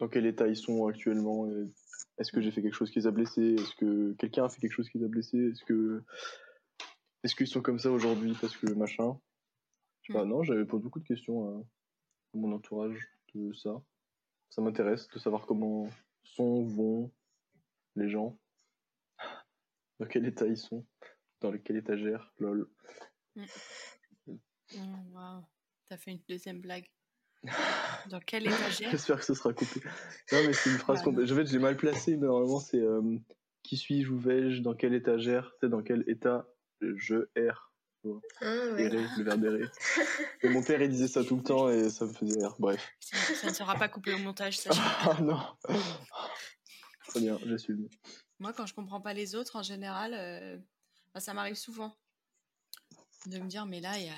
dans 0.01 0.09
quel 0.09 0.27
état 0.27 0.49
ils 0.49 0.57
sont 0.57 0.85
actuellement. 0.89 1.49
Est-ce 2.19 2.33
que 2.33 2.41
j'ai 2.41 2.51
fait 2.51 2.61
quelque 2.61 2.75
chose 2.75 2.91
qui 2.91 2.99
les 2.99 3.07
a 3.07 3.13
blessés 3.13 3.55
Est-ce 3.57 3.77
que 3.77 4.15
quelqu'un 4.15 4.47
a 4.47 4.49
fait 4.49 4.61
quelque 4.61 4.73
chose 4.73 4.91
qui 4.91 4.99
les 4.99 5.05
a 5.05 5.09
blessés 5.09 5.51
Est-ce 5.53 5.65
que. 5.65 6.03
Est-ce 7.23 7.37
qu'ils 7.37 7.47
sont 7.47 7.63
comme 7.63 7.79
ça 7.79 7.93
aujourd'hui 7.93 8.37
parce 8.41 8.57
que 8.57 8.67
machin 8.73 9.17
Je 10.03 10.13
sais 10.13 10.19
pas, 10.19 10.25
non, 10.25 10.43
j'avais 10.43 10.65
posé 10.65 10.83
beaucoup 10.83 11.01
de 11.01 11.07
questions 11.07 11.49
à, 11.49 11.61
à 11.61 12.39
mon 12.39 12.53
entourage 12.53 13.09
de 13.35 13.53
ça. 13.53 13.83
Ça 14.51 14.61
m'intéresse 14.61 15.09
de 15.09 15.19
savoir 15.19 15.47
comment 15.47 15.89
sont, 16.23 16.65
vont 16.65 17.13
les 17.97 18.09
gens, 18.09 18.39
dans 20.01 20.07
quel 20.07 20.27
état 20.27 20.47
ils 20.47 20.57
sont, 20.57 20.87
dans 21.41 21.57
quelle 21.59 21.77
étagère, 21.77 22.33
lol. 22.39 22.69
Oh, 23.37 23.43
Waouh, 25.13 25.45
t'as 25.87 25.97
fait 25.97 26.13
une 26.13 26.23
deuxième 26.29 26.61
blague. 26.61 26.89
Dans 28.09 28.21
quelle 28.21 28.47
étagère? 28.47 28.91
J'espère 28.91 29.19
que 29.19 29.25
ce 29.25 29.35
sera 29.35 29.53
coupé. 29.53 29.81
Non, 30.31 30.39
mais 30.47 30.53
c'est 30.53 30.71
une 30.71 30.79
phrase 30.79 30.99
Bah, 30.99 31.05
complète. 31.05 31.31
En 31.33 31.35
fait, 31.35 31.47
je 31.47 31.53
l'ai 31.53 31.59
mal 31.59 31.77
placée, 31.77 32.17
mais 32.17 32.27
normalement, 32.27 32.61
c'est 32.61 32.81
euh, 32.81 33.19
qui 33.65 33.77
suis-je 33.77 34.11
ou 34.11 34.19
vais-je, 34.19 34.63
dans 34.63 34.75
quelle 34.75 34.95
étagère, 34.95 35.53
c'est 35.61 35.69
dans 35.69 35.83
quel 35.83 36.05
état 36.09 36.47
je 36.81 37.29
erre. 37.35 37.72
Ah 38.05 38.47
ouais. 38.73 38.89
Le 38.89 39.23
verbe 39.25 39.45
errer. 39.45 39.65
Et 40.43 40.49
mon 40.49 40.63
père, 40.63 40.83
il 40.83 40.89
disait 40.91 41.09
ça 41.09 41.25
tout 41.25 41.37
le 41.37 41.43
temps 41.43 41.69
et 41.71 41.89
ça 41.89 42.05
me 42.07 42.13
faisait 42.13 42.39
rire. 42.41 42.55
Bref. 42.59 42.93
ça, 43.01 43.49
ne 43.49 43.53
sera 43.55 43.75
pas 43.77 43.89
coupé 43.89 44.13
au 44.15 44.19
montage, 44.19 44.59
ça. 44.59 44.71
Ah 45.01 45.21
non 45.21 45.41
Très 47.09 47.21
bien, 47.21 47.39
j'assume. 47.47 47.89
Moi, 48.39 48.53
quand 48.53 48.67
je 48.67 48.75
comprends 48.75 49.01
pas 49.01 49.13
les 49.15 49.35
autres, 49.35 49.57
en 49.57 49.63
général, 49.63 50.15
euh, 50.15 50.59
bah, 51.15 51.21
ça 51.21 51.33
m'arrive 51.35 51.55
souvent 51.55 51.95
de 53.27 53.39
me 53.39 53.47
dire, 53.47 53.67
mais 53.67 53.81
là, 53.81 53.97
il 53.99 54.07
y 54.07 54.11
a... 54.11 54.15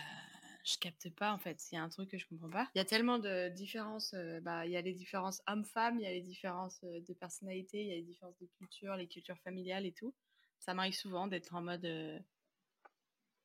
je 0.64 0.78
capte 0.78 1.10
pas, 1.14 1.32
en 1.32 1.38
fait. 1.38 1.62
Il 1.70 1.74
y 1.74 1.78
a 1.78 1.82
un 1.82 1.88
truc 1.90 2.10
que 2.10 2.18
je 2.18 2.26
comprends 2.26 2.48
pas. 2.50 2.70
Il 2.74 2.78
y 2.78 2.80
a 2.80 2.84
tellement 2.86 3.18
de 3.18 3.48
différences. 3.50 4.14
euh, 4.14 4.40
bah, 4.40 4.64
Il 4.64 4.72
y 4.72 4.76
a 4.76 4.80
les 4.80 4.94
différences 4.94 5.42
hommes-femmes, 5.46 5.98
il 5.98 6.04
y 6.04 6.06
a 6.06 6.12
les 6.12 6.22
différences 6.22 6.80
euh, 6.84 7.00
de 7.06 7.12
personnalité, 7.12 7.82
il 7.82 7.88
y 7.88 7.92
a 7.92 7.96
les 7.96 8.02
différences 8.02 8.38
de 8.38 8.46
culture, 8.56 8.96
les 8.96 9.08
cultures 9.08 9.38
familiales 9.44 9.84
et 9.84 9.92
tout. 9.92 10.14
Ça 10.58 10.72
m'arrive 10.72 10.94
souvent 10.94 11.26
d'être 11.26 11.54
en 11.54 11.60
mode. 11.60 11.84
euh, 11.84 12.18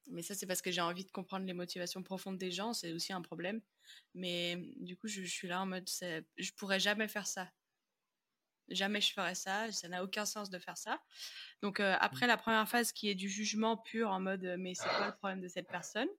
Mais 0.09 0.21
ça, 0.21 0.35
c'est 0.35 0.45
parce 0.45 0.61
que 0.61 0.71
j'ai 0.71 0.81
envie 0.81 1.05
de 1.05 1.11
comprendre 1.11 1.45
les 1.45 1.53
motivations 1.53 2.03
profondes 2.03 2.37
des 2.37 2.51
gens. 2.51 2.73
C'est 2.73 2.93
aussi 2.93 3.13
un 3.13 3.21
problème. 3.21 3.61
Mais 4.13 4.57
du 4.77 4.97
coup, 4.97 5.07
je, 5.07 5.21
suis 5.23 5.47
là 5.47 5.61
en 5.61 5.65
mode, 5.65 5.87
je 5.89 6.51
pourrais 6.53 6.79
jamais 6.79 7.07
faire 7.07 7.27
ça. 7.27 7.49
Jamais 8.69 9.01
je 9.01 9.13
ferais 9.13 9.35
ça. 9.35 9.71
Ça 9.71 9.87
n'a 9.87 10.03
aucun 10.03 10.25
sens 10.25 10.49
de 10.49 10.59
faire 10.59 10.77
ça. 10.77 11.01
Donc 11.61 11.79
euh, 11.79 11.95
après 11.99 12.27
la 12.27 12.37
première 12.37 12.67
phase 12.69 12.91
qui 12.91 13.09
est 13.09 13.15
du 13.15 13.29
jugement 13.29 13.77
pur 13.77 14.09
en 14.09 14.19
mode, 14.19 14.45
euh, 14.45 14.57
mais 14.59 14.73
c'est 14.75 14.87
quoi 14.89 15.07
le 15.07 15.15
problème 15.15 15.41
de 15.41 15.47
cette 15.47 15.67
personne 15.67 16.09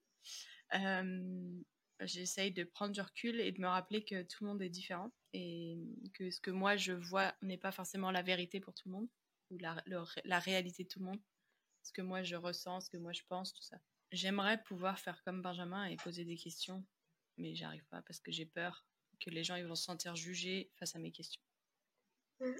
Euh, 0.75 1.61
j'essaye 2.01 2.53
de 2.53 2.65
prendre 2.65 2.93
du 2.93 3.01
recul 3.01 3.41
et 3.41 3.53
de 3.53 3.61
me 3.61 3.67
rappeler 3.67 4.05
que 4.05 4.23
tout 4.23 4.45
le 4.45 4.51
monde 4.51 4.63
est 4.63 4.69
différent 4.69 5.11
et 5.33 5.79
que 6.15 6.31
ce 6.31 6.41
que 6.41 6.51
moi 6.51 6.77
je 6.77 6.93
vois 6.93 7.35
n'est 7.43 7.59
pas 7.59 7.73
forcément 7.73 8.11
la 8.11 8.23
vérité 8.23 8.61
pour 8.61 8.75
tout 8.75 8.89
le 8.89 8.95
monde 8.95 9.09
ou 9.51 9.59
la 9.59 10.39
réalité 10.39 10.85
de 10.85 10.89
tout 10.89 11.01
le 11.01 11.07
monde. 11.07 11.21
Ce 11.83 11.93
que 11.93 12.03
moi 12.03 12.23
je 12.23 12.37
ressens, 12.37 12.83
ce 12.83 12.91
que 12.91 12.97
moi 12.97 13.13
je 13.13 13.23
pense, 13.29 13.53
tout 13.53 13.63
ça. 13.63 13.79
J'aimerais 14.13 14.63
pouvoir 14.65 14.99
faire 14.99 15.23
comme 15.25 15.41
Benjamin 15.43 15.87
et 15.87 15.97
poser 15.97 16.25
des 16.25 16.37
questions, 16.37 16.85
mais 17.37 17.55
j'arrive 17.55 17.85
pas 17.87 18.03
parce 18.03 18.21
que 18.21 18.33
j'ai 18.33 18.47
peur 18.47 18.85
que 19.21 19.31
les 19.31 19.45
gens 19.45 19.57
ils 19.57 19.67
vont 19.67 19.75
se 19.75 19.85
sentir 19.85 20.17
jugés 20.17 20.71
face 20.77 20.97
à 20.97 20.99
mes 20.99 21.13
questions. 21.13 21.43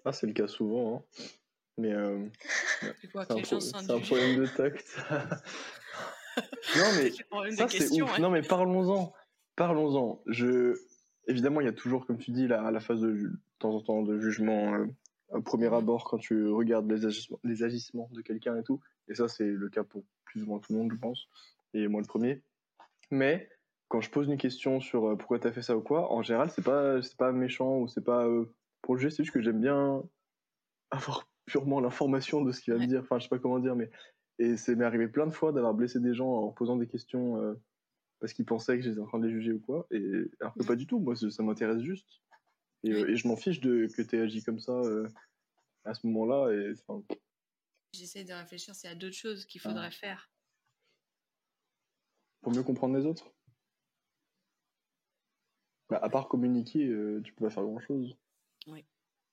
Ah, 0.05 0.13
c'est 0.13 0.27
le 0.27 0.33
cas 0.33 0.47
souvent. 0.47 0.97
Hein. 0.97 1.23
Mais 1.79 1.93
euh, 1.93 2.29
c'est 2.81 3.17
un, 3.17 3.91
un, 3.91 4.01
problème 4.01 4.37
de 4.37 4.47
tact. 4.47 5.01
non, 6.77 6.93
mais 6.97 7.11
ça, 7.57 7.69
c'est 7.69 8.03
ouf. 8.03 8.19
Non, 8.19 8.31
mais 8.31 8.43
parlons-en. 8.43 9.15
Parlons-en. 9.57 10.23
Je... 10.27 10.77
Évidemment, 11.27 11.61
il 11.61 11.67
y 11.67 11.71
a 11.71 11.73
toujours, 11.73 12.07
comme 12.07 12.19
tu 12.19 12.33
dis, 12.33 12.47
la, 12.47 12.71
la 12.71 12.81
phase 12.81 13.01
de, 13.01 13.13
de 13.13 13.33
temps 13.59 13.75
en 13.75 13.81
temps 13.81 14.03
de 14.03 14.19
jugement 14.19 14.75
euh, 14.75 14.87
au 15.33 15.43
premier 15.43 15.73
abord 15.73 16.05
quand 16.05 16.19
tu 16.19 16.49
regardes 16.49 16.91
les 16.91 17.07
agissements, 17.07 17.39
les 17.45 17.63
agissements 17.63 18.09
de 18.13 18.21
quelqu'un 18.21 18.57
et 18.57 18.63
tout. 18.63 18.81
Et 19.09 19.15
ça, 19.15 19.29
c'est 19.29 19.47
le 19.47 19.69
cas 19.69 19.85
pour 19.85 20.05
plus 20.25 20.43
ou 20.43 20.47
moins 20.47 20.59
tout 20.59 20.73
le 20.73 20.79
monde, 20.79 20.93
je 20.93 20.99
pense. 20.99 21.29
Et 21.75 21.89
moi, 21.89 22.01
le 22.01 22.07
premier. 22.07 22.43
Mais 23.11 23.49
quand 23.89 24.01
je 24.01 24.11
pose 24.11 24.29
une 24.29 24.37
question 24.37 24.81
sur 24.81 25.07
euh, 25.07 25.17
pourquoi 25.17 25.39
tu 25.39 25.47
as 25.49 25.53
fait 25.53 25.63
ça 25.63 25.77
ou 25.77 25.81
quoi, 25.81 26.13
en 26.13 26.23
général, 26.23 26.51
c'est 26.51 26.65
pas, 26.65 27.03
c'est 27.03 27.17
pas 27.17 27.33
méchant 27.33 27.79
ou 27.79 27.89
c'est 27.89 28.05
pas 28.05 28.27
euh, 28.27 28.45
pour 28.83 28.95
le 28.95 29.01
jeu, 29.01 29.11
c'est 29.11 29.25
juste 29.25 29.35
que 29.35 29.43
j'aime 29.43 29.61
bien 29.61 30.03
avoir 30.91 31.29
purement 31.47 31.81
l'information 31.81 32.43
de 32.43 32.53
ce 32.53 32.61
qu'il 32.61 32.73
va 32.73 32.81
me 32.81 32.87
dire. 32.87 33.01
Enfin, 33.01 33.19
je 33.19 33.25
sais 33.25 33.29
pas 33.29 33.39
comment 33.39 33.59
dire, 33.59 33.77
mais. 33.77 33.91
Et 34.39 34.57
c'est 34.57 34.75
m'est 34.75 34.87
arrivé 34.87 35.07
plein 35.07 35.27
de 35.27 35.33
fois 35.33 35.53
d'avoir 35.53 35.75
blessé 35.75 36.01
des 36.01 36.15
gens 36.15 36.31
en 36.31 36.49
posant 36.49 36.77
des 36.77 36.87
questions 36.87 37.37
euh, 37.43 37.61
parce 38.21 38.33
qu'ils 38.33 38.47
pensaient 38.47 38.79
que 38.79 38.83
j'étais 38.83 38.99
en 38.99 39.07
train 39.07 39.19
de 39.19 39.27
les 39.27 39.33
juger 39.33 39.53
ou 39.53 39.61
quoi. 39.61 39.87
Et 39.91 40.31
alors 40.41 40.55
que 40.55 40.65
pas 40.65 40.77
du 40.77 40.87
tout, 40.87 40.99
moi, 40.99 41.15
ça 41.15 41.43
m'intéresse 41.43 41.83
juste. 41.83 42.23
Et, 42.83 42.91
et 42.91 43.17
je 43.17 43.29
m'en 43.29 43.37
fiche 43.37 43.61
de 43.61 43.87
que 43.95 44.03
tu 44.03 44.17
aies 44.17 44.23
agi 44.23 44.43
comme 44.43 44.59
ça 44.59 44.81
à 45.85 45.95
ce 45.95 46.07
moment-là. 46.07 46.53
Et, 46.53 46.75
J'essaie 47.93 48.25
de 48.25 48.33
réfléchir 48.33 48.75
s'il 48.75 48.89
y 48.89 48.93
a 48.93 48.97
d'autres 48.97 49.17
choses 49.17 49.45
qu'il 49.47 49.61
faudrait 49.61 49.89
ah. 49.89 49.91
faire. 49.91 50.31
Pour 52.41 52.53
mieux 52.53 52.63
comprendre 52.63 52.97
les 52.97 53.05
autres? 53.05 53.33
Bah, 55.89 55.99
À 56.03 56.09
part 56.09 56.29
communiquer, 56.29 56.87
euh, 56.87 57.21
tu 57.23 57.33
peux 57.35 57.47
pas 57.47 57.51
faire 57.51 57.65
grand-chose. 57.65 58.17
Oui. 58.69 58.85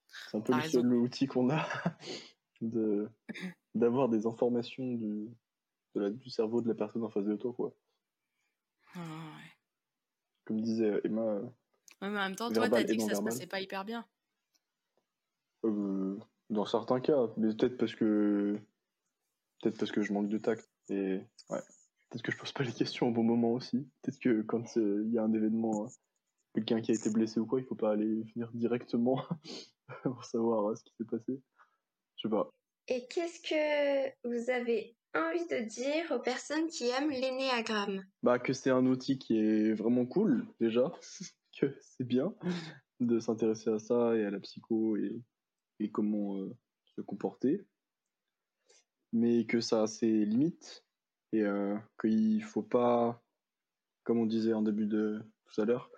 C'est 0.08 0.38
un 0.38 0.42
peu 0.42 0.56
le 0.56 0.62
seul 0.62 0.94
outil 0.94 1.28
qu'on 1.28 1.50
a 1.50 1.68
de 2.62 3.10
d'avoir 3.76 4.10
des 4.10 4.26
informations 4.26 4.94
du, 4.94 5.30
du 5.96 6.30
cerveau 6.30 6.62
de 6.62 6.68
la 6.68 6.74
personne 6.74 7.04
en 7.04 7.10
face 7.10 7.26
de 7.26 7.36
toi. 7.36 7.54
Quoi. 7.54 7.76
Ah, 8.96 9.00
ouais. 9.00 9.52
Comme 10.46 10.62
disait 10.62 11.00
Emma. 11.04 11.42
Euh, 12.02 12.06
ouais, 12.06 12.12
mais 12.12 12.20
en 12.20 12.24
même 12.24 12.36
temps, 12.36 12.52
toi, 12.52 12.70
t'as 12.70 12.84
dit 12.84 12.98
que 12.98 13.04
ça 13.04 13.16
se 13.16 13.22
passait 13.22 13.48
pas 13.48 13.62
hyper 13.62 13.86
bien. 13.86 14.06
Euh, 15.66 16.18
dans 16.50 16.66
certains 16.66 17.00
cas, 17.00 17.28
mais 17.38 17.54
peut-être 17.54 17.78
parce 17.78 17.96
que 17.96 18.60
peut-être 19.62 19.78
parce 19.78 19.92
que 19.92 20.02
je 20.02 20.14
manque 20.14 20.30
de 20.30 20.38
tact 20.38 20.70
et 20.90 21.20
ouais, 21.50 21.60
peut-être 22.10 22.22
que 22.22 22.32
je 22.32 22.38
pose 22.38 22.52
pas 22.52 22.64
les 22.64 22.72
questions 22.72 23.08
au 23.08 23.12
bon 23.12 23.24
moment 23.24 23.54
aussi. 23.54 23.88
Peut-être 24.02 24.20
que 24.20 24.42
quand 24.44 24.76
il 24.76 25.12
y 25.12 25.18
a 25.18 25.24
un 25.24 25.34
événement, 25.34 25.86
hein, 25.86 25.90
quelqu'un 26.54 26.82
qui 26.82 26.92
a 26.92 26.96
été 26.96 27.10
blessé 27.10 27.40
ou 27.40 27.46
quoi, 27.46 27.60
il 27.60 27.66
faut 27.66 27.76
pas 27.76 27.92
aller 27.92 28.24
finir 28.26 28.50
directement 28.54 29.24
pour 30.04 30.24
savoir 30.26 30.70
euh, 30.70 30.76
ce 30.76 30.84
qui 30.84 30.94
s'est 30.98 31.06
passé. 31.06 31.42
Je 32.18 32.28
sais 32.28 32.30
pas. 32.30 32.50
Et 32.88 33.08
qu'est-ce 33.08 33.42
que 33.42 34.28
vous 34.28 34.50
avez 34.50 34.96
envie 35.14 35.46
de 35.48 35.68
dire 35.68 36.12
aux 36.12 36.20
personnes 36.20 36.68
qui 36.68 36.90
aiment 36.90 37.10
l'énéagramme 37.10 38.04
Bah 38.24 38.40
que 38.40 38.54
c'est 38.54 38.70
un 38.70 38.86
outil 38.86 39.18
qui 39.18 39.38
est 39.38 39.74
vraiment 39.74 40.06
cool 40.06 40.48
déjà, 40.60 40.92
que 41.60 41.66
c'est 41.82 42.04
bien 42.04 42.34
de 43.00 43.20
s'intéresser 43.20 43.70
à 43.70 43.80
ça 43.80 44.16
et 44.16 44.26
à 44.26 44.32
la 44.32 44.40
psycho 44.40 44.98
et 44.98 45.22
et 45.80 45.92
comment 45.92 46.38
euh, 46.38 46.56
se 46.86 47.02
comporter, 47.02 47.66
mais 49.14 49.46
que 49.46 49.62
ça 49.62 49.84
a 49.84 49.88
ses 49.88 50.26
limites 50.26 50.86
et 51.34 51.44
euh, 51.44 51.78
qu'il 52.00 52.44
faut 52.44 52.64
pas, 52.64 53.24
comme 54.04 54.20
on 54.20 54.26
disait 54.26 54.54
en 54.54 54.62
début 54.62 54.88
de 54.88 55.22
tout 55.46 55.62
à 55.62 55.66
l'heure, 55.66 55.92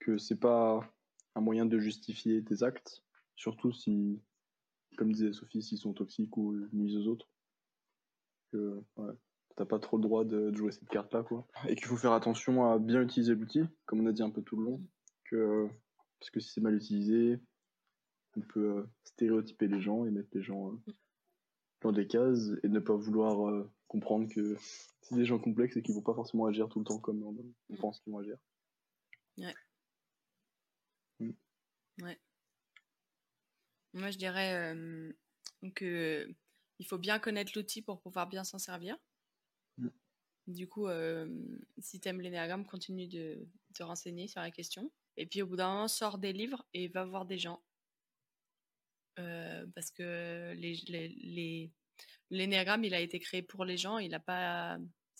que 0.00 0.18
c'est 0.18 0.38
pas 0.38 0.88
un 1.34 1.40
moyen 1.40 1.66
de 1.66 1.78
justifier 1.78 2.42
tes 2.44 2.62
actes, 2.62 3.04
surtout 3.36 3.72
si, 3.72 4.20
comme 4.96 5.12
disait 5.12 5.32
Sophie, 5.32 5.62
s'ils 5.62 5.78
sont 5.78 5.94
toxiques 5.94 6.36
ou 6.36 6.54
nuisent 6.72 6.96
aux 6.96 7.08
autres. 7.08 7.28
T'as 9.56 9.64
pas 9.64 9.78
trop 9.78 9.96
le 9.96 10.02
droit 10.02 10.24
de, 10.24 10.52
jouer 10.54 10.72
cette 10.72 10.88
carte-là, 10.88 11.22
quoi. 11.22 11.46
Et 11.68 11.74
qu'il 11.74 11.86
faut 11.86 11.96
faire 11.96 12.12
attention 12.12 12.70
à 12.70 12.78
bien 12.78 13.02
utiliser 13.02 13.34
l'outil, 13.34 13.64
comme 13.86 14.00
on 14.00 14.06
a 14.06 14.12
dit 14.12 14.22
un 14.22 14.30
peu 14.30 14.42
tout 14.42 14.56
le 14.56 14.64
long, 14.64 14.82
que 15.24 15.68
parce 16.18 16.30
que 16.30 16.40
si 16.40 16.52
c'est 16.52 16.60
mal 16.60 16.74
utilisé, 16.74 17.38
on 18.36 18.40
peut 18.40 18.78
euh, 18.78 18.90
stéréotyper 19.04 19.68
les 19.68 19.80
gens 19.80 20.04
et 20.06 20.10
mettre 20.10 20.30
les 20.32 20.42
gens 20.42 20.72
euh, 20.72 20.92
dans 21.82 21.92
des 21.92 22.06
cases 22.06 22.50
et 22.62 22.68
ne 22.68 22.80
pas 22.80 22.94
vouloir 22.94 23.48
euh, 23.48 23.70
comprendre 23.88 24.32
que 24.32 24.56
c'est 25.02 25.14
des 25.14 25.26
gens 25.26 25.38
complexes 25.38 25.76
et 25.76 25.82
qu'ils 25.82 25.94
vont 25.94 26.02
pas 26.02 26.14
forcément 26.14 26.46
agir 26.46 26.68
tout 26.68 26.78
le 26.78 26.84
temps 26.84 26.98
comme 26.98 27.22
on, 27.22 27.76
pense 27.76 28.00
qu'ils 28.00 28.12
vont 28.12 28.20
agir. 28.20 28.36
Ouais. 29.38 29.54
Mm. 31.20 31.32
Ouais. 32.02 32.18
Moi, 33.92 34.10
je 34.10 34.18
dirais 34.18 34.74
que 35.76 36.28
il 36.80 36.86
faut 36.86 36.98
bien 36.98 37.20
connaître 37.20 37.52
l'outil 37.54 37.82
pour 37.82 38.00
pouvoir 38.00 38.28
bien 38.28 38.42
s'en 38.42 38.58
servir. 38.58 38.96
Du 40.46 40.68
coup, 40.68 40.88
si 41.78 42.00
tu 42.00 42.08
aimes 42.08 42.20
l'énéagramme, 42.20 42.66
continue 42.66 43.08
de 43.08 43.46
te 43.74 43.82
renseigner 43.82 44.28
sur 44.28 44.40
la 44.40 44.50
question. 44.50 44.90
Et 45.16 45.26
puis 45.26 45.42
au 45.42 45.46
bout 45.46 45.56
d'un 45.56 45.68
moment, 45.72 45.88
sors 45.88 46.18
des 46.18 46.32
livres 46.32 46.64
et 46.74 46.88
va 46.88 47.04
voir 47.04 47.24
des 47.24 47.38
gens. 47.38 47.62
Euh, 49.18 49.64
parce 49.74 49.90
que 49.90 50.54
l'énéagramme, 52.30 52.84
il 52.84 52.94
a 52.94 53.00
été 53.00 53.20
créé 53.20 53.42
pour 53.42 53.64
les 53.64 53.76
gens, 53.76 53.98
il 53.98 54.12
a 54.14 54.20
pas, 54.20 54.78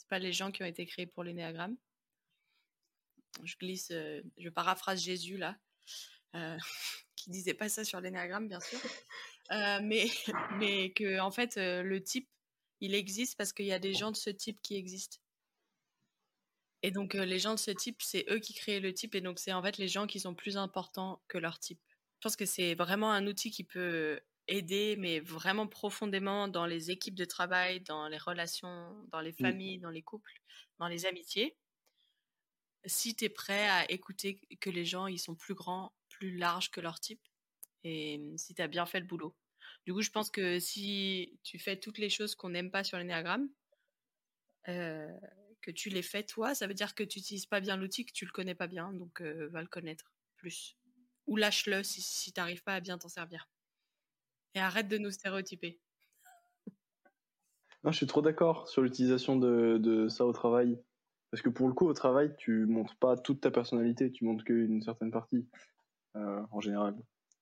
pas 0.09 0.19
les 0.19 0.33
gens 0.33 0.51
qui 0.51 0.63
ont 0.63 0.67
été 0.67 0.85
créés 0.87 1.07
pour 1.07 1.23
l'énéagramme. 1.23 1.77
Je 3.45 3.57
glisse, 3.57 3.91
euh, 3.93 4.23
je 4.39 4.49
paraphrase 4.49 5.03
Jésus 5.03 5.37
là, 5.37 5.57
euh, 6.35 6.57
qui 7.17 7.31
disait 7.31 7.55
pas 7.55 7.69
ça 7.69 7.85
sur 7.85 8.01
l'énéagramme, 8.01 8.49
bien 8.49 8.61
sûr, 8.61 8.81
mais, 9.51 10.07
mais 10.59 10.93
que 10.93 11.21
en 11.21 11.31
fait, 11.31 11.57
le 11.57 12.03
type, 12.03 12.29
il 12.85 12.95
existe 12.95 13.37
parce 13.39 13.55
qu'il 13.55 13.65
y 13.65 13.73
a 13.73 13.79
des 13.79 13.95
gens 13.95 14.11
de 14.11 14.17
ce 14.17 14.29
type 14.29 14.61
qui 14.61 14.77
existent. 14.77 15.17
Et 16.83 16.91
donc, 16.91 17.15
les 17.15 17.39
gens 17.39 17.55
de 17.55 17.59
ce 17.59 17.71
type, 17.71 18.03
c'est 18.03 18.27
eux 18.29 18.41
qui 18.41 18.53
créent 18.53 18.79
le 18.79 18.93
type, 18.93 19.15
et 19.15 19.23
donc 19.23 19.39
c'est 19.39 19.55
en 19.55 19.63
fait 19.63 19.79
les 19.79 19.89
gens 19.89 20.07
qui 20.07 20.21
sont 20.21 20.35
plus 20.35 20.59
importants 20.59 21.23
que 21.29 21.39
leur 21.39 21.59
type. 21.59 21.81
Je 22.19 22.29
pense 22.29 22.37
que 22.37 22.45
c'est 22.45 22.75
vraiment 22.75 23.11
un 23.11 23.27
outil 23.27 23.51
qui 23.51 23.65
peut 23.65 24.21
aider, 24.49 24.97
mais 24.99 25.21
vraiment 25.21 25.67
profondément 25.67 26.47
dans 26.47 26.67
les 26.67 26.91
équipes 26.91 27.15
de 27.15 27.25
travail, 27.25 27.81
dans 27.81 28.07
les 28.09 28.19
relations, 28.19 28.95
dans 29.11 29.23
les 29.23 29.33
mmh. 29.33 29.47
familles, 29.47 29.79
dans 29.79 29.91
les 29.91 30.03
couples, 30.03 30.43
dans 30.79 30.89
les 30.89 31.07
amitiés. 31.07 31.57
Si 32.85 33.17
tu 33.17 33.25
es 33.25 33.29
prêt 33.31 33.67
à 33.67 33.91
écouter 33.91 34.43
que 34.61 34.69
les 34.69 34.85
gens, 34.85 35.07
ils 35.07 35.19
sont 35.19 35.35
plus 35.35 35.55
grands, 35.55 35.95
plus 36.11 36.37
larges 36.37 36.71
que 36.71 36.83
leur 36.83 37.01
type, 37.01 37.23
et 37.83 38.21
si 38.37 38.55
tu 38.55 38.61
as 38.61 38.69
bien 38.69 38.85
fait 38.85 39.01
le 39.01 39.07
boulot. 39.07 39.35
Du 39.87 39.93
coup, 39.93 40.03
je 40.03 40.11
pense 40.11 40.31
que 40.31 40.59
si 40.59 41.39
tu 41.43 41.59
fais 41.59 41.79
toutes 41.79 41.99
les 41.99 42.11
choses 42.11 42.35
qu'on 42.35 42.51
n'aime 42.51 42.71
pas 42.71 42.85
sur 42.85 42.99
l'énéagramme, 42.99 43.49
euh, 44.69 45.13
que 45.61 45.71
tu 45.71 45.91
les 45.91 46.03
fais 46.03 46.23
toi, 46.23 46.55
ça 46.55 46.67
veut 46.67 46.75
dire 46.75 46.95
que 46.95 47.05
tu 47.05 47.19
n'utilises 47.19 47.47
pas 47.47 47.61
bien 47.61 47.77
l'outil, 47.77 48.07
que 48.07 48.13
tu 48.13 48.25
le 48.25 48.31
connais 48.31 48.55
pas 48.55 48.67
bien, 48.67 48.93
donc 48.93 49.21
euh, 49.21 49.49
va 49.51 49.61
le 49.61 49.69
connaître 49.69 50.13
plus 50.37 50.77
ou 51.27 51.37
lâche-le 51.37 51.83
si, 51.83 52.03
si 52.03 52.33
tu 52.33 52.41
n'arrives 52.41 52.63
pas 52.63 52.75
à 52.75 52.81
bien 52.81 52.99
t'en 52.99 53.09
servir. 53.09 53.49
Et 54.55 54.61
arrête 54.61 54.89
de 54.89 54.99
nous 54.99 55.11
stéréotyper. 55.11 55.81
Non, 57.83 57.91
je 57.91 57.97
suis 57.97 58.07
trop 58.07 58.23
d'accord 58.23 58.69
sur 58.69 58.83
l'utilisation 58.83 59.37
de, 59.37 60.09
ça 60.09 60.25
au 60.25 60.33
travail. 60.33 60.81
Parce 61.31 61.43
que 61.43 61.49
pour 61.49 61.67
le 61.67 61.75
coup, 61.75 61.87
au 61.87 61.93
travail, 61.93 62.35
tu 62.39 62.65
montres 62.67 62.97
pas 62.97 63.17
toute 63.17 63.41
ta 63.41 63.51
personnalité, 63.51 64.13
tu 64.13 64.25
montres 64.25 64.45
qu'une 64.45 64.81
certaine 64.83 65.11
partie, 65.11 65.49
euh, 66.17 66.43
en 66.53 66.61
général. 66.61 66.97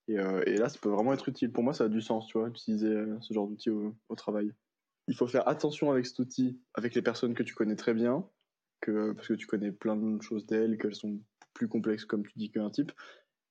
Et, 0.08 0.18
euh, 0.18 0.42
et, 0.46 0.56
là, 0.56 0.68
ça 0.68 0.78
peut 0.80 0.88
vraiment 0.88 1.12
être 1.12 1.28
utile. 1.28 1.53
Pour 1.53 1.62
moi, 1.62 1.72
ça 1.74 1.84
a 1.84 1.88
du 1.88 2.00
sens, 2.00 2.26
tu 2.26 2.38
vois, 2.38 2.50
d'utiliser 2.50 2.88
euh, 2.88 3.16
ce 3.20 3.32
genre 3.32 3.46
d'outil 3.46 3.70
au, 3.70 4.16
travail. 4.16 4.53
Il 5.09 5.14
faut 5.14 5.26
faire 5.26 5.48
attention 5.48 5.90
avec 5.90 6.07
cet 6.07 6.18
outil, 6.18 6.61
avec 6.74 6.94
les 6.94 7.03
personnes 7.03 7.34
que 7.34 7.42
tu 7.42 7.55
connais 7.55 7.76
très 7.76 7.94
bien, 7.94 8.28
que, 8.80 9.12
parce 9.12 9.28
que 9.28 9.34
tu 9.34 9.46
connais 9.46 9.72
plein 9.72 9.96
de 9.96 10.20
choses 10.22 10.46
d'elles, 10.46 10.78
qu'elles 10.78 10.94
sont 10.94 11.20
plus 11.55 11.68
complexes, 11.68 12.05
comme 12.05 12.26
tu 12.26 12.32
dis, 12.36 12.50
qu'un 12.50 12.70
type. 12.70 12.92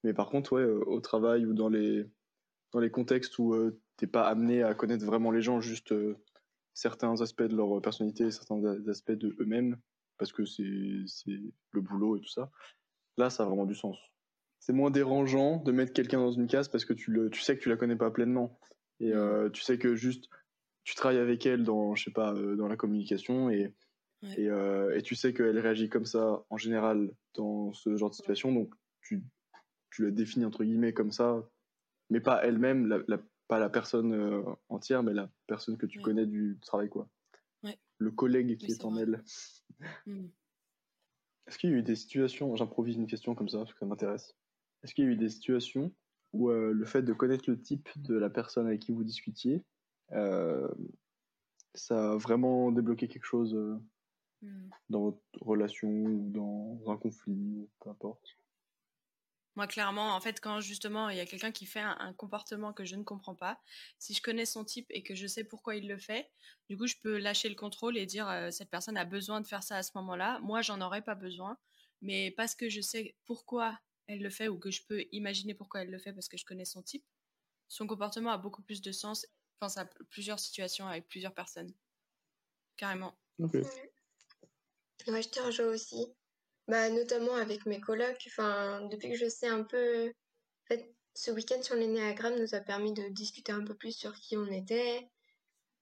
Mais 0.04 0.14
par 0.14 0.30
contre, 0.30 0.54
ouais, 0.54 0.62
euh, 0.62 0.84
au 0.86 1.00
travail 1.00 1.46
ou 1.46 1.54
dans 1.54 1.70
les, 1.70 2.06
dans 2.72 2.80
les 2.80 2.92
contextes 2.92 3.38
où 3.40 3.54
euh, 3.54 3.80
t'es 3.98 4.08
pas 4.08 4.28
amené 4.28 4.64
à 4.64 4.74
connaître 4.74 5.06
vraiment 5.06 5.32
les 5.32 5.42
gens, 5.42 5.62
juste 5.62 5.92
euh, 5.92 6.18
certains 6.74 7.22
aspects 7.22 7.44
de 7.44 7.56
leur 7.56 7.82
personnalité, 7.82 8.32
certains 8.32 8.64
aspects 8.88 9.12
de 9.12 9.36
eux-mêmes, 9.40 9.78
parce 10.18 10.32
que 10.32 10.46
c'est 10.46 10.64
le 10.64 11.82
boulot 11.82 12.18
et 12.18 12.22
tout 12.22 12.30
ça, 12.30 12.52
là, 13.18 13.30
ça 13.30 13.44
a 13.44 13.46
vraiment 13.46 13.66
du 13.66 13.76
sens. 13.76 13.98
C'est 14.62 14.74
moins 14.74 14.92
dérangeant 14.92 15.58
de 15.58 15.72
mettre 15.74 15.92
quelqu'un 15.92 16.20
dans 16.20 16.32
une 16.32 16.48
case 16.48 16.70
parce 16.70 16.86
que 16.86 16.94
tu, 16.94 17.12
le, 17.12 17.30
tu 17.30 17.42
sais 17.42 17.58
que 17.58 17.62
tu 17.62 17.68
la 17.70 17.76
connais 17.76 17.98
pas 17.98 18.10
pleinement. 18.12 18.58
Et 19.02 19.14
mmh. 19.14 19.52
tu 19.52 19.62
sais 19.62 19.78
que 19.78 19.96
juste, 19.96 20.30
tu 20.86 20.96
travailles 20.96 21.20
avec 21.20 21.46
elle 21.46 21.64
dans, 21.64 21.94
je 21.96 22.06
sais 22.06 22.12
pas, 22.12 22.34
dans 22.34 22.68
la 22.68 22.78
communication 22.78 23.50
et 23.50 23.74
Et, 24.38 24.50
euh, 24.50 24.96
et 24.96 25.02
tu 25.02 25.16
sais 25.16 25.34
qu'elle 25.34 25.58
réagit 25.58 25.90
comme 25.90 26.06
ça 26.06 26.46
en 26.52 26.58
général 26.58 27.10
dans 27.34 27.74
ce 27.74 27.98
genre 27.98 28.12
de 28.12 28.16
situation, 28.16 28.54
donc 28.54 28.72
tu, 29.02 29.24
tu 29.90 30.04
la 30.06 30.12
définis 30.12 30.46
entre 30.46 30.64
guillemets 30.64 30.94
comme 30.94 31.12
ça, 31.12 31.44
mais 32.12 32.20
pas 32.22 32.40
elle-même, 32.46 32.86
la, 32.86 33.00
la- 33.08 33.24
pas 33.48 33.58
la 33.58 33.68
personne 33.72 34.14
euh, 34.14 34.44
entière, 34.70 35.02
mais 35.02 35.16
la 35.16 35.28
personne 35.48 35.76
que 35.76 35.88
tu 35.88 35.98
Ouais. 35.98 36.04
connais 36.04 36.28
du 36.28 36.60
travail, 36.62 36.88
quoi. 36.88 37.10
Ouais. 37.64 37.80
Le 37.98 38.12
collègue 38.12 38.58
qui 38.58 38.68
Oui, 38.68 38.74
est 38.74 38.86
en 38.86 38.96
elle. 38.96 39.24
Hmm. 40.06 40.28
Est-ce 41.48 41.58
qu'il 41.58 41.72
y 41.72 41.74
a 41.74 41.78
eu 41.78 41.82
des 41.84 41.96
situations, 41.96 42.56
j'improvise 42.56 42.98
une 42.98 43.08
question 43.08 43.34
comme 43.34 43.50
ça 43.50 43.58
parce 43.58 43.74
que 43.74 43.80
ça 43.80 43.88
m'intéresse. 43.88 44.36
Est-ce 44.84 44.94
qu'il 44.94 45.06
y 45.06 45.08
a 45.08 45.12
eu 45.12 45.16
des 45.18 45.30
situations 45.30 45.94
où 46.34 46.50
euh, 46.50 46.72
le 46.74 46.86
fait 46.86 47.02
de 47.04 47.14
connaître 47.14 47.50
le 47.50 47.60
type 47.62 47.90
de 47.98 48.16
la 48.16 48.30
personne 48.30 48.68
avec 48.68 48.82
qui 48.82 48.92
vous 48.92 49.04
discutiez, 49.04 49.64
euh, 50.14 50.68
ça 51.76 52.14
a 52.14 52.16
vraiment 52.16 52.72
débloqué 52.72 53.10
quelque 53.10 53.26
chose 53.26 53.54
euh, 53.56 53.78
Hmm. 54.42 54.72
dans 54.90 55.02
votre 55.06 55.24
relation 55.42 55.90
ou 55.90 56.30
dans 56.30 56.84
un 56.92 56.98
conflit, 56.98 57.34
ou 57.34 57.70
peu 57.80 57.90
importe? 57.90 58.38
Moi, 59.58 59.68
clairement, 59.68 60.16
en 60.16 60.22
fait, 60.22 60.40
quand 60.40 60.62
justement 60.62 61.10
il 61.10 61.18
y 61.18 61.20
a 61.20 61.26
quelqu'un 61.26 61.52
qui 61.52 61.66
fait 61.66 61.82
un, 61.82 61.98
un 62.00 62.14
comportement 62.14 62.72
que 62.74 62.86
je 62.86 62.96
ne 62.96 63.04
comprends 63.04 63.36
pas, 63.36 63.60
si 64.00 64.14
je 64.14 64.22
connais 64.22 64.46
son 64.46 64.64
type 64.64 64.88
et 64.90 65.04
que 65.04 65.14
je 65.14 65.28
sais 65.28 65.44
pourquoi 65.44 65.76
il 65.76 65.88
le 65.90 65.98
fait, 65.98 66.32
du 66.70 66.78
coup, 66.78 66.88
je 66.88 66.96
peux 67.02 67.18
lâcher 67.18 67.50
le 67.50 67.56
contrôle 67.56 67.98
et 67.98 68.06
dire 68.06 68.30
euh, 68.30 68.50
cette 68.52 68.70
personne 68.70 68.96
a 68.98 69.04
besoin 69.06 69.42
de 69.42 69.48
faire 69.48 69.64
ça 69.64 69.76
à 69.78 69.84
ce 69.84 69.92
moment-là. 69.96 70.40
Moi, 70.40 70.62
j'en 70.62 70.80
aurais 70.82 71.02
pas 71.02 71.16
besoin, 71.16 71.58
mais 72.02 72.32
parce 72.32 72.56
que 72.56 72.70
je 72.70 72.80
sais 72.82 73.18
pourquoi 73.26 73.78
elle 74.08 74.22
le 74.22 74.30
fait 74.30 74.48
ou 74.48 74.58
que 74.60 74.72
je 74.72 74.84
peux 74.86 75.06
imaginer 75.12 75.54
pourquoi 75.54 75.82
elle 75.82 75.92
le 75.92 76.00
fait 76.00 76.14
parce 76.14 76.28
que 76.28 76.38
je 76.38 76.46
connais 76.46 76.66
son 76.66 76.82
type, 76.82 77.06
son 77.68 77.88
comportement 77.88 78.32
a 78.32 78.38
beaucoup 78.38 78.62
plus 78.62 78.82
de 78.82 78.92
sens. 78.92 79.26
Je 79.26 79.58
pense 79.60 79.78
à 79.78 79.86
plusieurs 80.10 80.40
situations 80.40 80.88
avec 80.88 81.08
plusieurs 81.08 81.34
personnes. 81.34 81.74
Carrément. 82.76 83.18
Ok. 83.40 83.54
Ouais, 85.08 85.22
je 85.22 85.30
te 85.30 85.40
rejoins 85.40 85.68
aussi. 85.68 86.08
Bah, 86.68 86.90
notamment 86.90 87.36
avec 87.36 87.66
mes 87.66 87.80
colocs. 87.80 88.24
Enfin, 88.28 88.88
depuis 88.90 89.12
que 89.12 89.18
je 89.18 89.30
sais 89.30 89.48
un 89.48 89.64
peu. 89.64 90.10
En 90.10 90.68
fait, 90.68 90.94
ce 91.14 91.32
week-end 91.32 91.62
sur 91.62 91.76
l'énéagramme 91.76 92.40
nous 92.40 92.56
a 92.56 92.60
permis 92.60 92.94
de 92.94 93.08
discuter 93.10 93.52
un 93.52 93.64
peu 93.64 93.76
plus 93.76 93.96
sur 93.96 94.16
qui 94.16 94.36
on 94.36 94.48
était, 94.48 95.08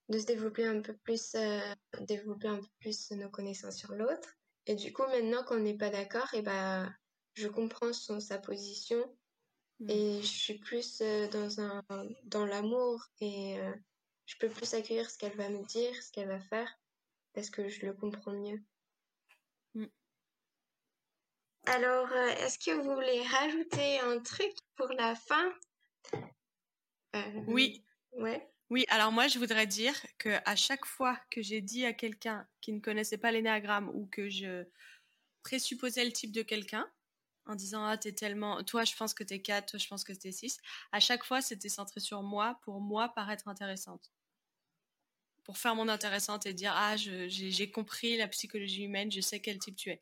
de 0.09 0.19
se 0.19 0.25
développer 0.25 0.65
un 0.65 0.81
peu 0.81 0.95
plus, 0.97 1.35
euh, 1.35 1.59
développer 2.01 2.47
un 2.47 2.59
peu 2.59 2.67
plus 2.79 3.11
nos 3.11 3.29
connaissances 3.29 3.77
sur 3.77 3.93
l'autre. 3.93 4.35
Et 4.67 4.75
du 4.75 4.93
coup, 4.93 5.03
maintenant 5.03 5.43
qu'on 5.43 5.59
n'est 5.59 5.77
pas 5.77 5.89
d'accord, 5.89 6.33
et 6.33 6.41
bah, 6.41 6.89
je 7.39 7.47
comprends 7.47 7.93
son, 7.93 8.19
sa 8.19 8.37
position 8.37 9.03
Mm. 9.79 9.89
et 9.89 10.21
je 10.21 10.27
suis 10.27 10.57
plus 10.57 11.01
euh, 11.01 11.27
dans 11.29 11.61
un 11.61 11.83
dans 12.23 12.45
l'amour 12.45 13.05
et 13.21 13.59
euh, 13.59 13.73
je 14.25 14.35
peux 14.37 14.49
plus 14.49 14.73
accueillir 14.73 15.09
ce 15.09 15.17
qu'elle 15.17 15.35
va 15.35 15.49
me 15.49 15.63
dire, 15.65 15.95
ce 16.03 16.11
qu'elle 16.11 16.27
va 16.27 16.39
faire, 16.39 16.69
parce 17.33 17.49
que 17.49 17.69
je 17.69 17.85
le 17.85 17.93
comprends 17.93 18.33
mieux. 18.33 18.61
Mm. 19.75 19.85
Alors, 21.65 22.11
euh, 22.11 22.27
est-ce 22.27 22.59
que 22.59 22.71
vous 22.71 22.93
voulez 22.93 23.21
rajouter 23.21 23.99
un 23.99 24.19
truc 24.19 24.51
pour 24.75 24.89
la 24.89 25.15
fin? 25.15 25.53
Euh, 27.15 27.43
Oui. 27.47 27.83
Ouais. 28.13 28.51
Oui, 28.69 28.85
alors 28.89 29.11
moi, 29.11 29.27
je 29.27 29.39
voudrais 29.39 29.65
dire 29.65 29.95
que 30.19 30.29
à 30.45 30.55
chaque 30.55 30.85
fois 30.85 31.19
que 31.31 31.41
j'ai 31.41 31.61
dit 31.61 31.85
à 31.85 31.93
quelqu'un 31.93 32.47
qui 32.61 32.71
ne 32.71 32.79
connaissait 32.79 33.17
pas 33.17 33.31
l'énéagramme 33.31 33.89
ou 33.95 34.05
que 34.07 34.29
je 34.29 34.65
présupposais 35.41 36.05
le 36.05 36.11
type 36.11 36.31
de 36.31 36.43
quelqu'un, 36.43 36.87
en 37.49 37.55
disant 37.55 37.85
Ah, 37.85 37.97
t'es 37.97 38.11
tellement. 38.11 38.63
Toi, 38.63 38.83
je 38.85 38.95
pense 38.95 39.13
que 39.13 39.23
t'es 39.23 39.41
4, 39.41 39.71
toi, 39.71 39.79
je 39.79 39.87
pense 39.87 40.03
que 40.03 40.13
t'es 40.13 40.31
6, 40.31 40.57
à 40.91 40.99
chaque 40.99 41.23
fois, 41.23 41.41
c'était 41.41 41.69
centré 41.69 41.99
sur 41.99 42.23
moi 42.23 42.59
pour 42.63 42.79
moi 42.79 43.09
paraître 43.09 43.47
intéressante. 43.47 44.11
Pour 45.43 45.57
faire 45.57 45.73
mon 45.73 45.89
intéressante 45.89 46.45
et 46.45 46.53
dire 46.53 46.73
Ah, 46.75 46.95
j'ai 46.95 47.71
compris 47.71 48.17
la 48.17 48.27
psychologie 48.27 48.83
humaine, 48.83 49.11
je 49.11 49.19
sais 49.19 49.39
quel 49.39 49.57
type 49.57 49.75
tu 49.75 49.89
es. 49.89 50.01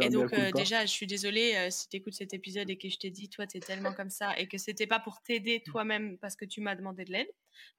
Et 0.00 0.10
donc, 0.10 0.32
euh, 0.34 0.44
culpa. 0.44 0.58
déjà, 0.58 0.84
je 0.84 0.90
suis 0.90 1.06
désolée 1.06 1.54
euh, 1.56 1.70
si 1.70 1.88
tu 1.88 1.96
écoutes 1.96 2.14
cet 2.14 2.34
épisode 2.34 2.68
et 2.68 2.76
que 2.76 2.88
je 2.90 2.98
t'ai 2.98 3.10
dit, 3.10 3.30
toi, 3.30 3.46
t'es 3.46 3.60
tellement 3.60 3.94
comme 3.94 4.10
ça, 4.10 4.38
et 4.38 4.46
que 4.46 4.58
c'était 4.58 4.86
pas 4.86 5.00
pour 5.00 5.22
t'aider 5.22 5.62
toi-même 5.62 6.18
parce 6.18 6.36
que 6.36 6.44
tu 6.44 6.60
m'as 6.60 6.74
demandé 6.74 7.04
de 7.04 7.12
l'aide, 7.12 7.30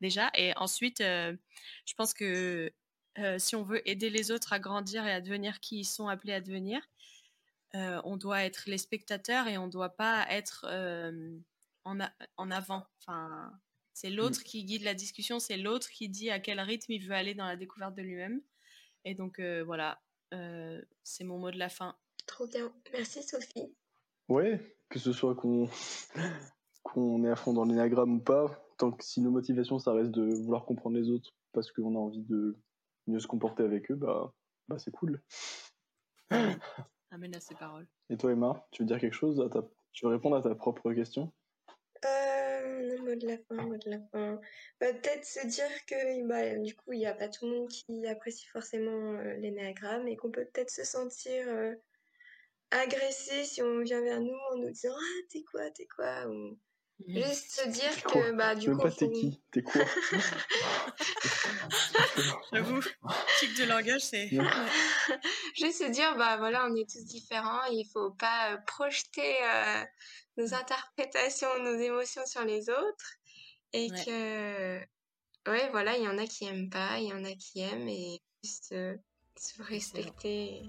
déjà. 0.02 0.32
Et 0.36 0.58
ensuite, 0.58 1.02
euh, 1.02 1.36
je 1.86 1.94
pense 1.94 2.16
que 2.16 2.74
euh, 3.20 3.38
si 3.38 3.56
on 3.56 3.64
veut 3.64 3.88
aider 3.88 4.10
les 4.10 4.32
autres 4.32 4.54
à 4.54 4.60
grandir 4.60 5.06
et 5.06 5.12
à 5.12 5.22
devenir 5.22 5.60
qui 5.60 5.80
ils 5.80 5.86
sont 5.86 6.08
appelés 6.08 6.34
à 6.34 6.42
devenir, 6.42 6.82
euh, 7.76 8.02
on 8.04 8.18
doit 8.18 8.44
être 8.44 8.64
les 8.68 8.78
spectateurs 8.78 9.48
et 9.48 9.58
on 9.58 9.68
doit 9.68 9.96
pas 9.96 10.26
être 10.30 10.66
euh, 10.70 11.38
en, 11.86 11.98
en 12.38 12.52
avant. 12.52 12.86
Enfin, 13.00 13.52
c'est 13.94 14.10
l'autre 14.10 14.44
qui 14.44 14.66
guide 14.66 14.84
la 14.84 14.96
discussion, 14.96 15.40
c'est 15.40 15.58
l'autre 15.58 15.90
qui 15.90 16.10
dit 16.10 16.30
à 16.30 16.40
quel 16.40 16.60
rythme 16.60 16.92
il 16.92 17.06
veut 17.06 17.14
aller 17.14 17.36
dans 17.36 17.46
la 17.46 17.56
découverte 17.56 17.96
de 17.96 18.02
lui-même. 18.02 18.42
Et 19.06 19.16
donc, 19.16 19.40
euh, 19.40 19.64
voilà, 19.64 20.02
euh, 20.34 20.82
c'est 21.04 21.24
mon 21.24 21.38
mot 21.38 21.52
de 21.52 21.60
la 21.60 21.70
fin. 21.70 21.96
Trop 22.26 22.48
bien. 22.48 22.74
Merci 22.92 23.22
Sophie. 23.22 23.76
Ouais, 24.30 24.60
que 24.90 25.00
ce 25.00 25.12
soit 25.12 25.36
qu'on 25.36 25.70
qu'on 26.84 27.24
est 27.24 27.30
à 27.30 27.36
fond 27.36 27.54
dans 27.54 27.66
l'énagramme 27.66 28.16
ou 28.16 28.20
pas, 28.20 28.66
tant 28.78 28.92
que 28.92 29.04
si 29.04 29.22
nos 29.22 29.32
motivations 29.32 29.80
ça 29.80 29.94
reste 29.94 30.12
de 30.12 30.34
vouloir 30.44 30.66
comprendre 30.66 30.98
les 30.98 31.10
autres 31.10 31.32
parce 31.52 31.72
qu'on 31.72 31.96
a 31.96 32.00
envie 32.00 32.24
de 32.24 32.58
mieux 33.08 33.20
se 33.20 33.28
comporter 33.28 33.64
avec 33.64 33.92
eux, 33.92 33.96
bah, 33.96 34.34
bah 34.68 34.80
c'est 34.80 34.92
cool. 34.92 35.22
Amen 37.14 37.36
à 37.36 37.40
ces 37.40 37.54
paroles. 37.54 37.86
Et 38.10 38.18
toi 38.18 38.32
Emma, 38.32 38.68
tu 38.72 38.82
veux 38.82 38.88
dire 38.88 39.00
quelque 39.00 39.14
chose 39.14 39.40
à 39.40 39.48
ta... 39.48 39.62
Tu 39.92 40.06
veux 40.06 40.12
répondre 40.12 40.36
à 40.36 40.42
ta 40.42 40.56
propre 40.56 40.92
question? 40.94 41.32
Euh, 42.04 42.98
mot 43.04 43.14
de 43.14 43.28
la 43.28 43.38
fin, 43.38 43.56
mot 43.56 43.78
de 43.78 43.90
la 43.90 44.00
fin. 44.12 44.42
Bah, 44.82 44.92
Peut-être 44.94 45.24
se 45.24 45.46
dire 45.46 45.86
que 45.86 46.28
bah, 46.28 46.58
du 46.58 46.76
coup, 46.76 46.94
il 46.94 46.98
n'y 46.98 47.06
a 47.06 47.14
pas 47.14 47.30
tout 47.30 47.46
le 47.46 47.52
monde 47.52 47.70
qui 47.70 48.08
apprécie 48.08 48.48
forcément 48.48 49.14
euh, 49.20 49.36
l'énéagramme 49.36 50.08
et 50.08 50.16
qu'on 50.16 50.32
peut 50.32 50.46
peut-être 50.46 50.72
se 50.72 50.84
sentir 50.84 51.48
euh, 51.48 51.76
agressé 52.72 53.44
si 53.44 53.62
on 53.62 53.82
vient 53.82 54.02
vers 54.02 54.20
nous 54.20 54.38
en 54.52 54.58
nous 54.58 54.72
disant 54.72 54.96
Ah, 54.98 55.22
t'es 55.30 55.44
quoi, 55.44 55.70
t'es 55.70 55.88
quoi? 55.96 56.28
ou 56.28 56.58
Juste 57.08 57.52
se 57.52 57.70
dire 57.70 58.04
que 58.04 58.32
bah, 58.36 58.56
du 58.56 58.68
Même 58.70 58.78
coup, 58.78 58.84
pas 58.84 58.92
t'es 58.92 59.12
qui 59.12 59.40
T'es 59.52 59.62
quoi 59.62 59.82
J'avoue, 62.52 62.82
tic 63.40 63.58
de 63.58 63.64
langage, 63.66 64.02
c'est. 64.02 64.30
Juste 65.56 65.80
se 65.84 65.90
dire 65.92 66.16
bah 66.18 66.38
voilà 66.38 66.66
on 66.70 66.76
est 66.76 66.90
tous 66.90 67.04
différents 67.06 67.64
il 67.72 67.86
faut 67.92 68.12
pas 68.12 68.54
euh, 68.54 68.58
projeter 68.68 69.36
euh, 69.44 69.84
nos 70.38 70.54
interprétations 70.54 71.48
nos 71.64 71.78
émotions 71.80 72.26
sur 72.26 72.44
les 72.44 72.70
autres 72.70 73.14
et 73.74 73.90
Ouais. 73.92 74.06
que 74.06 75.50
ouais 75.52 75.70
voilà 75.72 75.98
il 75.98 76.04
y 76.04 76.08
en 76.08 76.18
a 76.18 76.26
qui 76.28 76.46
aiment 76.46 76.70
pas 76.70 77.00
il 77.00 77.08
y 77.10 77.14
en 77.14 77.24
a 77.26 77.34
qui 77.34 77.62
aiment 77.62 77.90
et 77.90 78.20
juste 78.44 78.72
euh, 78.74 78.96
se 79.38 79.62
respecter 79.64 80.62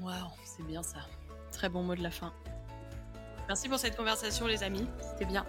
Waouh, 0.00 0.30
c'est 0.44 0.64
bien 0.66 0.82
ça. 0.82 0.98
Très 1.52 1.70
bon 1.70 1.82
mot 1.82 1.94
de 1.94 2.02
la 2.02 2.10
fin. 2.10 2.34
Merci 3.48 3.68
pour 3.68 3.78
cette 3.78 3.96
conversation, 3.96 4.46
les 4.46 4.62
amis. 4.62 4.86
C'était 5.00 5.24
bien. 5.24 5.44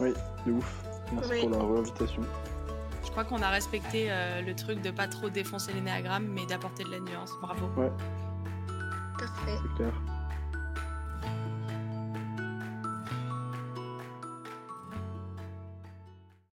Oui, 0.00 0.12
de 0.46 0.52
ouf. 0.52 0.82
Merci 1.12 1.30
Oui. 1.30 1.40
pour 1.40 1.50
la 1.50 1.58
réinvitation. 1.58 2.22
Je 3.04 3.10
crois 3.10 3.24
qu'on 3.24 3.40
a 3.40 3.48
respecté 3.48 4.06
euh, 4.10 4.42
le 4.42 4.54
truc 4.54 4.82
de 4.82 4.90
pas 4.90 5.06
trop 5.06 5.30
défoncer 5.30 5.72
l'énéagramme, 5.72 6.26
mais 6.26 6.44
d'apporter 6.46 6.84
de 6.84 6.90
la 6.90 6.98
nuance. 7.00 7.30
Bravo. 7.40 7.66
Ouais, 7.76 7.90
parfait 9.18 9.56
c'est 9.62 9.74
clair. 9.76 9.92